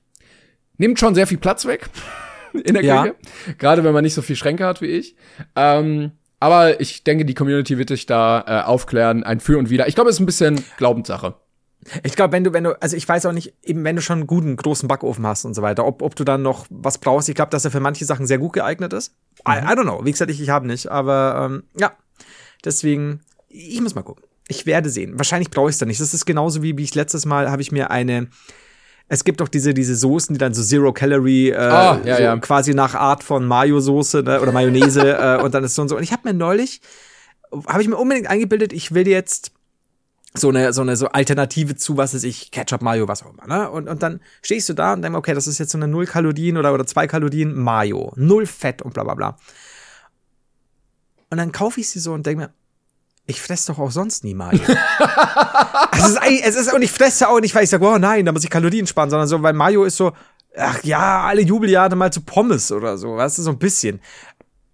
[0.77, 1.91] nimmt schon sehr viel Platz weg.
[2.53, 3.03] in der Ja.
[3.03, 3.17] Küche.
[3.59, 5.17] Gerade wenn man nicht so viel Schränke hat wie ich.
[5.57, 9.89] Ähm, aber ich denke, die Community wird dich da äh, aufklären, ein Für und Wider.
[9.89, 11.35] Ich glaube, es ist ein bisschen Glaubenssache.
[12.03, 14.19] Ich glaube, wenn du, wenn du, also ich weiß auch nicht, eben wenn du schon
[14.19, 17.29] einen guten großen Backofen hast und so weiter, ob, ob du dann noch was brauchst.
[17.29, 19.15] Ich glaube, dass er für manche Sachen sehr gut geeignet ist.
[19.47, 20.05] I, I don't know.
[20.05, 21.93] Wie gesagt, ich, ich habe nicht, aber ähm, ja.
[22.65, 24.25] Deswegen, ich muss mal gucken.
[24.49, 25.19] Ich werde sehen.
[25.19, 26.01] Wahrscheinlich brauche ich es dann nicht.
[26.01, 28.29] Das ist genauso wie, wie ich letztes Mal habe ich mir eine.
[29.11, 32.23] Es gibt doch diese, diese Soßen, die dann so Zero Calorie, äh, Ah, ja, so
[32.23, 32.37] ja.
[32.39, 35.01] quasi nach Art von Mayo-Soße ne, oder Mayonnaise
[35.39, 35.97] äh, und dann ist so und so.
[35.97, 36.81] Und ich habe mir neulich,
[37.69, 39.53] habe ich mir unbedingt eingebildet, ich will jetzt
[40.41, 43.47] so eine, so eine so Alternative zu, was weiß ich, Ketchup, Mayo, was auch immer,
[43.47, 43.71] ne?
[43.71, 46.07] Und, und dann stehst du da und denkst, okay, das ist jetzt so eine null
[46.07, 49.37] Kalorien oder, oder zwei Kalorien Mayo, null Fett und bla bla bla.
[51.31, 52.51] Und dann kaufe ich sie so und denke mir,
[53.27, 54.59] ich fresse doch auch sonst nie Mayo.
[55.93, 58.33] es ist, es ist, und ich fresse auch nicht, weil ich sage, oh nein, da
[58.33, 60.13] muss ich Kalorien sparen, sondern so, weil Mayo ist so,
[60.57, 64.01] ach ja, alle Jubeljahre mal zu Pommes oder so, weißt du, so ein bisschen.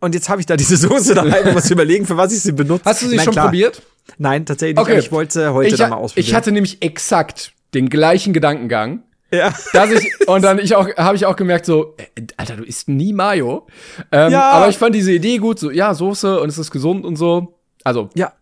[0.05, 2.53] Und jetzt habe ich da diese Soße daheim und muss überlegen, für was ich sie
[2.53, 2.85] benutze.
[2.85, 3.83] Hast du sie mein, schon klar, probiert?
[4.19, 4.87] Nein, tatsächlich nicht.
[4.87, 6.29] aber Ich wollte heute ich, da mal ausprobieren.
[6.29, 9.03] Ich hatte nämlich exakt den gleichen Gedankengang.
[9.33, 9.53] ja.
[9.73, 12.89] Dass ich, und dann ich auch, habe ich auch gemerkt, so, äh, Alter, du isst
[12.89, 13.67] nie Mayo.
[14.13, 14.51] Ähm, Ja.
[14.51, 17.59] Aber ich fand diese Idee gut, so, ja, Soße und es ist gesund und so.
[17.83, 18.33] Also, Ja.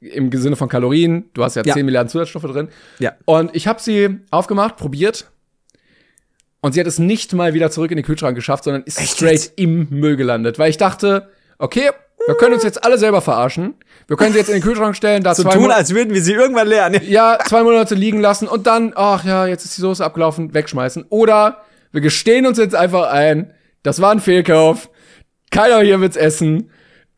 [0.00, 1.74] im Sinne von Kalorien, du hast ja, Ja.
[1.74, 2.68] 10 Milliarden Zusatzstoffe drin.
[2.98, 3.12] Ja.
[3.24, 5.30] Und ich habe sie aufgemacht, probiert.
[6.64, 9.18] Und sie hat es nicht mal wieder zurück in den Kühlschrank geschafft, sondern ist Echt
[9.18, 10.58] straight im Müll gelandet.
[10.58, 11.28] Weil ich dachte,
[11.58, 11.90] okay,
[12.26, 13.74] wir können uns jetzt alle selber verarschen.
[14.08, 16.14] Wir können sie jetzt in den Kühlschrank stellen, da So zwei, tun, Mo als würden
[16.14, 17.02] wir sie irgendwann lernen.
[17.06, 21.04] ja, zwei Monate liegen lassen und dann, ach ja, jetzt ist die Soße abgelaufen, wegschmeißen.
[21.10, 21.58] Oder
[21.92, 24.88] wir gestehen uns jetzt einfach ein, das war ein Fehlkauf.
[25.50, 26.70] Keiner hier wird's essen.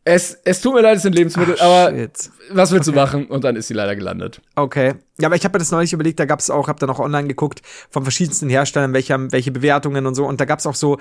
[0.09, 2.31] Es, es tut mir leid, es sind Lebensmittel, Ach, aber shit.
[2.53, 3.27] was willst du machen?
[3.27, 4.41] Und dann ist sie leider gelandet.
[4.55, 4.95] Okay.
[5.19, 7.27] Ja, aber ich habe mir das neulich überlegt, da gab's auch, habe dann auch online
[7.27, 7.61] geguckt,
[7.91, 10.25] von verschiedensten Herstellern, welche, welche Bewertungen und so.
[10.25, 10.99] Und da gab's auch so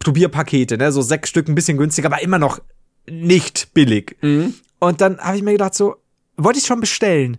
[0.00, 0.90] Probierpakete, ne?
[0.90, 2.60] So sechs Stück, ein bisschen günstiger, aber immer noch
[3.08, 4.16] nicht billig.
[4.20, 5.94] Und dann habe ich mir gedacht, so,
[6.36, 7.36] wollte ich schon bestellen.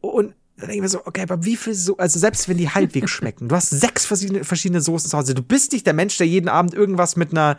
[0.00, 2.70] Und dann denke ich mir so, okay, aber wie viel so, also selbst wenn die
[2.70, 6.16] halbwegs schmecken, du hast sechs verschiedene, verschiedene Soßen zu Hause, du bist nicht der Mensch,
[6.16, 7.58] der jeden Abend irgendwas mit einer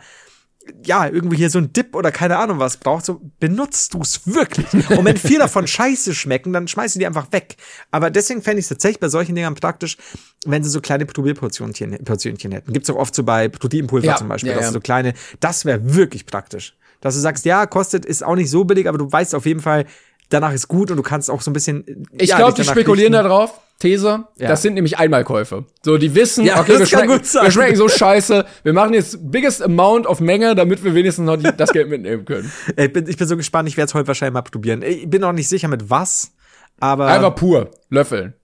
[0.84, 4.66] ja, irgendwie hier so ein Dip oder keine Ahnung was braucht, so benutzt du's wirklich.
[4.90, 7.56] Und wenn vier davon scheiße schmecken, dann schmeißt du die einfach weg.
[7.90, 9.96] Aber deswegen fände ich es tatsächlich bei solchen Dingern praktisch,
[10.44, 12.72] wenn sie so kleine Probierportionchen Portionchen hätten.
[12.72, 14.70] Gibt's auch oft so bei Proteinpulver Ja, zum Beispiel, ja, dass ja.
[14.70, 16.76] du so kleine, das wäre wirklich praktisch.
[17.00, 19.60] Dass du sagst, ja, kostet, ist auch nicht so billig, aber du weißt auf jeden
[19.60, 19.86] Fall,
[20.28, 22.06] danach ist gut und du kannst auch so ein bisschen.
[22.12, 23.28] Ich ja, glaube, die spekulieren richten.
[23.28, 23.60] da drauf.
[23.80, 24.48] These, Ja.
[24.48, 25.64] das sind nämlich Einmalkäufe.
[25.84, 28.44] So, die wissen, Ja, okay, wir schmecken, wir schmecken so scheiße.
[28.64, 32.24] Wir machen jetzt biggest amount of Menge, damit wir wenigstens noch die, das Geld mitnehmen
[32.24, 32.50] können.
[32.76, 34.82] Ich bin, ich bin so gespannt, ich werde es heute wahrscheinlich mal probieren.
[34.82, 36.32] Ich bin noch nicht sicher mit was,
[36.80, 37.06] aber.
[37.06, 37.70] Einfach pur.
[37.88, 38.34] Löffeln.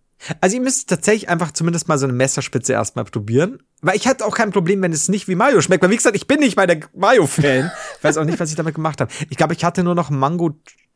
[0.40, 3.58] Also ihr müsst tatsächlich einfach zumindest mal so eine Messerspitze erstmal probieren.
[3.82, 5.82] Weil ich hatte auch kein Problem, wenn es nicht wie Mayo schmeckt.
[5.82, 7.70] Weil wie gesagt, ich bin nicht mal der Mayo-Fan.
[7.98, 9.12] ich weiß auch nicht, was ich damit gemacht habe.
[9.28, 10.54] Ich glaube, ich hatte nur noch Mango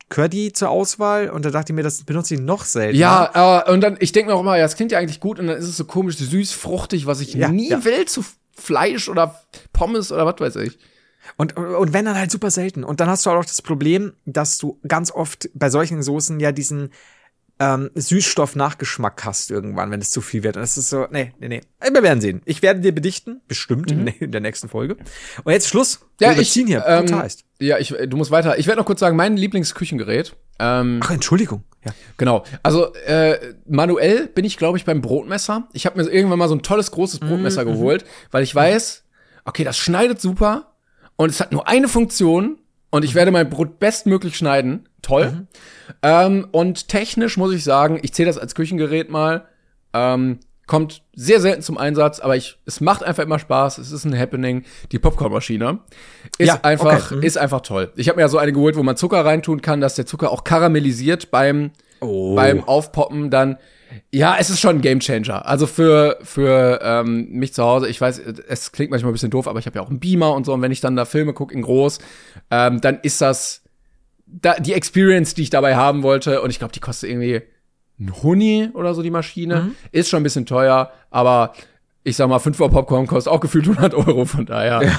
[0.09, 2.99] Curdy zur Auswahl und da dachte ich mir, das benutze ich noch seltener.
[2.99, 5.39] Ja, äh, und dann, ich denke mir auch immer, ja, das klingt ja eigentlich gut
[5.39, 7.85] und dann ist es so komisch süß, fruchtig, was ich Ja, nie ja.
[7.85, 8.25] will zu
[8.57, 9.41] Fleisch oder
[9.73, 10.79] Pommes oder was weiß ich.
[11.37, 12.85] Und, und wenn dann halt super selten.
[12.85, 16.53] Und dann hast du auch das Problem, dass du ganz oft bei solchen Soßen ja
[16.53, 16.91] diesen
[17.61, 20.57] ähm, Süßstoff-Nachgeschmack hast irgendwann, wenn es zu viel wird.
[20.57, 21.61] Und das ist so, nee, nee, nee.
[21.81, 22.43] Wir werden sehen.
[22.45, 24.97] Ich werde dir bedichten, bestimmt in, in der nächsten Folge.
[25.43, 26.01] Und jetzt Schluss.
[26.01, 26.07] Mhm.
[26.21, 26.85] Ja, ich, überziehen hier.
[26.87, 27.45] ähm, heißt.
[27.61, 28.59] ja, ich, du musst weiter.
[28.59, 30.37] Ich werde noch kurz sagen, mein Lieblingsküchengerät.
[30.61, 31.65] Ähm, Ach, Entschuldigung.
[31.85, 31.93] Ja.
[32.17, 32.45] Genau.
[32.63, 35.69] Also äh, manuell bin ich, glaube ich, beim Brotmesser.
[35.73, 39.05] Ich habe mir irgendwann mal so ein tolles großes Brotmesser geholt, weil ich weiß,
[39.45, 40.75] okay, das schneidet super
[41.17, 42.59] und es hat nur eine Funktion
[42.91, 44.88] und ich werde mein Brot bestmöglich schneiden.
[45.03, 45.47] Toll.
[46.03, 49.47] Ähm, und technisch muss ich sagen, ich zähle das als Küchengerät mal.
[49.95, 53.79] Ähm, kommt sehr selten zum Einsatz, aber ich, es macht einfach immer Spaß.
[53.79, 54.65] Es ist ein Happening.
[54.93, 55.79] Die Popcornmaschine
[56.37, 57.17] ist Ja, einfach, okay.
[57.17, 57.23] Mhm.
[57.23, 57.91] ist einfach toll.
[57.97, 60.31] Ich habe mir ja so eine geholt, wo man Zucker reintun kann, dass der Zucker
[60.31, 61.71] auch karamellisiert beim
[62.01, 62.37] Oh.
[62.37, 63.57] beim Aufpoppen dann.
[64.13, 65.47] Ja, es ist schon ein Gamechanger.
[65.47, 69.49] Also für für ähm, mich zu Hause, ich weiß, es klingt manchmal ein bisschen doof,
[69.49, 70.53] aber ich habe ja auch einen Beamer und so.
[70.53, 71.99] Und wenn ich dann da Filme gucke in groß,
[72.53, 73.63] ähm, dann ist das
[74.31, 76.43] da, die Experience, die ich dabei haben wollte.
[76.43, 77.43] Und ich glaube, die kostet irgendwie
[77.99, 79.63] ein Huni oder so die Maschine.
[79.63, 79.75] Mhm.
[79.93, 81.53] Ist schon ein bisschen teuer, aber
[82.05, 84.25] ich sag mal, 5 Uhr Popcorn kostet auch gefühlt 100 Euro.
[84.25, 84.81] Von daher.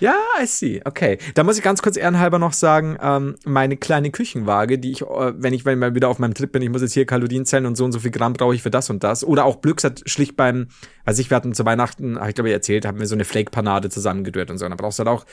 [0.00, 0.80] Ja, I see.
[0.84, 1.18] Okay.
[1.34, 5.32] Da muss ich ganz kurz ehrenhalber noch sagen, ähm, meine kleine Küchenwaage, die ich, äh,
[5.36, 7.46] wenn ich wenn ich mal wieder auf meinem Trip bin, ich muss jetzt hier Kalorien
[7.46, 9.24] zählen und so und so viel Gramm brauche ich für das und das.
[9.24, 10.68] Oder auch Blöcks hat schlicht beim,
[11.04, 13.24] also ich, wir hatten zu Weihnachten, hab ich glaube ich erzählt, haben wir so eine
[13.24, 14.66] Flake-Panade zusammengerührt und so.
[14.66, 15.24] Und dann brauchst du halt auch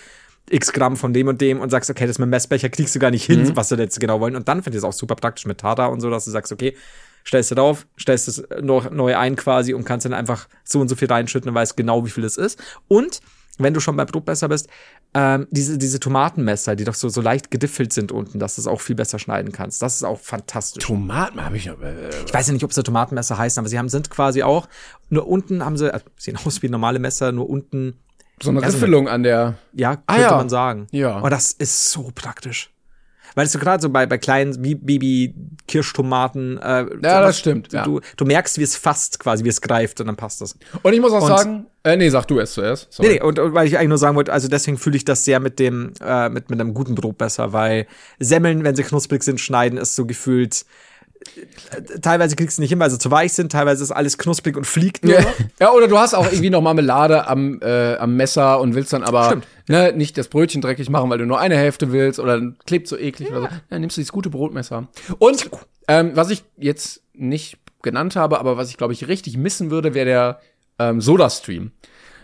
[0.49, 2.99] x Gramm von dem und dem und sagst, okay, das mit dem Messbecher kriegst du
[2.99, 4.35] gar nicht hin, was wir jetzt genau wollen.
[4.35, 6.51] Und dann finde ich es auch super praktisch mit Tata und so, dass du sagst,
[6.51, 6.75] okay,
[7.25, 10.89] stellst du drauf, stellst es noch neu ein quasi und kannst dann einfach so und
[10.89, 12.59] so viel reinschütten und weißt genau, wie viel es ist.
[12.87, 13.21] Und
[13.57, 14.67] wenn du schon beim Brotmesser bist,
[15.13, 18.67] ähm, diese, diese Tomatenmesser, die doch so, so leicht gediffelt sind unten, dass du es
[18.67, 19.81] auch viel besser schneiden kannst.
[19.81, 20.83] Das ist auch fantastisch.
[20.83, 21.67] Tomaten habe ich.
[21.67, 21.73] Äh,
[22.25, 24.67] Ich weiß ja nicht, ob sie Tomatenmesser heißen, aber sie haben, sind quasi auch,
[25.09, 27.99] nur unten haben sie, also sehen aus wie normale Messer, nur unten,
[28.43, 29.55] so eine Riffelung an der.
[29.73, 30.37] ja, Ah, könnte ja.
[30.37, 30.87] man sagen.
[30.91, 31.19] Ja.
[31.19, 32.69] Und das ist so praktisch.
[33.35, 34.61] Weil es so gerade so bei, bei kleinen
[35.41, 37.83] Baby-Kirschtomaten, äh, Ja, das stimmt, Du, ja.
[37.83, 40.57] du, du merkst, wie es fasst quasi, wie es greift und dann passt das.
[40.83, 42.91] Und ich muss auch Und- sagen, äh, nee, sag du es zuerst.
[42.91, 43.07] Sorry.
[43.09, 45.23] Nee, nee, und, und weil ich eigentlich nur sagen wollte, also deswegen fühle ich das
[45.25, 47.87] sehr mit dem, äh, mit, mit einem guten Brot besser, weil
[48.19, 50.65] Semmeln, wenn sie knusprig sind, schneiden, ist so gefühlt,
[52.01, 54.65] teilweise kriegst du nicht hin, weil sie zu weich sind, teilweise ist alles knusprig und
[54.65, 55.25] fliegt nur Ja.
[55.59, 59.03] ja, oder du hast auch irgendwie noch Marmelade am, äh, am Messer und willst dann
[59.03, 59.47] aber Stimmt.
[59.67, 62.97] ne, nicht das Brötchen dreckig machen, weil du nur eine Hälfte willst oder klebt so
[62.97, 63.47] eklig oder so.
[63.69, 64.87] Dann nimmst du dieses gute Brotmesser.
[65.19, 65.49] Und
[65.87, 69.93] ähm, was ich jetzt nicht genannt habe, aber was ich glaube ich richtig missen würde,
[69.93, 70.39] wäre der
[70.79, 71.71] ähm, Soda-Stream.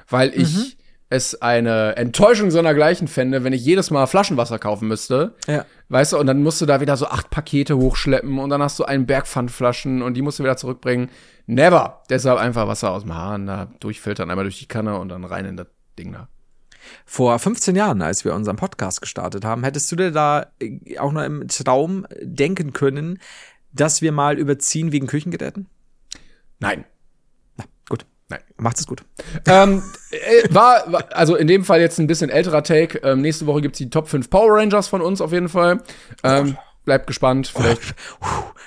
[0.09, 0.71] Weil ich Mhm.
[1.09, 5.35] Es eine Enttäuschung sondergleichen fände, wenn ich jedes Mal Flaschenwasser kaufen müsste.
[5.47, 5.65] Ja.
[5.89, 8.77] Weißt du, und dann musst du da wieder so acht Pakete hochschleppen und dann hast
[8.79, 11.09] du einen Berg Pfandflaschen und die musst du wieder zurückbringen.
[11.45, 12.03] Never.
[12.09, 15.45] Deshalb einfach Wasser aus dem Hahn da durchfiltern, einmal durch die Kanne und dann rein
[15.45, 15.67] in das
[15.97, 16.27] Ding da.
[17.05, 21.11] Vor 15 Jahren, als wir unseren Podcast gestartet haben, hättest du dir da äh, auch
[21.11, 23.19] noch im Traum denken können,
[23.71, 25.67] dass wir mal überziehen wegen Küchengeräten?
[26.59, 26.85] Nein.
[28.29, 28.41] Nein.
[28.57, 29.03] Macht es gut.
[29.47, 29.81] ähm,
[30.11, 32.99] äh, war, war, also in dem Fall jetzt ein bisschen älterer Take.
[32.99, 35.81] Ähm, nächste Woche gibt's die Top 5 Power Rangers von uns auf jeden Fall.
[36.23, 37.47] Ähm, bleibt gespannt.
[37.47, 37.95] Vielleicht.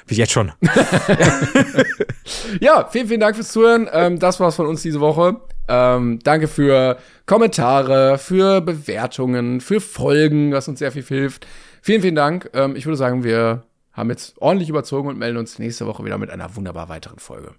[0.07, 0.53] Wie jetzt schon.
[2.61, 3.89] Ja, vielen, vielen Dank fürs Zuhören.
[3.93, 5.41] Ähm, das war's von uns diese Woche.
[5.69, 11.47] Ähm, danke für Kommentare, für Bewertungen, für Folgen, was uns sehr viel hilft.
[11.83, 12.51] Vielen, vielen Dank.
[12.55, 16.19] Ähm, ich würde sagen, wir haben jetzt ordentlich überzogen und melden uns nächste Woche wieder
[16.19, 17.55] mit einer wunderbar weiteren Folge.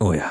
[0.00, 0.30] Oh ja.